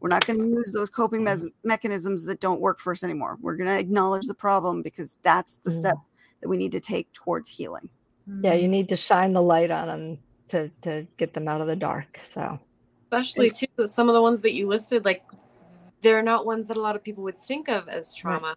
We're 0.00 0.10
not 0.10 0.26
going 0.26 0.38
to 0.40 0.46
use 0.46 0.72
those 0.72 0.90
coping 0.90 1.24
mes- 1.24 1.46
mechanisms 1.64 2.26
that 2.26 2.40
don't 2.40 2.60
work 2.60 2.78
for 2.80 2.92
us 2.92 3.02
anymore. 3.02 3.38
We're 3.40 3.56
going 3.56 3.70
to 3.70 3.78
acknowledge 3.78 4.26
the 4.26 4.34
problem 4.34 4.82
because 4.82 5.16
that's 5.22 5.56
the 5.56 5.70
Mm. 5.70 5.78
step 5.80 5.96
that 6.42 6.48
we 6.50 6.58
need 6.58 6.72
to 6.72 6.80
take 6.80 7.10
towards 7.14 7.48
healing. 7.48 7.88
Yeah 8.42 8.54
you 8.54 8.68
need 8.68 8.88
to 8.88 8.96
shine 8.96 9.32
the 9.32 9.42
light 9.42 9.70
on 9.70 9.86
them 9.88 10.18
to 10.48 10.70
to 10.82 11.06
get 11.16 11.34
them 11.34 11.48
out 11.48 11.60
of 11.60 11.66
the 11.66 11.76
dark 11.76 12.18
so. 12.24 12.58
Especially 13.12 13.50
too 13.50 13.86
some 13.86 14.08
of 14.08 14.14
the 14.14 14.22
ones 14.22 14.40
that 14.40 14.54
you 14.54 14.66
listed 14.66 15.04
like 15.04 15.22
they're 16.02 16.22
not 16.22 16.44
ones 16.44 16.66
that 16.66 16.76
a 16.76 16.80
lot 16.80 16.96
of 16.96 17.02
people 17.02 17.22
would 17.24 17.38
think 17.38 17.68
of 17.68 17.88
as 17.88 18.14
trauma. 18.14 18.54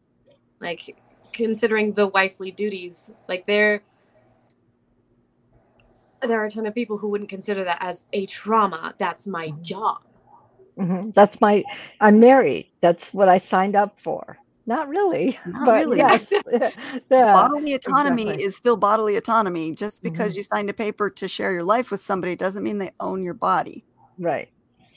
Like 0.59 0.97
considering 1.31 1.93
the 1.93 2.07
wifely 2.07 2.51
duties 2.51 3.09
like 3.27 3.45
there 3.45 3.83
there 6.23 6.41
are 6.41 6.45
a 6.45 6.49
ton 6.49 6.65
of 6.65 6.73
people 6.73 6.97
who 6.97 7.07
wouldn't 7.09 7.29
consider 7.29 7.63
that 7.63 7.77
as 7.79 8.03
a 8.13 8.25
trauma. 8.25 8.95
That's 8.97 9.27
my 9.27 9.49
Mhm. 9.49 9.61
job. 9.61 9.99
Mhm. 10.77 11.13
that's 11.13 11.39
my 11.41 11.63
i'm 12.01 12.19
married. 12.19 12.67
That's 12.81 13.13
what 13.13 13.29
i 13.29 13.37
signed 13.37 13.75
up 13.75 13.99
for 13.99 14.37
not 14.67 14.87
really 14.89 15.39
Not 15.45 15.65
but 15.65 15.75
really. 15.85 15.97
yes 15.97 16.31
yeah 17.09 17.33
bodily 17.33 17.73
autonomy 17.73 18.23
exactly. 18.23 18.43
is 18.43 18.55
still 18.55 18.77
bodily 18.77 19.15
autonomy. 19.15 19.73
Just 19.73 20.03
because 20.03 20.33
Mhm. 20.33 20.37
you 20.37 20.43
signed 20.43 20.69
a 20.69 20.73
paper 20.73 21.09
to 21.09 21.27
share 21.27 21.51
your 21.53 21.63
life 21.63 21.89
with 21.89 22.01
somebody 22.01 22.35
doesn't 22.35 22.63
mean 22.63 22.77
they 22.77 22.91
own 22.99 23.23
your 23.23 23.33
body. 23.33 23.83
right 24.19 24.49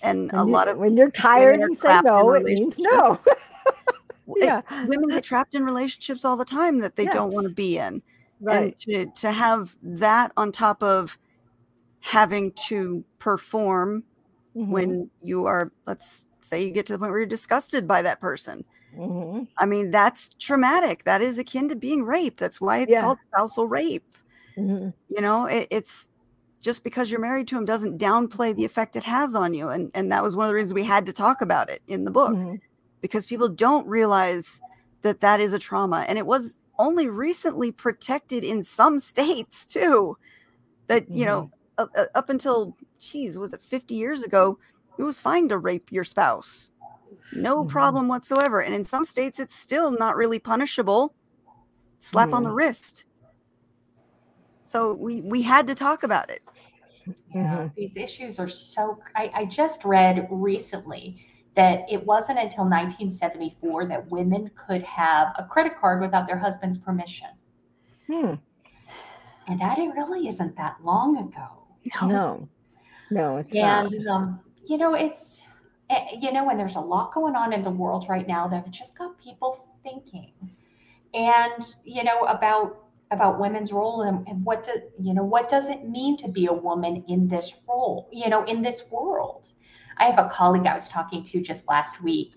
And 0.03 0.31
a 0.35 0.39
you- 0.39 0.45
lot 0.45 0.69
of 0.69 0.77
when 0.77 0.97
you're 0.97 1.11
tired 1.11 1.61
and 1.61 1.77
say 1.77 2.01
no 2.03 2.33
it 2.35 2.43
means 2.45 2.79
no 2.79 3.19
yeah 4.37 4.61
women 4.87 5.09
get 5.09 5.25
trapped 5.25 5.55
in 5.55 5.65
relationships 5.65 6.25
all 6.25 6.37
the 6.37 6.45
time 6.45 6.79
that 6.81 6.97
they 6.97 7.05
Yes. 7.05 7.15
don't 7.15 7.33
want 7.33 7.49
to 7.49 7.55
be 7.55 7.79
in. 7.79 8.03
right 8.41 8.63
And 8.63 8.79
to, 8.81 9.07
to 9.23 9.31
have 9.33 9.77
that 9.83 10.33
on 10.37 10.53
top 10.53 10.83
of 10.83 11.19
having 12.01 12.53
to 12.69 13.05
perform 13.19 14.05
Mhm. 14.57 14.69
when 14.69 15.11
you 15.23 15.45
are, 15.47 15.71
let's 15.87 16.25
say 16.41 16.65
you 16.65 16.71
get 16.73 16.87
to 16.87 16.93
the 16.95 16.99
point 16.99 17.11
where 17.11 17.21
you're 17.21 17.27
disgusted 17.29 17.87
by 17.87 18.03
that 18.03 18.21
person. 18.21 18.65
Mhm. 18.97 19.47
I 19.59 19.67
mean, 19.67 19.91
that's 19.91 20.31
traumatic. 20.41 21.05
That 21.05 21.23
is 21.23 21.39
akin 21.39 21.69
to 21.69 21.77
being 21.77 22.03
raped. 22.05 22.39
That's 22.41 22.61
why 22.61 22.79
it's 22.79 22.91
Yeah. 22.93 23.03
called 23.03 23.19
spousal 23.33 23.69
rape. 23.69 24.05
Mhm. 24.59 24.93
you 25.09 25.23
know 25.23 25.47
it, 25.47 25.69
it's 25.71 26.11
just 26.61 26.83
because 26.85 27.11
you're 27.11 27.21
married 27.21 27.47
to 27.49 27.57
him 27.57 27.65
doesn't 27.65 27.99
downplay 27.99 28.55
the 28.55 28.65
effect 28.65 28.97
it 28.97 29.05
has 29.05 29.35
on 29.35 29.55
you 29.55 29.69
and 29.69 29.91
and 29.95 30.11
that 30.13 30.23
was 30.25 30.35
one 30.37 30.45
of 30.45 30.49
the 30.51 30.55
reasons 30.57 30.75
we 30.75 30.85
had 30.85 31.07
to 31.07 31.13
talk 31.13 31.41
about 31.41 31.71
it 31.71 31.81
in 31.87 32.05
the 32.05 32.11
book 32.11 32.33
Mhm. 32.35 32.61
because 33.01 33.27
people 33.27 33.49
don't 33.49 33.87
realize 33.87 34.61
that 35.03 35.21
that 35.21 35.41
is 35.41 35.53
a 35.55 35.59
trauma 35.59 36.05
and 36.09 36.19
it 36.19 36.27
was 36.27 36.59
only 36.81 37.09
recently 37.09 37.71
protected 37.73 38.43
in 38.45 38.63
some 38.63 38.99
states 38.99 39.67
too 39.67 40.17
that 40.89 41.09
you 41.09 41.25
know 41.25 41.51
uh, 41.79 41.87
up 42.17 42.29
until 42.29 42.77
geez 42.99 43.39
was 43.39 43.53
it 43.53 43.63
50 43.63 43.95
years 43.95 44.23
ago 44.25 44.59
it 44.99 45.05
was 45.05 45.21
fine 45.21 45.49
to 45.49 45.59
rape 45.59 45.91
your 45.93 46.05
spouse 46.05 46.71
no 47.33 47.65
Mhm. 47.65 47.69
problem 47.69 48.09
whatsoever 48.09 48.61
and 48.61 48.75
in 48.75 48.85
some 48.85 49.05
states 49.05 49.39
it's 49.39 49.55
still 49.55 49.91
not 49.93 50.17
really 50.17 50.39
punishable 50.39 51.15
slap 51.99 52.33
on 52.33 52.43
the 52.43 52.51
wrist 52.53 53.05
so 54.63 54.95
we 54.95 55.21
we 55.23 55.43
had 55.43 55.67
to 55.67 55.75
talk 55.75 56.03
about 56.03 56.31
it 56.31 56.43
Yeah, 57.35 57.45
Mhm. 57.69 57.75
these 57.77 57.97
issues 57.97 58.39
are 58.39 58.49
so. 58.49 58.99
I, 59.15 59.31
I 59.35 59.45
just 59.45 59.85
read 59.85 60.27
recently 60.31 61.17
that 61.55 61.85
it 61.91 62.05
wasn't 62.05 62.39
until 62.39 62.65
1974 62.65 63.87
that 63.87 64.11
women 64.11 64.51
could 64.55 64.83
have 64.83 65.33
a 65.39 65.45
credit 65.45 65.79
card 65.81 66.01
without 66.01 66.27
their 66.27 66.37
husband's 66.39 66.79
permission. 66.79 67.29
Hmm. 68.07 68.35
And 69.49 69.61
that 69.61 69.79
it 69.79 69.89
really 69.95 70.27
isn't 70.29 70.57
that 70.57 70.77
long 70.83 71.19
ago. 71.19 71.49
no 72.07 72.49
no 73.11 73.39
it's 73.39 73.55
not 73.55 73.93
And, 73.93 74.09
um, 74.09 74.41
you 74.67 74.77
know, 74.77 74.95
it's, 74.95 75.43
Eh, 75.91 76.19
you 76.21 76.33
know, 76.33 76.49
and 76.51 76.59
there's 76.59 76.77
a 76.77 76.81
lot 76.81 77.13
going 77.13 77.35
on 77.35 77.53
in 77.53 77.65
the 77.65 77.71
world 77.71 78.07
right 78.09 78.29
now 78.29 78.47
that 78.47 78.71
just 78.71 78.97
got 78.97 79.19
people 79.19 79.67
thinking. 79.83 80.33
And, 81.13 81.75
you 81.85 82.05
know, 82.05 82.21
about 82.27 82.77
about 83.13 83.41
women's 83.41 83.73
role 83.73 84.03
and, 84.03 84.25
and 84.29 84.45
what 84.45 84.63
do 84.63 84.71
you 85.01 85.13
know 85.13 85.25
what 85.25 85.49
does 85.49 85.69
it 85.69 85.89
mean 85.89 86.17
to 86.17 86.29
be 86.29 86.47
a 86.47 86.53
woman 86.53 87.03
in 87.09 87.27
this 87.27 87.57
role 87.69 88.09
you 88.13 88.29
know 88.29 88.45
in 88.45 88.63
this 88.63 88.85
world? 88.89 89.49
I 89.97 90.05
have 90.05 90.25
a 90.25 90.29
colleague 90.29 90.67
i 90.67 90.75
was 90.75 90.89
talking 90.89 91.25
to 91.25 91.41
just 91.41 91.67
last 91.67 92.01
week 92.05 92.35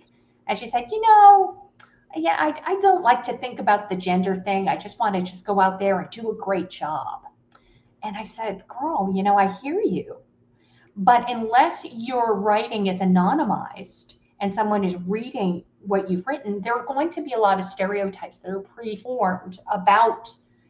and 0.47 0.57
she 0.57 0.65
said 0.65 0.85
you 0.91 0.99
know 1.01 1.69
yeah 2.15 2.37
i, 2.39 2.73
I 2.73 2.79
don't 2.79 3.03
like 3.03 3.21
to 3.23 3.37
think 3.37 3.59
about 3.59 3.87
the 3.87 3.95
gender 3.95 4.41
thing. 4.43 4.67
I 4.67 4.75
just 4.75 4.97
want 4.97 5.13
to 5.13 5.21
just 5.21 5.45
go 5.45 5.59
out 5.59 5.77
there 5.77 5.99
and 5.99 6.09
do 6.09 6.31
a 6.31 6.35
great 6.35 6.71
job. 6.71 7.21
And 8.01 8.17
i 8.17 8.23
said 8.23 8.63
girl 8.67 9.11
you 9.13 9.21
know 9.21 9.37
i 9.37 9.51
hear 9.61 9.79
you 9.79 10.15
but 10.95 11.25
unless 11.29 11.85
your 11.91 12.39
writing 12.39 12.87
is 12.87 12.99
anonymized 12.99 14.15
and 14.41 14.53
someone 14.53 14.83
is 14.83 14.95
reading 15.07 15.63
what 15.81 16.09
you've 16.09 16.25
written 16.27 16.61
there 16.61 16.73
are 16.75 16.85
going 16.85 17.09
to 17.09 17.21
be 17.21 17.33
a 17.33 17.39
lot 17.39 17.59
of 17.59 17.65
stereotypes 17.67 18.37
that 18.39 18.49
are 18.51 18.61
preformed 18.61 19.59
about 19.71 20.29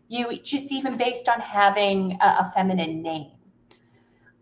You 0.10 0.26
just 0.44 0.72
even 0.72 0.98
based 0.98 1.28
on 1.30 1.40
having 1.40 2.18
a, 2.22 2.26
a 2.44 2.52
feminine 2.54 3.02
name. 3.02 3.32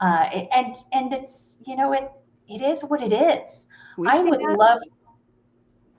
Uh, 0.02 0.26
and 0.52 0.76
and 0.92 1.14
it's 1.14 1.58
you 1.68 1.76
know 1.76 1.94
it 1.94 2.10
it 2.50 2.62
is 2.62 2.82
what 2.84 3.02
it 3.02 3.14
is. 3.14 3.68
We 3.98 4.08
I 4.08 4.24
would 4.24 4.40
that- 4.40 4.58
love. 4.58 4.80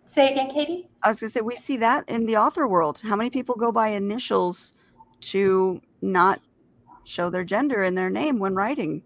Say 0.05 0.31
again, 0.33 0.51
Katie. 0.51 0.91
I 1.03 1.09
was 1.09 1.21
going 1.21 1.29
to 1.29 1.33
say, 1.33 1.41
we 1.41 1.57
see 1.57 1.79
that 1.79 2.07
in 2.07 2.27
the 2.27 2.37
author 2.37 2.69
world. 2.69 3.01
How 3.03 3.17
many 3.17 3.31
people 3.31 3.55
go 3.55 3.73
by 3.73 3.89
initials 3.89 4.75
to 5.33 5.81
not 6.03 6.41
show 7.05 7.31
their 7.31 7.45
gender 7.45 7.83
in 7.83 7.95
their 7.95 8.11
name 8.11 8.39
when 8.39 8.55
writing? 8.55 9.03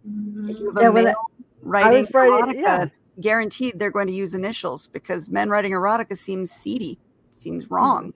If 0.48 0.58
you 0.58 0.66
have 0.68 0.76
a 0.76 0.82
Yeah, 0.82 0.90
male 0.90 1.14
writing 1.62 2.06
erotica, 2.06 2.54
yeah. 2.54 2.86
guaranteed 3.20 3.78
they're 3.78 3.90
going 3.90 4.06
to 4.06 4.12
use 4.12 4.34
initials 4.34 4.88
because 4.88 5.30
men 5.30 5.48
writing 5.50 5.72
erotica 5.72 6.16
seems 6.16 6.50
seedy, 6.50 6.98
seems 7.30 7.64
mm-hmm. 7.64 7.74
wrong. 7.74 8.14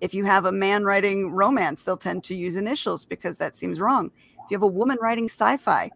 If 0.00 0.14
you 0.14 0.24
have 0.24 0.44
a 0.44 0.52
man 0.52 0.84
writing 0.84 1.30
romance, 1.32 1.82
they'll 1.82 1.96
tend 1.96 2.22
to 2.24 2.34
use 2.34 2.54
initials 2.56 3.04
because 3.04 3.38
that 3.38 3.56
seems 3.56 3.80
wrong. 3.80 4.10
If 4.44 4.50
you 4.50 4.56
have 4.56 4.62
a 4.62 4.66
woman 4.66 4.96
writing 5.00 5.24
sci-fi, 5.26 5.90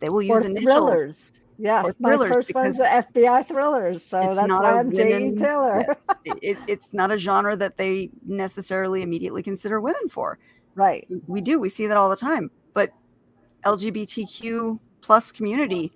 they 0.00 0.08
will 0.08 0.22
use 0.22 0.42
or 0.42 0.46
initials. 0.46 0.64
thrillers. 0.64 1.24
Yeah, 1.60 1.82
Or 1.82 1.94
my 1.98 2.10
thrillers, 2.10 2.32
first 2.32 2.54
one's 2.54 2.80
FBI 2.80 3.48
thrillers, 3.48 4.04
so 4.04 4.20
that's 4.20 4.48
why 4.48 4.78
I'm 4.78 4.90
women- 4.90 5.36
Taylor. 5.36 5.84
It- 6.24 6.38
it, 6.42 6.58
it's 6.68 6.92
not 6.92 7.10
a 7.10 7.18
genre 7.18 7.56
that 7.56 7.78
they 7.78 8.10
necessarily 8.24 9.02
immediately 9.02 9.42
consider 9.42 9.80
women 9.80 10.08
for. 10.08 10.38
Right. 10.78 11.06
we 11.26 11.40
do. 11.40 11.58
We 11.58 11.68
see 11.68 11.86
that 11.86 11.96
all 11.96 12.08
the 12.08 12.16
time. 12.16 12.50
But 12.74 12.90
lgbtq 13.64 14.78
plus 15.00 15.32
community 15.32 15.92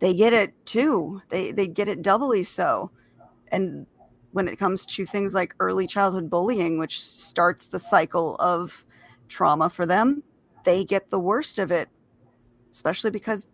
they 0.00 0.14
get 0.14 0.32
it 0.32 0.54
too. 0.66 1.22
They 1.28 1.52
they 1.52 1.66
get 1.66 1.88
it 1.88 2.02
doubly 2.02 2.44
so. 2.44 2.90
And 3.48 3.86
when 4.32 4.46
it 4.46 4.58
comes 4.58 4.86
to 4.86 5.04
things 5.04 5.34
like 5.34 5.54
early 5.60 5.86
childhood 5.86 6.30
bullying 6.30 6.78
which 6.78 7.02
starts 7.02 7.66
the 7.66 7.78
cycle 7.78 8.36
of 8.38 8.84
trauma 9.28 9.68
for 9.68 9.86
them 9.86 10.22
they 10.64 10.84
get 10.84 11.10
the 11.10 11.18
worst 11.18 11.58
of 11.58 11.72
it 11.72 11.88
especially 12.70 13.10
because 13.10 13.48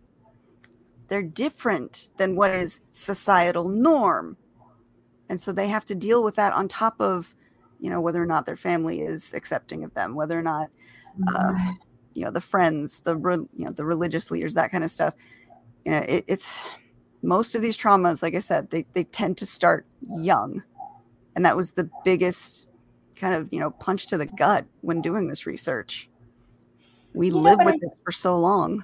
they're 1.07 1.23
different 1.23 2.09
than 2.17 2.35
what 2.35 2.51
is 2.51 2.79
societal 2.91 3.67
norm. 3.67 4.37
And 5.29 5.39
so 5.39 5.51
they 5.51 5.67
have 5.67 5.85
to 5.85 5.95
deal 5.95 6.23
with 6.23 6.35
that 6.35 6.53
on 6.53 6.67
top 6.67 6.95
of 6.99 7.35
you 7.79 7.89
know 7.89 8.01
whether 8.01 8.21
or 8.21 8.25
not 8.25 8.45
their 8.45 8.55
family 8.57 9.01
is 9.01 9.33
accepting 9.33 9.83
of 9.83 9.93
them 9.93 10.15
whether 10.15 10.37
or 10.37 10.41
not 10.43 10.69
uh, 11.27 11.53
you 12.13 12.23
know 12.23 12.31
the 12.31 12.41
friends 12.41 12.99
the 13.01 13.15
re- 13.15 13.35
you 13.55 13.65
know 13.65 13.71
the 13.71 13.85
religious 13.85 14.31
leaders 14.31 14.53
that 14.53 14.71
kind 14.71 14.83
of 14.83 14.91
stuff 14.91 15.13
you 15.85 15.91
know 15.91 15.99
it, 15.99 16.23
it's 16.27 16.63
most 17.21 17.55
of 17.55 17.61
these 17.61 17.77
traumas 17.77 18.21
like 18.21 18.35
i 18.35 18.39
said 18.39 18.69
they, 18.69 18.85
they 18.93 19.03
tend 19.03 19.37
to 19.37 19.45
start 19.45 19.85
young 20.01 20.63
and 21.35 21.45
that 21.45 21.55
was 21.57 21.71
the 21.73 21.89
biggest 22.03 22.67
kind 23.15 23.33
of 23.35 23.47
you 23.51 23.59
know 23.59 23.71
punch 23.71 24.07
to 24.07 24.17
the 24.17 24.25
gut 24.25 24.65
when 24.81 25.01
doing 25.01 25.27
this 25.27 25.45
research 25.45 26.09
we 27.13 27.29
Yeah, 27.29 27.35
live 27.37 27.59
with 27.63 27.75
I- 27.75 27.79
this 27.81 27.95
for 28.03 28.11
so 28.11 28.37
long 28.37 28.83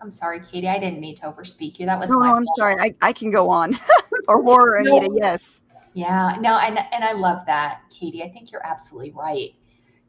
I'm 0.00 0.12
sorry, 0.12 0.38
Katie. 0.38 0.68
I 0.68 0.78
didn't 0.78 1.00
mean 1.00 1.16
to 1.16 1.22
overspeak 1.22 1.80
you. 1.80 1.86
That 1.86 1.98
was 1.98 2.08
no, 2.08 2.22
i'm 2.22 2.44
fault. 2.44 2.56
sorry 2.56 2.76
I, 2.80 2.94
I 3.02 3.12
can 3.12 3.32
go 3.32 3.50
on 3.50 3.76
or 4.28 4.40
horror 4.44 4.78
No. 4.80 4.96
anita 4.96 5.12
yes 5.20 5.62
Yeah, 5.98 6.36
no, 6.40 6.58
and 6.58 6.78
and 6.78 7.02
I 7.02 7.10
love 7.10 7.44
that, 7.46 7.80
Katie. 7.90 8.22
I 8.22 8.28
think 8.28 8.52
you're 8.52 8.64
absolutely 8.64 9.10
right. 9.10 9.52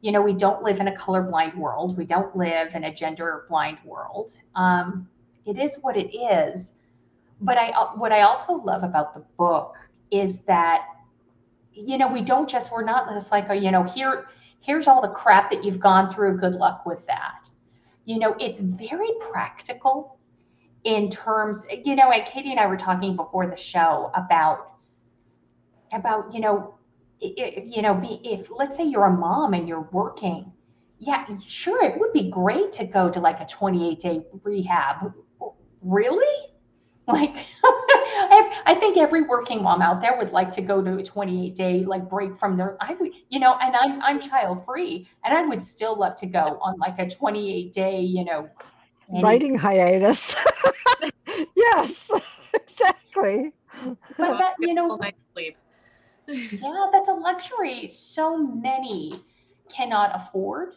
You 0.02 0.12
know, 0.12 0.22
we 0.22 0.34
don't 0.34 0.62
live 0.62 0.80
in 0.80 0.88
a 0.88 0.92
colorblind 0.92 1.58
world. 1.58 1.98
We 1.98 2.06
don't 2.06 2.36
live 2.38 2.76
in 2.76 2.84
a 2.84 2.94
gender 2.94 3.48
blind 3.50 3.80
world. 3.84 4.40
Um, 4.54 5.10
it 5.48 5.58
is 5.58 5.80
what 5.82 5.98
it 5.98 6.16
is. 6.16 6.76
But 7.42 7.58
I 7.58 7.72
uh, 7.72 7.88
what 7.94 8.12
I 8.12 8.22
also 8.22 8.54
love 8.54 8.84
about 8.84 9.16
the 9.16 9.22
book 9.36 9.78
is 10.12 10.42
that 10.42 10.86
you 11.74 11.98
know 11.98 12.08
we 12.08 12.22
don't 12.22 12.48
just 12.48 12.72
we're 12.72 12.84
not 12.84 13.10
just 13.12 13.32
like 13.32 13.48
oh, 13.50 13.54
you 13.54 13.72
know 13.72 13.82
here 13.82 14.28
here's 14.60 14.86
all 14.86 15.02
the 15.02 15.08
crap 15.08 15.50
that 15.50 15.64
you've 15.64 15.80
gone 15.80 16.14
through. 16.14 16.38
Good 16.38 16.54
luck 16.54 16.86
with 16.86 17.04
that. 17.08 17.50
You 18.06 18.20
know, 18.20 18.36
it's 18.40 18.60
very 18.60 19.10
practical 19.32 20.20
in 20.84 21.10
terms. 21.10 21.64
You 21.84 21.96
know, 21.96 22.12
and 22.12 22.28
Katie 22.28 22.52
and 22.52 22.60
I 22.60 22.68
were 22.68 22.78
talking 22.78 23.16
before 23.16 23.48
the 23.48 23.58
show 23.58 24.12
about 24.14 24.69
about 25.94 26.34
you 26.34 26.40
know 26.40 26.76
i- 27.24 27.34
i- 27.40 27.64
you 27.66 27.82
know 27.82 27.94
be 27.94 28.20
if 28.24 28.48
let's 28.52 28.76
say 28.76 28.84
you're 28.84 29.06
a 29.06 29.12
mom 29.12 29.54
and 29.54 29.68
you're 29.68 29.88
working 29.92 30.52
yeah 31.00 31.26
sure 31.48 31.84
it 31.84 32.00
would 32.00 32.14
be 32.14 32.30
great 32.30 32.72
to 32.72 32.86
go 32.86 33.10
to 33.10 33.20
like 33.20 33.40
a 33.40 33.46
28 33.46 34.00
day 34.00 34.22
rehab 34.44 35.14
really 35.82 36.36
like 37.08 37.34
I, 37.64 38.64
I 38.68 38.76
think 38.76 38.98
every 38.98 39.24
working 39.24 39.64
mom 39.64 39.82
out 39.82 40.02
there 40.02 40.18
would 40.18 40.32
like 40.32 40.52
to 40.54 40.62
go 40.62 40.82
to 40.84 40.98
a 40.98 41.04
28 41.04 41.56
day 41.56 41.84
like 41.86 42.10
break 42.10 42.38
from 42.38 42.58
their 42.58 42.78
i 42.82 42.94
would 43.00 43.12
you 43.30 43.40
know 43.40 43.56
and 43.62 43.76
i'm 43.76 44.02
i'm 44.02 44.20
child 44.20 44.66
free 44.66 45.08
and 45.24 45.36
i 45.36 45.44
would 45.46 45.64
still 45.64 45.98
love 45.98 46.16
to 46.18 46.26
go 46.28 46.60
on 46.62 46.78
like 46.80 47.00
a 47.00 47.10
28 47.10 47.74
day 47.74 48.02
you 48.02 48.26
know 48.26 48.48
any- 49.12 49.24
Writing 49.24 49.56
hiatus. 49.58 50.36
yes, 51.56 52.10
exactly. 52.54 53.54
but 54.18 54.38
that 54.38 54.54
you 54.60 54.74
know 54.74 54.88
Full 54.90 55.00
sleep. 55.34 55.58
yeah 56.52 56.86
that's 56.92 57.10
a 57.10 57.14
luxury 57.14 57.88
so 57.88 58.38
many 58.38 59.20
cannot 59.70 60.12
afford 60.16 60.76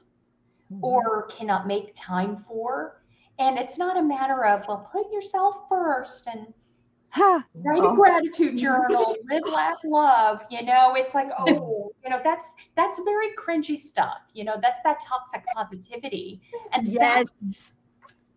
or 0.80 1.26
cannot 1.26 1.66
make 1.66 1.92
time 1.94 2.44
for. 2.48 3.02
And 3.38 3.58
it's 3.58 3.78
not 3.78 3.96
a 3.96 4.02
matter 4.02 4.44
of, 4.44 4.62
well, 4.68 4.88
put 4.92 5.10
yourself 5.12 5.56
first 5.68 6.26
and 6.26 6.52
Ha, 7.10 7.44
write 7.54 7.84
a 7.84 7.94
gratitude 7.94 8.56
journal, 8.58 9.14
live, 9.30 9.42
laugh, 9.52 9.76
love. 9.84 10.40
You 10.50 10.62
know, 10.62 10.94
it's 10.94 11.12
like, 11.12 11.28
oh, 11.38 11.92
you 12.02 12.08
know, 12.08 12.20
that's 12.24 12.54
that's 12.74 12.98
very 13.04 13.28
cringy 13.36 13.78
stuff. 13.78 14.18
You 14.32 14.44
know, 14.44 14.56
that's 14.62 14.80
that 14.82 15.02
toxic 15.04 15.44
positivity. 15.54 16.40
And 16.72 16.86
yes 16.86 17.74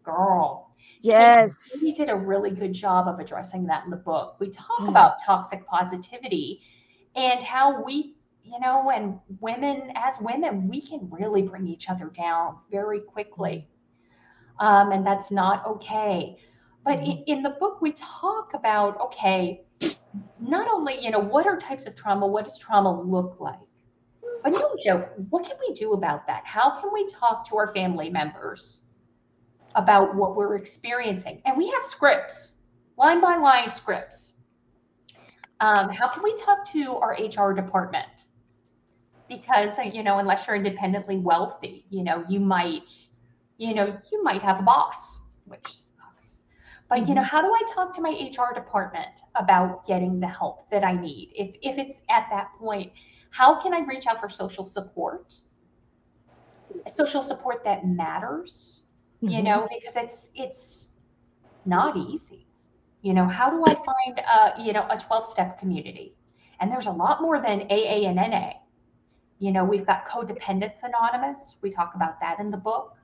girl. 0.03 0.75
yes 1.01 1.81
We 1.81 1.93
did 1.93 2.09
a 2.09 2.15
really 2.15 2.51
good 2.51 2.73
job 2.73 3.07
of 3.07 3.19
addressing 3.19 3.65
that 3.67 3.85
in 3.85 3.91
the 3.91 3.97
book. 3.97 4.35
We 4.39 4.49
talk 4.49 4.79
Mm. 4.81 4.89
about 4.89 5.23
toxic 5.25 5.65
positivity 5.65 6.61
and 7.15 7.41
how 7.41 7.83
we, 7.83 8.15
you 8.43 8.59
know, 8.59 8.91
and 8.91 9.19
women, 9.39 9.91
as 9.95 10.15
women, 10.19 10.67
we 10.67 10.81
can 10.81 11.09
really 11.09 11.41
bring 11.41 11.67
each 11.67 11.89
other 11.89 12.11
down 12.15 12.57
very 12.71 12.99
quickly. 12.99 13.67
Um, 14.59 14.91
and 14.91 15.05
that's 15.05 15.31
not 15.31 15.65
okay. 15.67 16.37
But 16.83 16.99
in, 16.99 17.23
in 17.27 17.43
the 17.43 17.51
book, 17.51 17.81
we 17.81 17.93
talk 17.93 18.53
about 18.53 18.99
okay, 19.01 19.61
not 20.39 20.69
only, 20.69 21.03
you 21.03 21.11
know, 21.11 21.19
what 21.19 21.47
are 21.47 21.57
types 21.57 21.85
of 21.87 21.95
trauma? 21.95 22.27
What 22.27 22.45
does 22.45 22.57
trauma 22.57 23.01
look 23.01 23.37
like? 23.39 23.59
But 24.43 24.53
no 24.53 24.75
joke, 24.81 25.09
what 25.29 25.45
can 25.45 25.57
we 25.67 25.73
do 25.73 25.93
about 25.93 26.27
that? 26.27 26.43
How 26.45 26.79
can 26.79 26.91
we 26.93 27.07
talk 27.07 27.47
to 27.49 27.57
our 27.57 27.73
family 27.73 28.09
members? 28.09 28.81
about 29.75 30.15
what 30.15 30.35
we're 30.35 30.55
experiencing. 30.55 31.41
And 31.45 31.57
we 31.57 31.69
have 31.69 31.83
scripts, 31.83 32.53
line 32.97 33.21
by 33.21 33.37
line 33.37 33.71
scripts. 33.71 34.33
Um, 35.59 35.89
how 35.89 36.07
can 36.09 36.23
we 36.23 36.35
talk 36.35 36.69
to 36.71 36.95
our 36.95 37.13
HR 37.13 37.53
department? 37.53 38.27
Because, 39.27 39.77
you 39.91 40.03
know, 40.03 40.19
unless 40.19 40.45
you're 40.45 40.55
independently 40.55 41.17
wealthy, 41.17 41.85
you 41.89 42.03
know, 42.03 42.23
you 42.29 42.39
might, 42.39 42.91
you 43.57 43.73
know, 43.73 43.97
you 44.11 44.23
might 44.23 44.41
have 44.41 44.59
a 44.59 44.63
boss, 44.63 45.19
which 45.45 45.65
sucks. 45.65 46.41
But, 46.89 47.07
you 47.07 47.15
know, 47.15 47.23
how 47.23 47.41
do 47.41 47.47
I 47.47 47.61
talk 47.73 47.93
to 47.95 48.01
my 48.01 48.09
HR 48.09 48.53
department 48.53 49.21
about 49.35 49.85
getting 49.87 50.19
the 50.19 50.27
help 50.27 50.69
that 50.69 50.83
I 50.83 50.93
need? 50.95 51.31
If, 51.33 51.55
if 51.61 51.77
it's 51.77 52.01
at 52.09 52.27
that 52.29 52.49
point, 52.59 52.91
how 53.31 53.59
can 53.59 53.73
I 53.73 53.79
reach 53.79 54.05
out 54.05 54.19
for 54.21 54.29
social 54.29 54.65
support? 54.65 55.33
Social 56.87 57.23
support 57.23 57.63
that 57.63 57.87
matters 57.87 58.81
you 59.27 59.41
Mhm. 59.41 59.43
know 59.43 59.67
because 59.71 59.95
it's 59.95 60.29
it's 60.35 60.89
not 61.65 61.97
easy 61.97 62.45
you 63.05 63.13
know 63.13 63.27
how 63.27 63.51
do 63.51 63.63
i 63.67 63.75
find 63.91 64.19
a 64.19 64.63
you 64.65 64.73
know 64.73 64.87
a 64.89 64.97
12 64.97 65.27
step 65.27 65.59
community? 65.59 66.15
And 66.59 66.71
there's 66.71 66.87
a 66.87 66.91
lot 66.91 67.21
more 67.21 67.39
than 67.39 67.61
aa 67.69 67.97
and 68.09 68.15
na 68.15 68.53
you 69.37 69.51
know 69.51 69.63
we've 69.63 69.85
got 69.85 70.07
codependence 70.07 70.77
anonymous. 70.81 71.57
We 71.61 71.69
talk 71.69 71.91
about 71.93 72.19
that 72.21 72.39
in 72.39 72.49
the 72.49 72.57
book. 72.57 72.97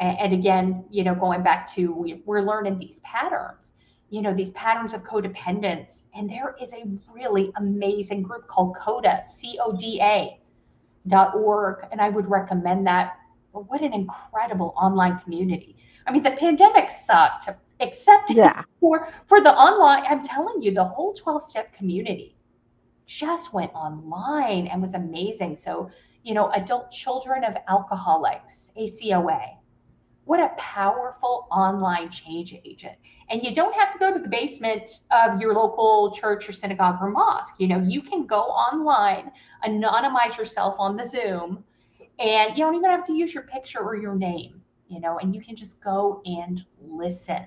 And, 0.00 0.18
and 0.18 0.32
again 0.32 0.86
you 0.90 1.04
know 1.04 1.14
going 1.14 1.42
back 1.42 1.66
to 1.74 1.92
we, 1.92 2.22
we're 2.24 2.40
learning 2.40 2.78
these 2.78 3.00
patterns. 3.00 3.72
You 4.08 4.22
know 4.22 4.32
these 4.32 4.52
patterns 4.52 4.94
of 4.94 5.02
codependence. 5.02 6.04
And 6.14 6.30
there 6.30 6.56
is 6.58 6.72
a 6.72 6.82
really 7.12 7.52
amazing 7.56 8.22
group 8.22 8.46
called 8.48 8.74
coda 8.76 9.20
c-o-d-a 9.22 10.40
dot 11.08 11.34
org. 11.34 11.84
And 11.92 12.00
i 12.00 12.08
would 12.08 12.30
recommend 12.30 12.86
that. 12.86 13.18
What 13.52 13.82
an 13.82 13.92
incredible 13.92 14.72
online 14.76 15.18
community. 15.18 15.76
I 16.06 16.12
mean, 16.12 16.22
the 16.22 16.36
pandemic 16.44 16.88
sucked, 16.90 17.48
except 17.80 18.32
Yeah. 18.32 18.62
for 18.80 19.08
for 19.26 19.40
the 19.40 19.52
online. 19.52 20.04
I'm 20.08 20.22
telling 20.22 20.62
you, 20.62 20.72
the 20.72 20.84
whole 20.84 21.12
12 21.12 21.42
step 21.42 21.72
community 21.72 22.36
just 23.06 23.52
went 23.52 23.72
online 23.74 24.66
and 24.68 24.80
was 24.82 24.94
amazing. 24.94 25.56
So, 25.56 25.90
you 26.22 26.34
know, 26.34 26.50
adult 26.52 26.90
children 26.90 27.44
of 27.44 27.56
alcoholics, 27.68 28.70
ACOA. 28.76 29.58
What 30.24 30.40
a 30.40 30.50
powerful 30.56 31.46
online 31.50 32.10
change 32.10 32.54
agent. 32.64 32.96
And 33.30 33.42
you 33.42 33.54
don't 33.54 33.74
have 33.74 33.92
to 33.92 33.98
go 33.98 34.12
to 34.12 34.18
the 34.18 34.28
basement 34.28 35.00
of 35.10 35.40
your 35.40 35.54
local 35.54 36.12
church 36.12 36.48
or 36.48 36.52
synagogue 36.52 36.98
or 37.00 37.10
mosque. 37.10 37.54
You 37.58 37.68
know, 37.68 37.80
you 37.80 38.02
can 38.02 38.26
go 38.26 38.40
online, 38.42 39.30
anonymize 39.64 40.36
yourself 40.36 40.76
on 40.78 40.96
the 40.96 41.04
Zoom, 41.04 41.64
and 42.18 42.56
you 42.56 42.64
don't 42.64 42.74
even 42.74 42.90
have 42.90 43.04
to 43.06 43.12
use 43.12 43.34
your 43.34 43.44
picture 43.44 43.80
or 43.80 43.96
your 43.96 44.14
name, 44.16 44.62
you 44.88 45.00
know, 45.00 45.18
and 45.18 45.34
you 45.34 45.40
can 45.40 45.56
just 45.56 45.82
go 45.82 46.22
and 46.26 46.64
listen. 46.80 47.44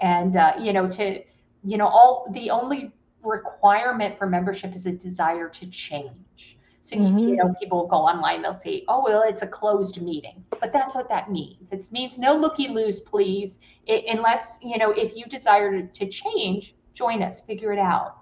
And, 0.00 0.36
uh, 0.36 0.54
you 0.60 0.72
know, 0.72 0.88
to, 0.90 1.22
you 1.62 1.76
know, 1.78 1.86
all 1.86 2.26
the 2.32 2.50
only 2.50 2.92
requirement 3.22 4.18
for 4.18 4.26
membership 4.26 4.74
is 4.74 4.86
a 4.86 4.92
desire 4.92 5.48
to 5.48 5.66
change. 5.70 6.58
So, 6.82 6.96
you, 6.96 7.02
Mhm. 7.02 7.28
you 7.28 7.36
know, 7.36 7.54
people 7.60 7.86
go 7.86 7.96
online, 7.96 8.42
they'll 8.42 8.54
say, 8.54 8.84
oh, 8.88 9.02
well, 9.04 9.22
it's 9.22 9.42
a 9.42 9.46
closed 9.46 10.00
meeting. 10.00 10.44
But 10.60 10.72
that's 10.72 10.94
what 10.94 11.08
that 11.10 11.30
means. 11.30 11.72
It 11.72 11.86
means 11.92 12.18
no 12.18 12.34
looky 12.34 12.68
loos, 12.68 13.00
please. 13.00 13.58
I 13.88 14.04
unless, 14.08 14.58
you 14.62 14.78
know, 14.78 14.90
if 14.92 15.14
you 15.16 15.24
desire 15.26 15.82
to, 15.82 15.86
to 15.86 16.06
change, 16.08 16.74
join 16.94 17.22
us, 17.22 17.40
figure 17.40 17.72
it 17.72 17.78
out. 17.78 18.16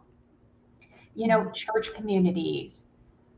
You 1.14 1.28
know, 1.28 1.50
church 1.52 1.94
communities. 1.94 2.84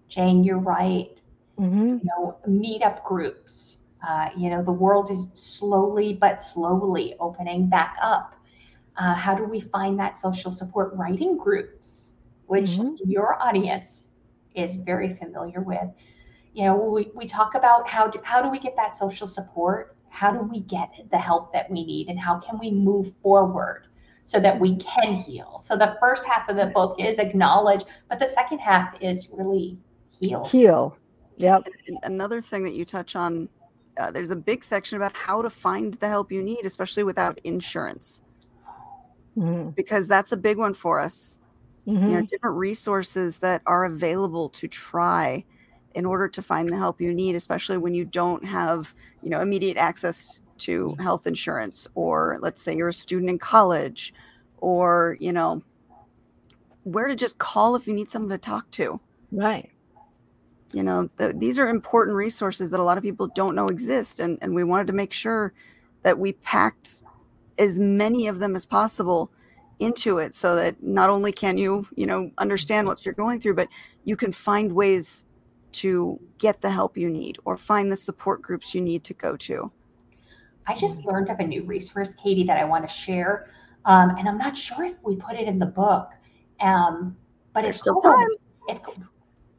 Jane, 0.09 0.43
you're 0.45 0.59
right 0.59 1.20
hmm 1.59 1.99
you 2.03 2.09
know, 2.16 2.38
meetup 2.49 3.05
groups. 3.05 3.78
Uh, 4.07 4.30
you 4.36 4.48
know, 4.51 4.62
the 4.62 4.72
world 4.72 5.11
is 5.11 5.26
slowly 5.34 6.14
but 6.14 6.40
slowly 6.40 7.14
opening 7.20 7.68
back 7.68 7.96
up. 8.03 8.34
Uh, 8.96 9.14
how 9.14 9.34
do 9.34 9.44
we 9.44 9.61
find 9.61 9.98
that 9.98 10.16
social 10.16 10.51
support 10.51 10.92
writing 10.94 11.36
groups, 11.36 12.12
which 12.46 12.70
Mhm. 12.70 12.96
your 13.05 13.40
audience 13.42 14.07
is 14.55 14.76
very 14.76 15.14
familiar 15.14 15.61
with? 15.61 15.88
You 16.55 16.64
know, 16.64 16.76
we, 16.76 17.11
we 17.14 17.26
talk 17.26 17.55
about 17.55 17.88
how 17.88 18.09
do, 18.09 18.18
how 18.22 18.42
do 18.42 18.51
we 18.51 18.59
get 18.59 18.74
that 18.76 18.94
social 18.94 19.26
support? 19.26 19.96
How 20.09 20.32
do 20.32 20.40
we 20.40 20.61
get 20.61 20.90
the 21.11 21.18
help 21.18 21.53
that 21.53 21.70
we 21.70 21.84
need? 21.84 22.09
And 22.09 22.18
how 22.18 22.38
can 22.38 22.59
we 22.59 22.70
move 22.70 23.12
forward 23.22 23.86
so 24.22 24.40
that 24.40 24.59
we 24.59 24.76
can 24.76 25.14
heal? 25.14 25.59
So 25.59 25.76
the 25.76 25.96
first 26.01 26.24
half 26.24 26.48
of 26.48 26.57
the 26.57 26.66
book 26.66 26.96
is 26.98 27.18
acknowledge, 27.18 27.84
but 28.09 28.18
the 28.18 28.26
second 28.26 28.59
half 28.59 28.94
is 29.01 29.28
really 29.30 29.78
heal. 30.11 30.44
Heal. 30.46 30.96
Yep. 31.36 31.68
Another 32.03 32.42
thing 32.42 32.64
that 32.64 32.74
you 32.74 32.84
touch 32.84 33.14
on 33.14 33.48
uh, 34.01 34.11
there's 34.11 34.30
a 34.32 34.36
big 34.36 34.64
section 34.64 34.96
about 34.96 35.14
how 35.14 35.42
to 35.42 35.51
find 35.51 35.94
the 35.94 36.09
help 36.09 36.32
you 36.32 36.42
need 36.42 36.64
especially 36.64 37.05
without 37.05 37.38
insurance. 37.44 38.22
Hmm 39.34 39.70
because 39.76 40.07
that's 40.09 40.32
a 40.32 40.36
big 40.36 40.59
one 40.59 40.74
for 40.74 41.01
us. 41.01 41.38
You 42.07 42.14
hmm 42.14 42.16
know 42.16 42.22
different 42.22 42.57
resources 42.57 43.38
that 43.40 43.62
are 43.66 43.84
available 43.84 44.48
to 44.51 44.68
try 44.68 45.44
in 45.94 46.07
order 46.07 46.28
to 46.28 46.42
find 46.42 46.72
the 46.72 46.76
help 46.78 47.01
you 47.01 47.12
need 47.14 47.34
especially 47.36 47.78
when 47.78 47.94
you 47.94 48.05
don't 48.05 48.44
have 48.44 48.94
you 49.22 49.30
know 49.30 49.40
immediate 49.40 49.76
access 49.76 50.40
to 50.59 50.96
health 51.01 51.26
insurance 51.26 51.86
or 51.94 52.38
let's 52.40 52.62
say 52.62 52.76
you're 52.76 52.88
a 52.90 52.94
student 52.94 53.30
in 53.30 53.38
college 53.38 54.14
or 54.59 55.16
you 55.20 55.32
know 55.32 55.62
where 56.84 57.09
to 57.09 57.16
just 57.16 57.38
call 57.38 57.76
if 57.76 57.86
you 57.86 57.94
need 57.94 58.11
someone 58.11 58.30
to 58.30 58.38
talk 58.38 58.70
to. 58.72 59.01
Right. 59.32 59.70
You 60.73 60.83
know 60.83 61.09
th- 61.18 61.35
these 61.37 61.59
are 61.59 61.68
important 61.68 62.16
resources 62.16 62.71
that 62.71 62.81
a 62.81 62.83
lot 62.83 62.99
of 62.99 63.05
people 63.05 63.27
don't 63.29 63.55
know 63.55 63.66
exist 63.66 64.21
and, 64.21 64.39
and 64.43 64.55
we 64.55 64.64
wanted 64.64 64.87
to 64.87 64.93
make 64.93 65.12
sure 65.12 65.53
that 66.03 66.18
we 66.18 66.33
packed 66.33 67.03
as 67.59 67.79
many 67.79 68.27
of 68.27 68.39
them 68.39 68.55
as 68.57 68.64
possible 68.64 69.31
into 69.79 70.18
it 70.18 70.35
so 70.35 70.55
that 70.57 70.83
not 70.83 71.11
only 71.11 71.33
can 71.33 71.57
you 71.57 71.87
you 71.97 72.07
know 72.07 72.31
understand 72.39 72.87
what 72.87 73.05
you're 73.05 73.14
going 73.14 73.41
through 73.41 73.55
but 73.55 73.68
you 74.05 74.16
can 74.16 74.33
find 74.33 74.73
ways 74.73 75.25
to 75.73 76.18
get 76.39 76.61
the 76.61 76.71
help 76.71 76.97
you 76.97 77.09
need 77.09 77.39
or 77.45 77.57
find 77.57 77.91
the 77.91 77.97
support 77.97 78.43
groups 78.43 78.75
you 78.75 78.81
need 78.81 79.05
to 79.05 79.14
go 79.14 79.37
to 79.37 79.71
I 80.71 80.77
just 80.77 81.05
learned 81.05 81.31
of 81.31 81.41
a 81.41 81.45
new 81.45 81.64
resource, 81.64 82.14
Katie, 82.14 82.45
that 82.45 82.57
I 82.57 82.64
want 82.64 82.89
to 82.89 82.95
share. 82.95 83.51
Um, 83.87 84.11
and 84.11 84.29
I'm 84.29 84.39
not 84.39 84.57
sure 84.57 84.85
if 84.85 84.95
we 85.03 85.16
put 85.16 85.35
it 85.35 85.49
in 85.49 85.59
the 85.59 85.66
book. 85.66 86.11
Um, 86.61 87.16
but 87.53 87.62
There's 87.62 87.77
it's 87.77 87.81
still 87.83 88.01
called, 88.01 88.14
time. 88.14 88.29
it's 88.68 88.81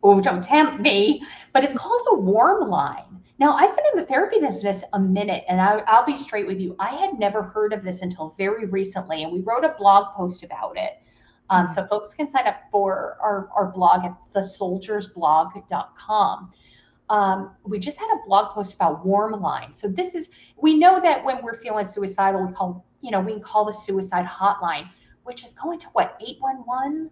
oh, 0.03 0.21
don't 0.21 0.43
tempt 0.43 0.81
me. 0.81 1.23
But 1.53 1.63
it's 1.63 1.73
called 1.73 2.01
a 2.11 2.15
warm 2.15 2.69
line. 2.69 3.05
Now 3.39 3.53
I've 3.53 3.75
been 3.75 3.85
in 3.93 3.99
the 3.99 4.05
therapy 4.05 4.39
business 4.39 4.83
a 4.93 4.99
minute, 4.99 5.43
and 5.47 5.59
I, 5.59 5.79
I'll 5.87 6.05
be 6.05 6.15
straight 6.15 6.45
with 6.47 6.59
you. 6.59 6.75
I 6.79 6.95
had 6.95 7.17
never 7.17 7.43
heard 7.43 7.73
of 7.73 7.83
this 7.83 8.01
until 8.01 8.35
very 8.37 8.65
recently, 8.65 9.23
and 9.23 9.31
we 9.31 9.39
wrote 9.39 9.65
a 9.65 9.75
blog 9.77 10.13
post 10.15 10.43
about 10.43 10.77
it. 10.77 11.01
Um, 11.49 11.67
so 11.67 11.85
folks 11.87 12.13
can 12.13 12.27
sign 12.27 12.47
up 12.47 12.61
for 12.71 13.17
our, 13.21 13.49
our 13.55 13.71
blog 13.71 14.05
at 14.05 14.15
thesoldiersblog.com 14.33 16.53
um, 17.11 17.51
we 17.65 17.77
just 17.77 17.99
had 17.99 18.09
a 18.13 18.25
blog 18.25 18.55
post 18.55 18.73
about 18.73 19.05
warm 19.05 19.33
line. 19.41 19.73
So 19.73 19.89
this 19.89 20.15
is 20.15 20.29
we 20.55 20.77
know 20.77 21.01
that 21.01 21.23
when 21.23 21.43
we're 21.43 21.61
feeling 21.61 21.85
suicidal, 21.85 22.47
we 22.47 22.53
call 22.53 22.85
you 23.01 23.11
know 23.11 23.19
we 23.19 23.33
can 23.33 23.41
call 23.41 23.65
the 23.65 23.73
suicide 23.73 24.25
hotline, 24.25 24.89
which 25.23 25.43
is 25.43 25.53
going 25.53 25.77
to 25.79 25.87
what 25.87 26.17
eight 26.25 26.37
one 26.39 26.63
one. 26.65 27.11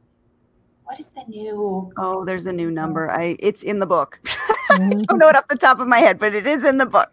What 0.90 1.00
is 1.00 1.06
the 1.14 1.24
new? 1.28 1.92
oh 1.98 2.26
there's 2.26 2.48
a 2.48 2.52
new 2.52 2.72
number 2.72 3.12
i 3.12 3.36
it's 3.40 3.62
in 3.62 3.78
the 3.78 3.86
book 3.86 4.20
Mhm. 4.70 5.06
don't 5.08 5.18
know 5.20 5.30
it 5.30 5.36
off 5.36 5.48
the 5.48 5.56
top 5.56 5.80
of 5.80 5.88
my 5.88 6.00
head 6.00 6.18
but 6.20 6.34
it 6.36 6.46
is 6.48 6.64
in 6.64 6.78
the 6.80 6.86
book 6.86 7.12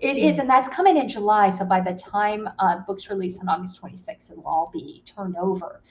It 0.00 0.16
is, 0.16 0.38
and 0.38 0.48
that's 0.48 0.68
coming 0.68 0.96
in 0.96 1.08
July. 1.08 1.50
So 1.50 1.64
by 1.64 1.80
the 1.80 1.94
time 1.94 2.48
uh, 2.58 2.76
the 2.76 2.84
book's 2.86 3.08
released 3.10 3.40
on 3.40 3.48
August 3.48 3.80
26th, 3.80 4.30
it'll 4.30 4.46
all 4.46 4.70
be 4.72 5.02
turned 5.04 5.36
over. 5.36 5.82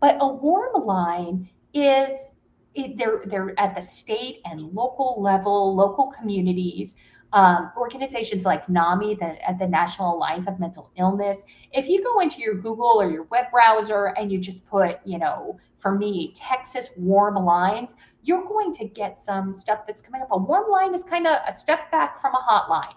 But 0.00 0.16
a 0.20 0.28
warm 0.28 0.84
line 0.84 1.48
is 1.74 2.30
it, 2.74 2.96
they're 2.98 3.22
they're 3.26 3.58
at 3.58 3.74
the 3.76 3.82
state 3.82 4.36
and 4.44 4.60
local 4.72 5.20
level, 5.20 5.74
local 5.74 6.12
communities, 6.18 6.94
um, 7.36 7.70
organizations 7.76 8.46
like 8.46 8.66
NAMI, 8.66 9.16
the 9.16 9.48
at 9.48 9.58
the 9.58 9.66
National 9.68 10.16
Alliance 10.16 10.46
of 10.48 10.58
Mental 10.58 10.90
Illness. 10.96 11.42
If 11.70 11.86
you 11.86 12.02
go 12.02 12.20
into 12.20 12.40
your 12.40 12.54
Google 12.54 12.94
or 12.98 13.10
your 13.10 13.24
web 13.24 13.50
browser 13.52 14.06
and 14.18 14.32
you 14.32 14.38
just 14.38 14.66
put, 14.66 15.00
you 15.04 15.18
know, 15.18 15.58
for 15.78 15.94
me, 15.94 16.32
Texas 16.34 16.88
warm 16.96 17.34
lines, 17.44 17.90
you're 18.22 18.46
going 18.48 18.72
to 18.74 18.88
get 18.88 19.18
some 19.18 19.54
stuff 19.54 19.80
that's 19.86 20.00
coming 20.00 20.22
up. 20.22 20.28
A 20.30 20.38
warm 20.38 20.70
line 20.72 20.94
is 20.94 21.04
kind 21.04 21.26
of 21.26 21.36
a 21.46 21.52
step 21.52 21.90
back 21.92 22.22
from 22.22 22.32
a 22.34 22.38
hotline 22.38 22.94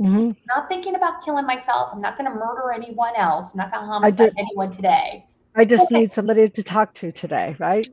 Mhm. 0.00 0.34
not 0.46 0.68
thinking 0.68 0.94
about 0.94 1.22
killing 1.22 1.44
myself. 1.44 1.90
I'm 1.92 2.00
not 2.00 2.16
going 2.16 2.30
to 2.30 2.34
murder 2.34 2.72
anyone 2.72 3.14
else. 3.16 3.52
I'm 3.52 3.58
not 3.58 3.70
going 3.70 3.82
to 3.84 3.86
homicide 3.92 4.16
did- 4.16 4.38
anyone 4.38 4.70
today. 4.70 5.26
I 5.56 5.64
just 5.66 5.84
Okay. 5.86 6.00
need 6.00 6.12
somebody 6.12 6.48
to 6.48 6.62
talk 6.62 6.94
to 6.94 7.10
today, 7.12 7.54
right? 7.58 7.86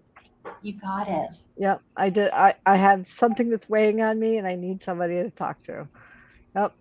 You 0.66 0.74
got 0.74 1.08
it. 1.08 1.38
Yep. 1.58 1.82
I 1.96 2.10
did. 2.10 2.32
I, 2.32 2.56
I 2.66 2.76
have 2.76 3.06
something 3.12 3.52
that's 3.52 3.70
weighing 3.70 4.02
on 4.02 4.20
me, 4.20 4.40
and 4.40 4.48
I 4.48 4.56
need 4.56 4.82
somebody 4.82 5.14
to 5.22 5.30
talk 5.30 5.62
to. 5.62 5.88
Yep. 6.56 6.74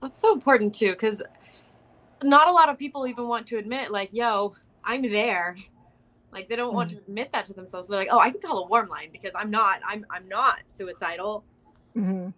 That's 0.00 0.20
so 0.20 0.32
important 0.32 0.72
too, 0.76 0.92
because 0.92 1.24
not 2.22 2.46
a 2.46 2.52
lot 2.52 2.68
of 2.68 2.78
people 2.78 3.04
even 3.08 3.26
want 3.26 3.48
to 3.48 3.58
admit, 3.58 3.90
like, 3.90 4.10
yo, 4.12 4.54
I'm 4.84 5.02
there. 5.02 5.56
Like 6.30 6.48
they 6.48 6.54
don't 6.54 6.72
want 6.72 6.90
to 6.90 6.98
admit 6.98 7.32
that 7.32 7.46
to 7.46 7.52
themselves. 7.52 7.88
They're 7.88 7.98
like, 7.98 8.10
oh, 8.12 8.20
I 8.20 8.30
can 8.30 8.40
call 8.40 8.62
a 8.62 8.68
warm 8.68 8.88
line 8.88 9.08
because 9.10 9.32
I'm 9.34 9.50
not. 9.50 9.80
I'm 9.84 10.06
I'm 10.08 10.28
not 10.28 10.60
suicidal. 10.68 11.44
hmm 11.94 12.28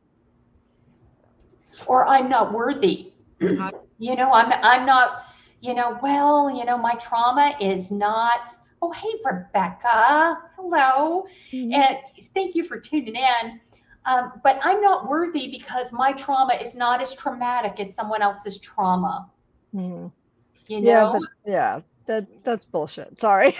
Or 1.86 2.06
I'm 2.06 2.30
not 2.30 2.54
worthy. 2.54 3.12
Uh, 3.42 3.72
you 3.98 4.16
know, 4.16 4.32
I'm 4.32 4.50
I'm 4.62 4.86
not. 4.86 5.24
You 5.60 5.74
know, 5.74 5.98
well, 6.02 6.48
you 6.48 6.64
know, 6.64 6.78
my 6.78 6.94
trauma 6.94 7.54
is 7.60 7.90
not. 7.90 8.48
Oh, 8.80 8.92
hey, 8.92 9.08
Rebecca. 9.24 10.38
Hello, 10.56 11.26
Mhm. 11.52 11.72
and 11.74 11.98
thank 12.34 12.54
you 12.54 12.64
for 12.64 12.78
tuning 12.78 13.16
in. 13.16 13.60
Um, 14.06 14.40
but 14.42 14.58
I'm 14.62 14.80
not 14.80 15.08
worthy 15.08 15.50
because 15.50 15.92
my 15.92 16.12
trauma 16.12 16.54
is 16.54 16.74
not 16.74 17.02
as 17.02 17.14
traumatic 17.14 17.80
as 17.80 17.94
someone 17.94 18.22
else's 18.22 18.58
trauma. 18.58 19.30
Mhm. 19.74 20.12
You 20.68 20.80
Yeah, 20.80 21.04
know, 21.04 21.12
but 21.12 21.22
yeah, 21.50 21.80
that 22.06 22.26
that's 22.44 22.64
bullshit. 22.66 23.18
Sorry. 23.20 23.56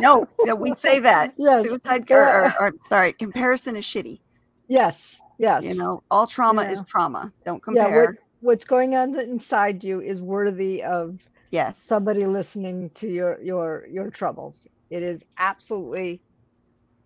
no 0.00 0.26
no 0.44 0.54
we 0.54 0.74
say 0.74 0.98
that 1.00 1.34
Yes. 1.36 1.62
suicide 1.62 2.10
or, 2.10 2.18
or, 2.18 2.52
or 2.60 2.72
sorry 2.86 3.12
comparison 3.12 3.76
is 3.76 3.84
shitty 3.84 4.20
yes. 4.68 5.18
Yes. 5.38 5.64
you 5.64 5.74
know 5.74 6.02
all 6.10 6.26
trauma 6.26 6.62
is 6.62 6.82
trauma 6.88 7.30
don't 7.44 7.62
Yeah. 7.74 7.84
compare 7.84 8.06
What, 8.06 8.14
what's 8.40 8.64
going 8.64 8.94
on 8.94 9.18
inside 9.18 9.84
you 9.84 10.00
is 10.00 10.22
worthy 10.22 10.82
of 10.82 11.20
yes 11.52 11.78
somebody 11.78 12.26
listening 12.26 12.90
to 12.94 13.06
your 13.08 13.40
your 13.40 13.86
your 13.88 14.10
troubles. 14.10 14.66
It 14.90 15.02
is 15.02 15.24
absolutely. 15.38 16.20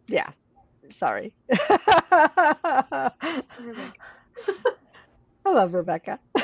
Yeah. 0.08 0.30
Sorry. 0.90 1.32
I 1.52 3.10
love 5.44 5.72
Rebecca. 5.72 6.18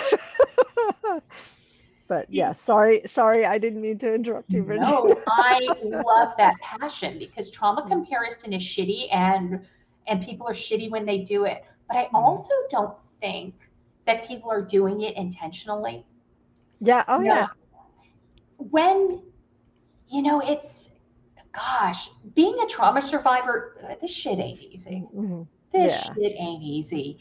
but 2.08 2.26
yeah, 2.28 2.52
sorry, 2.52 3.02
sorry, 3.06 3.44
I 3.44 3.58
didn't 3.58 3.80
mean 3.80 3.98
to 3.98 4.14
interrupt 4.14 4.50
you, 4.50 4.62
Bridget. 4.62 4.82
No, 4.82 5.20
I 5.26 5.66
love 5.84 6.34
that 6.38 6.54
passion 6.60 7.18
because 7.18 7.50
trauma 7.50 7.84
comparison 7.88 8.52
is 8.52 8.62
shitty 8.62 9.12
and 9.12 9.64
and 10.06 10.22
people 10.22 10.46
are 10.46 10.52
shitty 10.54 10.90
when 10.90 11.04
they 11.04 11.18
do 11.18 11.44
it. 11.44 11.64
But 11.88 11.96
I 11.96 12.04
mm-hmm. 12.04 12.16
also 12.16 12.52
don't 12.70 12.94
think 13.20 13.54
that 14.06 14.26
people 14.28 14.50
are 14.50 14.62
doing 14.62 15.02
it 15.02 15.16
intentionally. 15.16 16.04
yeah, 16.80 17.04
oh 17.08 17.18
No. 17.18 17.24
yeah. 17.34 17.46
When 18.70 19.22
you 20.08 20.22
know 20.22 20.40
it's 20.40 20.90
gosh, 21.52 22.08
being 22.34 22.58
a 22.62 22.66
trauma 22.66 23.00
survivor, 23.00 23.76
uh, 23.88 23.94
this 24.00 24.10
shit 24.10 24.38
ain't 24.38 24.60
easy. 24.60 25.04
Mhm. 25.14 25.46
This 25.72 25.92
Yeah. 25.92 26.14
shit 26.14 26.32
ain't 26.38 26.62
easy. 26.62 27.18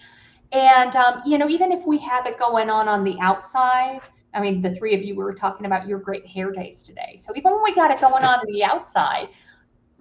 And 0.51 0.95
um, 0.95 1.21
you 1.25 1.37
know, 1.37 1.49
even 1.49 1.71
if 1.71 1.85
we 1.85 1.97
have 1.99 2.25
it 2.25 2.37
going 2.37 2.69
on 2.69 2.87
on 2.87 3.03
the 3.03 3.17
outside, 3.19 4.01
I 4.33 4.41
mean, 4.41 4.61
the 4.61 4.73
three 4.75 4.93
of 4.95 5.01
you 5.03 5.15
were 5.15 5.33
talking 5.33 5.65
about 5.65 5.87
your 5.87 5.99
great 5.99 6.25
hair 6.25 6.51
days 6.51 6.83
today. 6.83 7.17
So 7.17 7.33
even 7.35 7.51
when 7.53 7.63
we 7.63 7.73
got 7.75 7.91
it 7.91 7.99
going 7.99 8.23
on 8.23 8.39
on 8.39 8.45
the 8.47 8.63
outside, 8.63 9.29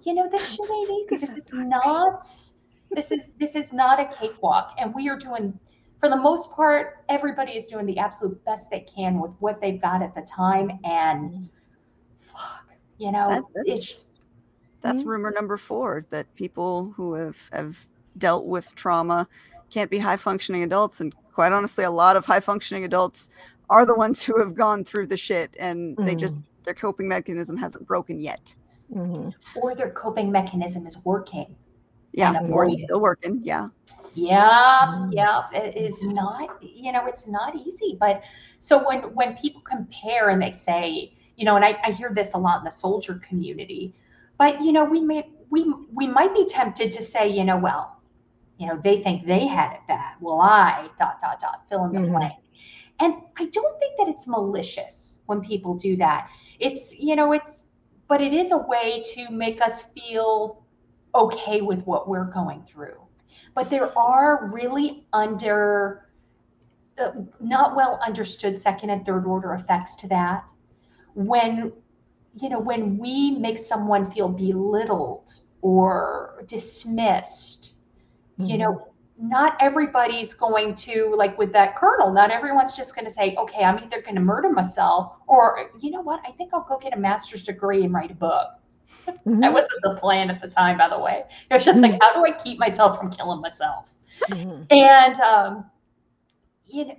you 0.03 0.13
know, 0.13 0.29
this 0.29 0.47
shit 0.49 0.69
ain't 0.69 0.91
easy. 0.91 1.17
This 1.17 1.29
is 1.37 1.49
not, 1.53 2.21
this 2.91 3.11
is 3.11 3.31
this 3.39 3.55
is 3.55 3.73
not 3.73 3.99
a 3.99 4.05
cakewalk, 4.15 4.75
and 4.77 4.93
we 4.93 5.09
are 5.09 5.17
doing, 5.17 5.57
for 6.01 6.09
the 6.09 6.17
most 6.17 6.51
part, 6.51 7.05
everybody 7.09 7.51
is 7.53 7.67
doing 7.67 7.85
the 7.85 7.97
absolute 7.99 8.43
best 8.43 8.69
they 8.71 8.81
can 8.81 9.19
with 9.19 9.31
what 9.39 9.61
they've 9.61 9.79
got 9.79 10.01
at 10.01 10.13
the 10.15 10.21
time, 10.23 10.71
and 10.83 11.47
fuck, 12.33 12.65
you 12.97 13.11
know, 13.11 13.29
That, 13.53 13.63
it's 13.65 13.85
that's 13.85 14.07
that's 14.81 15.03
Mhm. 15.03 15.07
rumor 15.07 15.31
number 15.31 15.57
four 15.57 16.03
that 16.09 16.33
people 16.33 16.91
who 16.97 17.13
have 17.13 17.37
have 17.53 17.87
dealt 18.17 18.47
with 18.47 18.73
trauma 18.75 19.27
can't 19.69 19.91
be 19.91 19.99
high 19.99 20.17
functioning 20.17 20.63
adults, 20.63 20.99
and 21.01 21.13
quite 21.33 21.51
honestly, 21.53 21.83
a 21.83 21.91
lot 21.91 22.15
of 22.15 22.25
high 22.25 22.39
functioning 22.39 22.83
adults 22.83 23.29
are 23.69 23.85
the 23.85 23.93
ones 23.93 24.23
who 24.23 24.37
have 24.39 24.55
gone 24.55 24.83
through 24.83 25.05
the 25.07 25.15
shit, 25.15 25.55
and 25.59 25.95
they 25.97 26.15
Mhm. 26.15 26.19
just 26.19 26.43
their 26.63 26.73
coping 26.73 27.07
mechanism 27.07 27.57
hasn't 27.57 27.87
broken 27.87 28.19
yet. 28.19 28.55
Mhm. 28.91 29.33
or 29.61 29.73
their 29.73 29.91
coping 29.91 30.29
mechanism 30.29 30.85
is 30.85 30.97
working. 31.05 31.55
Yeah, 32.11 32.41
or 32.49 32.65
it's 32.65 32.83
still 32.83 32.99
working. 32.99 33.39
Yeah, 33.41 33.69
Yeah, 34.13 34.85
Mm. 34.87 35.11
yeah, 35.11 35.43
it 35.53 35.77
is 35.77 36.03
not, 36.03 36.49
you 36.61 36.91
know, 36.91 37.05
it's 37.07 37.27
not 37.27 37.55
easy. 37.55 37.97
But 37.99 38.21
so 38.59 38.85
when 38.87 38.99
when 39.15 39.35
people 39.35 39.61
compare 39.61 40.29
and 40.29 40.41
they 40.41 40.51
say, 40.51 41.13
you 41.37 41.45
know, 41.45 41.55
and 41.55 41.65
I, 41.65 41.77
I 41.85 41.91
hear 41.91 42.11
this 42.13 42.33
a 42.33 42.37
lot 42.37 42.59
in 42.59 42.65
the 42.65 42.71
soldier 42.71 43.15
community, 43.27 43.93
but 44.37 44.61
you 44.61 44.71
know, 44.73 44.83
we 44.85 45.01
may 45.01 45.29
we 45.49 45.71
we 45.93 46.07
might 46.07 46.33
be 46.33 46.45
tempted 46.45 46.91
to 46.93 47.03
say, 47.03 47.27
you 47.29 47.43
know, 47.43 47.57
well, 47.57 47.97
you 48.57 48.67
know, 48.67 48.77
they 48.83 49.01
think 49.01 49.25
they 49.25 49.47
had 49.47 49.73
it 49.73 49.81
bad. 49.87 50.15
Well, 50.21 50.41
I 50.41 50.89
dot 50.97 51.19
dot 51.21 51.39
dot 51.39 51.63
fill 51.69 51.85
in 51.85 51.93
the 51.93 51.99
Mhm. 51.99 52.11
blank. 52.11 52.33
And 52.99 53.13
I 53.39 53.45
don't 53.45 53.79
think 53.79 53.97
that 53.97 54.07
it's 54.09 54.27
malicious 54.27 55.17
when 55.25 55.41
people 55.41 55.75
do 55.75 55.95
that. 55.97 56.29
It's, 56.59 56.93
you 56.97 57.15
know, 57.15 57.31
it's 57.33 57.59
but 58.07 58.21
it 58.21 58.33
is 58.33 58.51
a 58.51 58.57
way 58.57 59.03
to 59.15 59.29
make 59.31 59.61
us 59.61 59.83
feel 59.83 60.63
okay 61.15 61.61
with 61.61 61.85
what 61.87 62.07
we're 62.09 62.25
going 62.25 62.63
through 62.63 63.00
but 63.55 63.69
there 63.69 63.97
are 63.97 64.49
really 64.51 65.05
under 65.13 66.09
uh, 66.97 67.11
not 67.39 67.75
well 67.75 67.99
understood 68.05 68.57
second 68.59 68.89
and 68.89 69.05
third 69.05 69.25
order 69.25 69.53
effects 69.53 69.95
to 69.97 70.07
that. 70.09 70.43
When 71.13 71.71
you 72.35 72.49
know 72.49 72.59
when 72.59 72.97
we 72.97 73.31
make 73.31 73.59
someone 73.59 74.09
feel 74.11 74.29
belittled 74.29 75.39
or 75.61 76.43
dismissed 76.47 77.75
you 78.37 78.57
know 78.57 78.87
not 79.19 79.55
everybody's 79.59 80.33
going 80.33 80.73
to 80.73 81.13
like 81.15 81.37
with 81.37 81.51
that 81.51 81.75
colonel 81.75 82.11
not 82.11 82.31
everyone's 82.31 82.75
just 82.75 82.95
going 82.95 83.05
to 83.05 83.11
say 83.11 83.35
okay 83.35 83.63
i'm 83.63 83.77
either 83.79 84.01
going 84.01 84.15
to 84.15 84.21
murder 84.21 84.49
myself 84.49 85.17
or 85.27 85.71
you 85.79 85.91
know 85.91 86.01
what? 86.01 86.21
I 86.27 86.31
think 86.31 86.53
i'll 86.53 86.65
go 86.67 86.77
get 86.77 86.95
a 86.95 86.99
master's 86.99 87.43
degree 87.43 87.83
and 87.83 87.93
write 87.93 88.11
a 88.11 88.15
book 88.15 88.47
Mhm. 89.25 89.41
that 89.41 89.53
wasn't 89.53 89.81
the 89.83 89.95
plan 89.99 90.29
at 90.29 90.41
the 90.41 90.47
time 90.47 90.77
by 90.77 90.87
the 90.87 90.99
way 90.99 91.23
it 91.49 91.53
was 91.53 91.65
just 91.65 91.81
like 91.81 91.97
how 92.01 92.13
do 92.13 92.25
i 92.25 92.31
keep 92.43 92.59
myself 92.59 92.97
from 92.97 93.09
killing 93.11 93.41
myself 93.41 93.85
Mhm. 94.29 94.67
and 94.69 95.19
um, 95.21 95.65
you 96.67 96.85
know, 96.85 96.95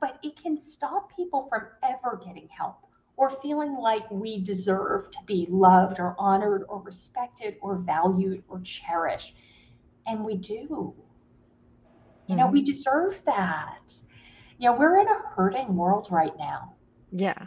but 0.00 0.18
it 0.22 0.40
can 0.40 0.56
stop 0.56 1.14
people 1.14 1.46
from 1.48 1.62
ever 1.82 2.20
getting 2.24 2.48
help 2.48 2.76
or 3.16 3.30
feeling 3.42 3.74
like 3.76 4.08
we 4.10 4.40
deserve 4.40 5.10
to 5.10 5.18
be 5.26 5.46
loved 5.50 5.98
or 5.98 6.14
honored 6.18 6.64
or 6.68 6.80
respected 6.82 7.56
or 7.60 7.76
valued 7.76 8.42
or 8.48 8.60
cherished, 8.60 9.34
and 10.06 10.24
we 10.24 10.36
do. 10.36 10.94
You 12.26 12.36
know, 12.36 12.46
we 12.48 12.62
deserve 12.62 13.22
that. 13.26 13.80
You 14.58 14.70
know, 14.70 14.76
we're 14.76 14.98
in 14.98 15.08
a 15.08 15.18
hurting 15.34 15.74
world 15.76 16.08
right 16.10 16.36
now. 16.38 16.74
Yeah. 17.12 17.46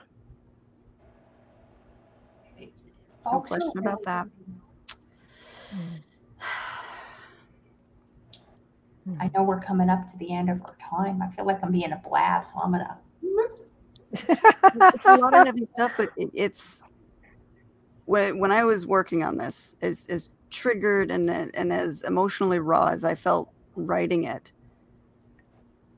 No 3.32 3.38
Folks 3.38 3.52
are 3.52 3.60
question 3.60 3.80
about 3.80 4.04
that. 4.04 4.28
I 9.20 9.30
know 9.36 9.44
we're 9.44 9.60
coming 9.60 9.90
up 9.90 10.10
to 10.12 10.18
the 10.18 10.34
end 10.34 10.50
of 10.50 10.62
our 10.62 10.76
time. 10.90 11.22
I 11.22 11.30
feel 11.30 11.46
like 11.46 11.60
I'm 11.64 11.72
being 11.72 11.92
a 11.92 12.02
blab, 12.08 12.46
so 12.46 12.60
I'm 12.64 12.72
gonna. 12.72 12.98
it's 14.12 15.06
a 15.06 15.16
lot 15.16 15.36
of 15.36 15.46
heavy 15.46 15.68
stuff, 15.74 15.94
but 15.98 16.10
it, 16.18 16.30
it's 16.34 16.84
when 18.06 18.40
when 18.40 18.52
I 18.52 18.64
was 18.64 18.86
working 18.88 19.24
on 19.24 19.38
this, 19.38 19.76
as 19.82 20.06
as 20.10 20.30
triggered 20.50 21.12
and 21.12 21.30
and 21.30 21.74
as 21.74 22.02
emotionally 22.04 22.60
raw 22.60 22.88
as 22.88 23.04
I 23.04 23.16
felt 23.16 23.50
writing 23.76 24.26
it, 24.26 24.52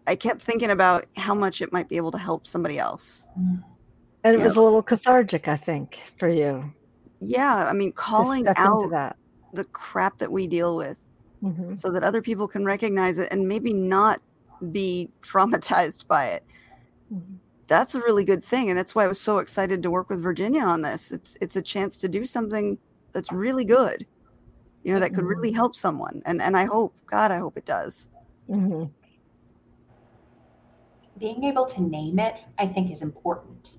I 0.07 0.15
kept 0.15 0.41
thinking 0.41 0.71
about 0.71 1.05
how 1.17 1.33
much 1.33 1.61
it 1.61 1.71
might 1.73 1.89
be 1.89 1.97
able 1.97 2.11
to 2.11 2.17
help 2.17 2.47
somebody 2.47 2.79
else. 2.79 3.27
Mm. 3.39 3.63
And 4.23 4.35
it 4.35 4.39
Yeah. 4.39 4.45
was 4.45 4.55
a 4.55 4.61
little 4.61 4.83
cathartic, 4.83 5.47
I 5.47 5.57
think, 5.57 5.99
for 6.17 6.29
you. 6.29 6.71
Yeah, 7.21 7.67
I 7.69 7.73
mean, 7.73 7.91
calling 7.93 8.47
out 8.57 8.89
that. 8.89 9.15
the 9.53 9.63
crap 9.65 10.17
that 10.17 10.31
we 10.31 10.47
deal 10.47 10.75
with, 10.75 10.97
Mhm. 11.43 11.79
so 11.79 11.89
that 11.91 12.03
other 12.03 12.21
people 12.21 12.47
can 12.47 12.65
recognize 12.65 13.19
it 13.19 13.29
and 13.31 13.47
maybe 13.47 13.73
not 13.73 14.19
be 14.71 15.09
traumatized 15.21 16.07
by 16.07 16.27
it. 16.27 16.43
Mhm. 17.13 17.37
that's 17.67 17.95
a 17.95 17.99
really 18.01 18.25
good 18.25 18.43
thing 18.43 18.69
and 18.69 18.77
that's 18.77 18.93
why 18.93 19.03
i 19.05 19.07
was 19.07 19.19
so 19.19 19.37
excited 19.39 19.81
to 19.81 19.89
work 19.89 20.09
with 20.09 20.21
virginia 20.21 20.61
on 20.61 20.81
this 20.81 21.11
it's 21.11 21.37
it's 21.41 21.55
a 21.55 21.61
chance 21.61 21.97
to 21.97 22.09
do 22.09 22.25
something 22.25 22.77
that's 23.13 23.31
really 23.31 23.63
good 23.63 24.05
you 24.83 24.93
know 24.93 24.99
that 24.99 25.13
could 25.13 25.23
really 25.25 25.51
help 25.53 25.73
someone 25.75 26.21
and 26.25 26.41
and 26.41 26.57
i 26.57 26.65
hope 26.65 26.93
god 27.07 27.31
i 27.31 27.37
hope 27.37 27.55
it 27.57 27.65
does 27.65 28.09
Mhm. 28.49 28.89
being 31.17 31.43
able 31.45 31.65
to 31.67 31.81
name 31.81 32.19
it, 32.19 32.35
I 32.57 32.65
think, 32.67 32.91
is 32.91 33.01
important. 33.01 33.77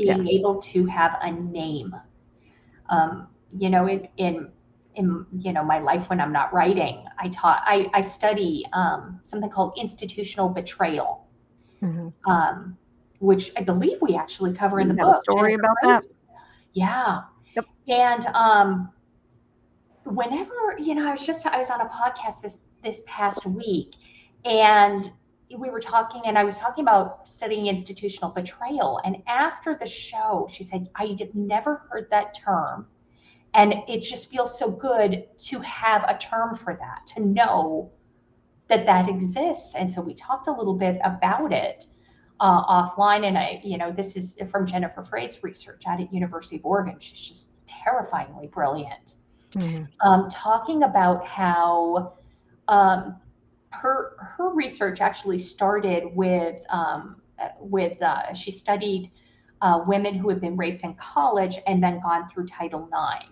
Being 0.00 0.26
Yes. 0.26 0.28
able 0.28 0.60
to 0.62 0.86
have 0.86 1.18
a 1.22 1.30
name. 1.32 1.94
Um, 2.90 3.28
you 3.58 3.70
know, 3.70 3.86
in 3.88 4.08
in 4.16 4.50
in 4.94 5.26
you 5.38 5.52
know 5.52 5.64
my 5.64 5.78
life 5.78 6.08
when 6.10 6.20
I'm 6.20 6.32
not 6.32 6.52
writing, 6.52 7.04
I 7.18 7.28
taught 7.28 7.62
I, 7.66 7.90
I 7.94 8.00
study 8.02 8.66
um, 8.72 9.20
something 9.24 9.50
called 9.50 9.74
institutional 9.76 10.48
betrayal, 10.48 11.26
Mhm. 11.82 12.12
um, 12.26 12.76
which 13.20 13.52
I 13.56 13.62
believe 13.62 13.98
we 14.02 14.16
actually 14.16 14.52
cover 14.54 14.80
in 14.80 14.88
the 14.88 14.94
book. 14.94 15.28
story 15.28 15.54
Jennifer 15.54 15.60
about 15.60 15.76
that? 15.82 16.02
Yeah. 16.72 17.22
Yep. 17.56 17.66
And 17.88 18.26
um, 18.34 18.90
whenever 20.04 20.52
you 20.78 20.94
know, 20.94 21.08
I 21.08 21.12
was 21.12 21.24
just 21.26 21.46
I 21.46 21.58
was 21.58 21.70
on 21.70 21.80
a 21.80 21.88
podcast 21.88 22.42
this 22.42 22.58
this 22.82 23.02
past 23.06 23.46
week, 23.46 23.94
and 24.44 25.10
we 25.58 25.70
were 25.70 25.80
talking, 25.80 26.22
and 26.26 26.38
I 26.38 26.44
was 26.44 26.56
talking 26.56 26.82
about 26.82 27.28
studying 27.28 27.66
institutional 27.66 28.30
betrayal. 28.30 29.00
And 29.04 29.16
after 29.26 29.76
the 29.78 29.86
show, 29.86 30.48
she 30.50 30.62
said, 30.64 30.88
"I 30.94 31.16
had 31.18 31.34
never 31.34 31.86
heard 31.90 32.08
that 32.10 32.34
term." 32.34 32.86
And 33.54 33.74
it 33.88 34.00
just 34.00 34.30
feels 34.30 34.56
so 34.58 34.70
good 34.70 35.26
to 35.38 35.60
have 35.60 36.04
a 36.04 36.16
term 36.18 36.54
for 36.56 36.74
that, 36.76 37.06
to 37.14 37.20
know 37.20 37.90
that 38.68 38.86
that 38.86 39.08
exists. 39.08 39.74
And 39.74 39.92
so 39.92 40.00
we 40.00 40.14
talked 40.14 40.46
a 40.46 40.52
little 40.52 40.76
bit 40.76 41.00
about 41.02 41.52
it 41.52 41.86
uh, 42.38 42.64
offline. 42.64 43.26
And 43.26 43.36
I, 43.36 43.60
you 43.64 43.76
know, 43.76 43.90
this 43.90 44.16
is 44.16 44.38
from 44.50 44.66
Jennifer 44.66 45.02
Freyd's 45.04 45.42
research 45.42 45.82
out 45.86 46.00
at 46.00 46.12
University 46.12 46.56
of 46.56 46.64
Oregon. 46.64 46.96
She's 47.00 47.20
just 47.20 47.50
terrifyingly 47.66 48.46
brilliant. 48.46 49.16
Mhm. 49.52 49.88
Um, 50.06 50.28
talking 50.30 50.84
about 50.84 51.26
how 51.26 52.14
um, 52.68 53.16
her 53.70 54.16
her 54.18 54.52
research 54.52 55.00
actually 55.00 55.38
started 55.38 56.04
with 56.14 56.60
um, 56.70 57.20
with 57.58 58.00
uh, 58.02 58.32
she 58.34 58.50
studied 58.50 59.10
uh, 59.62 59.82
women 59.86 60.14
who 60.14 60.28
had 60.28 60.40
been 60.40 60.56
raped 60.56 60.84
in 60.84 60.94
college 60.94 61.58
and 61.66 61.82
then 61.82 62.00
gone 62.00 62.28
through 62.30 62.46
Title 62.46 62.88
IX, 62.88 63.30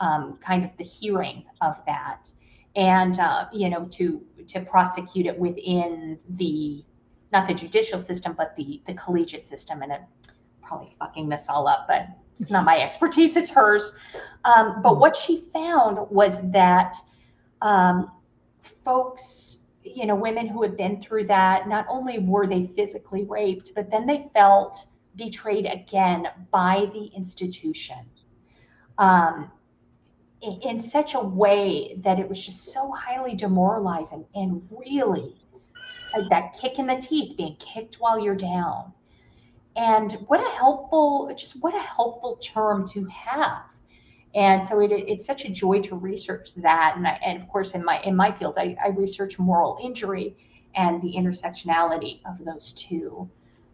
um, 0.00 0.38
kind 0.40 0.64
of 0.64 0.70
the 0.76 0.84
hearing 0.84 1.44
of 1.60 1.76
that, 1.86 2.30
and 2.76 3.18
uh, 3.18 3.46
you 3.52 3.70
know 3.70 3.86
to 3.86 4.22
to 4.46 4.60
prosecute 4.60 5.26
it 5.26 5.38
within 5.38 6.18
the 6.30 6.84
not 7.32 7.46
the 7.46 7.54
judicial 7.54 7.98
system 7.98 8.34
but 8.36 8.54
the 8.56 8.82
the 8.86 8.94
collegiate 8.94 9.44
system, 9.44 9.82
and 9.82 9.92
I'm 9.92 10.04
probably 10.62 10.94
fucking 10.98 11.28
this 11.28 11.48
all 11.48 11.66
up, 11.66 11.86
but 11.88 12.08
it's 12.38 12.50
not 12.50 12.64
my 12.64 12.78
expertise; 12.82 13.36
it's 13.36 13.50
hers. 13.50 13.92
Um, 14.44 14.82
but 14.82 14.98
what 14.98 15.16
she 15.16 15.44
found 15.52 16.10
was 16.10 16.40
that 16.52 16.94
um, 17.62 18.12
folks, 18.84 19.57
you 19.96 20.06
know, 20.06 20.14
women 20.14 20.46
who 20.46 20.62
had 20.62 20.76
been 20.76 21.00
through 21.00 21.26
that, 21.26 21.68
not 21.68 21.86
only 21.88 22.18
were 22.18 22.46
they 22.46 22.70
physically 22.76 23.24
raped, 23.24 23.72
but 23.74 23.90
then 23.90 24.06
they 24.06 24.28
felt 24.34 24.86
betrayed 25.16 25.66
again 25.66 26.26
by 26.50 26.88
the 26.92 27.10
institution 27.16 27.98
um, 28.98 29.50
in, 30.42 30.60
in 30.62 30.78
such 30.78 31.14
a 31.14 31.20
way 31.20 31.98
that 32.04 32.18
it 32.18 32.28
was 32.28 32.44
just 32.44 32.72
so 32.72 32.92
highly 32.92 33.34
demoralizing 33.34 34.24
and 34.34 34.66
really 34.70 35.36
uh, 36.14 36.22
that 36.30 36.56
kick 36.58 36.78
in 36.78 36.86
the 36.86 36.96
teeth, 36.96 37.36
being 37.36 37.56
kicked 37.56 37.96
while 37.96 38.18
you're 38.18 38.36
down. 38.36 38.92
And 39.76 40.12
what 40.26 40.40
a 40.40 40.50
helpful, 40.56 41.32
just 41.36 41.60
what 41.60 41.74
a 41.74 41.80
helpful 41.80 42.36
term 42.36 42.86
to 42.88 43.04
have 43.06 43.64
and 44.34 44.64
so 44.64 44.80
it, 44.80 44.92
it's 44.92 45.24
such 45.24 45.44
a 45.44 45.48
joy 45.48 45.80
to 45.82 45.96
research 45.96 46.50
that 46.56 46.94
and, 46.96 47.06
I, 47.06 47.18
and 47.24 47.40
of 47.40 47.48
course 47.48 47.72
in 47.72 47.84
my 47.84 48.00
in 48.02 48.14
my 48.14 48.30
field 48.32 48.56
I, 48.58 48.76
I 48.82 48.88
research 48.88 49.38
moral 49.38 49.78
injury 49.82 50.36
and 50.74 51.00
the 51.02 51.14
intersectionality 51.16 52.20
of 52.26 52.44
those 52.44 52.72
two 52.72 53.28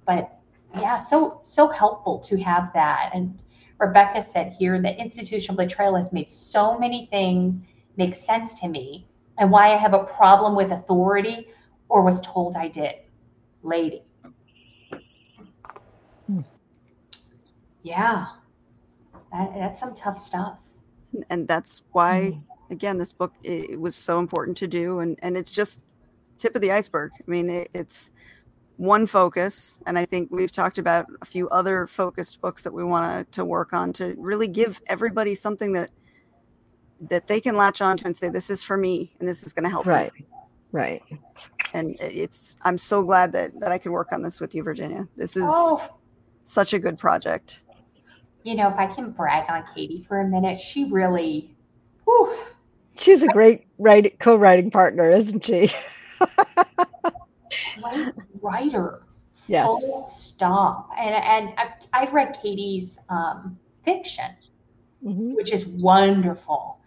but 0.05 0.38
yeah 0.74 0.96
so 0.96 1.40
so 1.42 1.68
helpful 1.68 2.18
to 2.20 2.36
have 2.38 2.72
that 2.74 3.11
and 3.14 3.38
rebecca 3.78 4.22
said 4.22 4.52
here 4.52 4.80
that 4.80 4.98
institutional 4.98 5.57
betrayal 5.57 5.96
has 5.96 6.12
made 6.12 6.30
so 6.30 6.78
many 6.78 7.07
things 7.11 7.62
make 7.96 8.14
sense 8.14 8.55
to 8.61 8.68
me 8.68 9.07
and 9.38 9.50
why 9.50 9.72
I 9.72 9.76
have 9.76 9.94
a 9.94 10.05
problem 10.05 10.55
with 10.55 10.70
authority 10.70 11.48
or 11.88 12.02
was 12.02 12.20
told 12.20 12.57
I 12.57 12.68
did. 12.68 12.94
Lady. 13.62 14.02
Hmm. 16.26 16.40
Yeah. 17.82 18.26
That, 19.35 19.53
that's 19.55 19.80
some 19.80 19.95
tough 19.95 20.18
stuff. 20.18 20.57
and 21.30 21.47
that's 21.49 21.82
why 21.93 22.32
Mm. 22.32 22.43
again 22.70 22.99
this 22.99 23.12
book 23.12 23.32
it, 23.43 23.78
was 23.80 23.95
so 23.95 24.18
important 24.18 24.57
to 24.59 24.66
do 24.68 25.01
and 25.01 25.18
and 25.22 25.37
it's 25.37 25.51
just 25.53 25.80
tip 26.39 26.55
of 26.57 26.62
the 26.62 26.72
iceberg 26.72 27.11
i 27.20 27.30
mean 27.30 27.51
it, 27.51 27.68
it's 27.74 28.11
one 28.76 29.07
focus 29.07 29.78
and 29.87 29.99
i 29.99 30.05
think 30.05 30.30
we've 30.32 30.51
talked 30.51 30.78
about 30.78 31.07
a 31.20 31.24
few 31.24 31.49
other 31.51 31.87
focused 31.87 32.41
books 32.41 32.62
that 32.64 32.72
we 32.72 32.82
want 32.85 33.30
to 33.32 33.45
work 33.45 33.72
on 33.72 33.93
to 33.93 34.14
really 34.18 34.49
give 34.49 34.80
everybody 34.89 35.35
something 35.35 35.72
that 35.72 35.91
that 37.01 37.26
they 37.26 37.41
can 37.41 37.57
latch 37.57 37.80
on 37.80 37.97
to 37.97 38.05
and 38.07 38.16
say 38.16 38.28
this 38.28 38.51
is 38.51 38.62
for 38.62 38.76
me 38.76 39.12
and 39.20 39.28
this 39.28 39.43
is 39.43 39.53
going 39.53 39.64
to 39.64 39.70
help 39.70 39.87
me." 39.87 39.93
Right. 39.93 40.12
Right. 40.72 41.03
and 41.72 41.97
it's 42.01 42.57
i'm 42.62 42.78
so 42.78 43.03
glad 43.03 43.30
that 43.32 43.53
that 43.61 43.70
i 43.72 43.78
could 43.78 43.93
work 43.93 44.11
on 44.12 44.22
this 44.22 44.41
with 44.41 44.55
you 44.55 44.62
virginia 44.64 45.07
this 45.16 45.37
is 45.37 45.45
Oh, 45.47 45.80
such 46.45 46.72
a 46.72 46.78
good 46.80 46.99
project 46.99 47.62
you 48.45 48.55
know, 48.55 48.68
if 48.68 48.76
I 48.76 48.86
can 48.86 49.11
brag 49.11 49.51
on 49.51 49.64
Katie 49.74 50.05
for 50.07 50.20
a 50.20 50.28
minute, 50.28 50.61
she 50.61 50.84
really, 50.84 51.57
whew, 52.05 52.36
She's 52.97 53.22
a 53.24 53.28
great 53.28 53.66
write, 53.78 54.20
co-writing 54.20 54.70
partner, 54.70 55.11
isn't 55.11 55.45
she? 55.45 55.72
writer. 58.42 59.03
Yes. 59.49 59.66
Full 59.66 59.99
stop. 59.99 60.90
And 60.97 61.14
and 61.14 61.55
I've, 61.59 61.72
I've 61.92 62.14
read 62.14 62.38
Katie's 62.40 62.99
um, 63.09 63.59
fiction, 63.84 64.30
Mhm. 65.05 65.34
which 65.34 65.53
is 65.53 65.66
wonderful. 65.66 66.78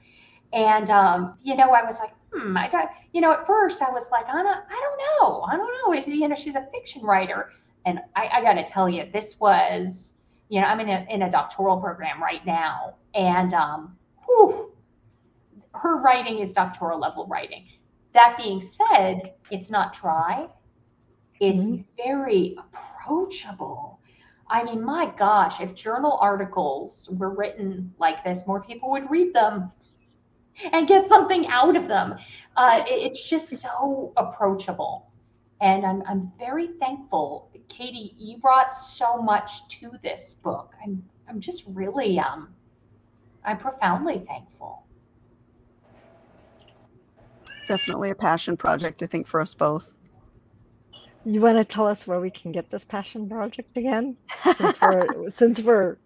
And 0.53 0.89
um, 0.89 1.37
you 1.43 1.55
know, 1.55 1.71
I 1.71 1.83
was 1.83 1.99
like, 1.99 2.13
hmm, 2.33 2.57
I 2.57 2.69
got, 2.69 2.89
you 3.13 3.21
know, 3.21 3.31
at 3.33 3.45
first 3.45 3.81
I 3.81 3.91
was 3.91 4.07
like, 4.11 4.27
I 4.27 4.31
don't, 4.43 4.47
I 4.47 4.69
don't 4.69 5.29
know, 5.29 5.41
I 5.43 5.57
don't 5.57 6.07
know. 6.07 6.13
You 6.13 6.27
know, 6.29 6.35
she's 6.35 6.55
a 6.55 6.65
fiction 6.71 7.03
writer, 7.03 7.51
and 7.85 7.99
I, 8.15 8.29
I 8.33 8.41
got 8.41 8.53
to 8.53 8.63
tell 8.63 8.89
you, 8.89 9.07
this 9.11 9.39
was, 9.39 10.13
you 10.49 10.61
know, 10.61 10.67
I'm 10.67 10.79
in 10.79 10.89
a 10.89 11.05
in 11.09 11.21
a 11.23 11.29
doctoral 11.29 11.77
program 11.79 12.21
right 12.21 12.45
now, 12.45 12.95
and 13.13 13.53
um, 13.53 13.97
whew, 14.25 14.71
her 15.73 15.97
writing 16.01 16.39
is 16.39 16.53
doctoral 16.53 16.99
level 16.99 17.27
writing. 17.27 17.67
That 18.13 18.37
being 18.37 18.61
said, 18.61 19.33
it's 19.51 19.69
not 19.69 19.93
dry. 19.93 20.47
It's 21.39 21.65
Mhm. 21.65 21.85
very 22.03 22.55
approachable. 22.57 23.99
I 24.49 24.63
mean, 24.63 24.83
my 24.83 25.07
gosh, 25.17 25.59
if 25.59 25.75
journal 25.75 26.17
articles 26.21 27.09
were 27.11 27.29
written 27.29 27.93
like 27.99 28.23
this, 28.23 28.47
more 28.47 28.61
people 28.61 28.89
would 28.91 29.09
read 29.11 29.33
them 29.33 29.71
and 30.71 30.87
get 30.87 31.05
something 31.05 31.45
out 31.47 31.75
of 31.75 31.87
them. 31.87 32.17
Uh, 32.55 32.83
it- 32.87 32.91
it's 33.05 33.21
just 33.21 33.49
so 33.49 34.13
approachable. 34.17 35.06
And 35.61 35.85
I'm, 35.85 36.03
I'm 36.07 36.31
very 36.37 36.67
thankful. 36.79 37.49
Katie, 37.69 38.13
you 38.17 38.37
brought 38.37 38.73
so 38.73 39.17
much 39.17 39.67
to 39.79 39.91
this 40.03 40.35
book. 40.35 40.73
I'm, 40.83 41.03
I'm 41.27 41.39
just 41.39 41.63
really, 41.67 42.19
um, 42.19 42.49
I'm 43.45 43.57
profoundly 43.57 44.23
thankful. 44.27 44.83
definitely 47.67 48.09
a 48.09 48.15
passion 48.15 48.55
project 48.55 49.03
i 49.03 49.05
think 49.05 49.27
for 49.27 49.41
us 49.41 49.53
both 49.53 49.93
You 51.25 51.41
want 51.41 51.57
to 51.57 51.65
tell 51.65 51.87
us 51.87 52.07
where 52.07 52.21
we 52.21 52.31
can 52.31 52.53
get 52.53 52.71
this 52.71 52.85
passion 52.85 53.27
project 53.27 53.75
again? 53.75 54.15
Since 54.57 54.81
we're 54.81 55.29
since 55.29 55.61
we're 55.61 55.97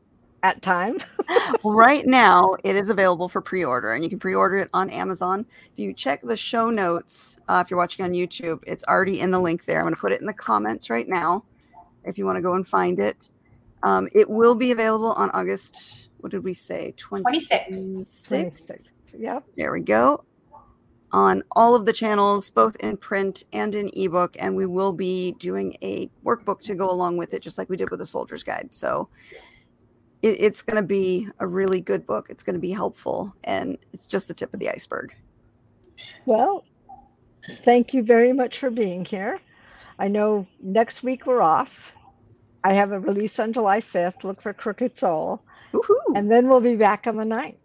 at 0.44 0.62
time. 0.62 0.98
Right 1.64 2.06
now 2.06 2.56
it 2.64 2.76
is 2.76 2.90
available 2.90 3.30
for 3.30 3.42
pre-order 3.42 3.94
and 3.94 4.04
you 4.04 4.10
can 4.10 4.20
pre-order 4.20 4.58
it 4.58 4.70
on 4.74 4.90
amazon 4.90 5.46
if 5.72 5.80
you 5.80 5.94
check 5.94 6.22
the 6.22 6.36
show 6.36 6.70
notes 6.70 7.38
uh, 7.48 7.62
if 7.64 7.70
you're 7.70 7.78
watching 7.78 8.04
on 8.04 8.12
youtube 8.12 8.60
it's 8.66 8.84
already 8.86 9.20
in 9.20 9.32
the 9.32 9.40
link 9.40 9.66
there 9.66 9.78
i'm 9.78 9.84
going 9.84 9.94
to 9.94 10.00
put 10.00 10.12
it 10.12 10.20
in 10.20 10.26
the 10.26 10.34
comments 10.34 10.90
right 10.90 11.08
now 11.08 11.44
if 12.04 12.18
you 12.18 12.26
want 12.26 12.36
to 12.36 12.42
go 12.42 12.56
and 12.56 12.68
find 12.68 13.00
it 13.00 13.30
um, 13.84 14.08
it 14.14 14.30
will 14.30 14.56
be 14.56 14.72
available 14.72 15.12
on 15.14 15.30
august 15.32 16.10
what 16.20 16.32
did 16.32 16.44
we 16.44 16.54
say 16.54 16.94
26. 16.98 17.78
26 17.78 18.28
26. 18.28 18.92
Yep. 19.18 19.44
there 19.58 19.72
we 19.72 19.82
go 19.82 20.24
on 21.12 21.44
all 21.52 21.76
of 21.76 21.86
the 21.86 21.94
channels 21.94 22.50
both 22.50 22.76
in 22.78 22.98
print 22.98 23.44
and 23.54 23.76
in 23.76 23.90
ebook 23.94 24.36
and 24.40 24.56
we 24.56 24.66
will 24.66 24.94
be 24.94 25.34
doing 25.34 25.76
a 25.84 26.10
workbook 26.26 26.62
to 26.62 26.76
go 26.76 26.90
along 26.90 27.18
with 27.18 27.34
it 27.34 27.42
just 27.42 27.58
like 27.58 27.70
we 27.70 27.78
did 27.78 27.90
with 27.90 28.00
the 28.00 28.06
soldier's 28.06 28.44
guide 28.44 28.70
so 28.72 29.08
it, 30.22 30.38
it's 30.40 30.62
going 30.62 30.76
to 30.76 30.88
be 30.88 31.28
a 31.40 31.48
really 31.48 31.82
good 31.82 32.06
book 32.06 32.28
it's 32.30 32.44
going 32.44 32.54
to 32.56 32.60
be 32.60 32.72
helpful 32.72 33.34
and 33.44 33.78
it's 33.94 34.08
just 34.08 34.28
the 34.28 34.34
tip 34.34 34.54
of 34.54 34.60
the 34.60 34.70
iceberg 34.70 35.14
Well, 36.26 36.64
thank 37.66 37.94
you 37.94 38.04
very 38.04 38.34
much 38.34 38.58
for 38.60 38.70
being 38.72 39.06
here. 39.06 39.40
I 40.00 40.08
know 40.08 40.48
next 40.62 41.04
week 41.04 41.26
we're 41.28 41.42
off. 41.42 41.92
I 42.64 42.74
have 42.74 42.92
a 42.92 43.00
release 43.00 43.40
on 43.40 43.54
July 43.54 43.82
5th. 43.82 44.24
Look 44.24 44.42
for 44.42 44.54
Crooked 44.54 44.98
Soul. 44.98 45.42
Woohoo. 45.74 45.96
And 46.16 46.30
then 46.32 46.48
we'll 46.50 46.62
be 46.62 46.76
back 46.76 47.08
on 47.08 47.18
the 47.18 47.24
9th. 47.26 47.56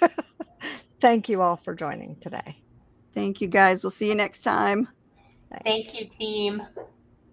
thank 1.00 1.28
you 1.28 1.42
all 1.42 1.56
for 1.56 1.74
joining 1.74 2.16
today. 2.16 2.56
thank 3.12 3.40
you 3.40 3.48
guys 3.48 3.82
we'll 3.82 3.90
see 3.90 4.08
you 4.08 4.14
next 4.14 4.42
time 4.42 4.88
Thank 5.64 5.94
you, 5.98 6.06
team. 6.06 6.62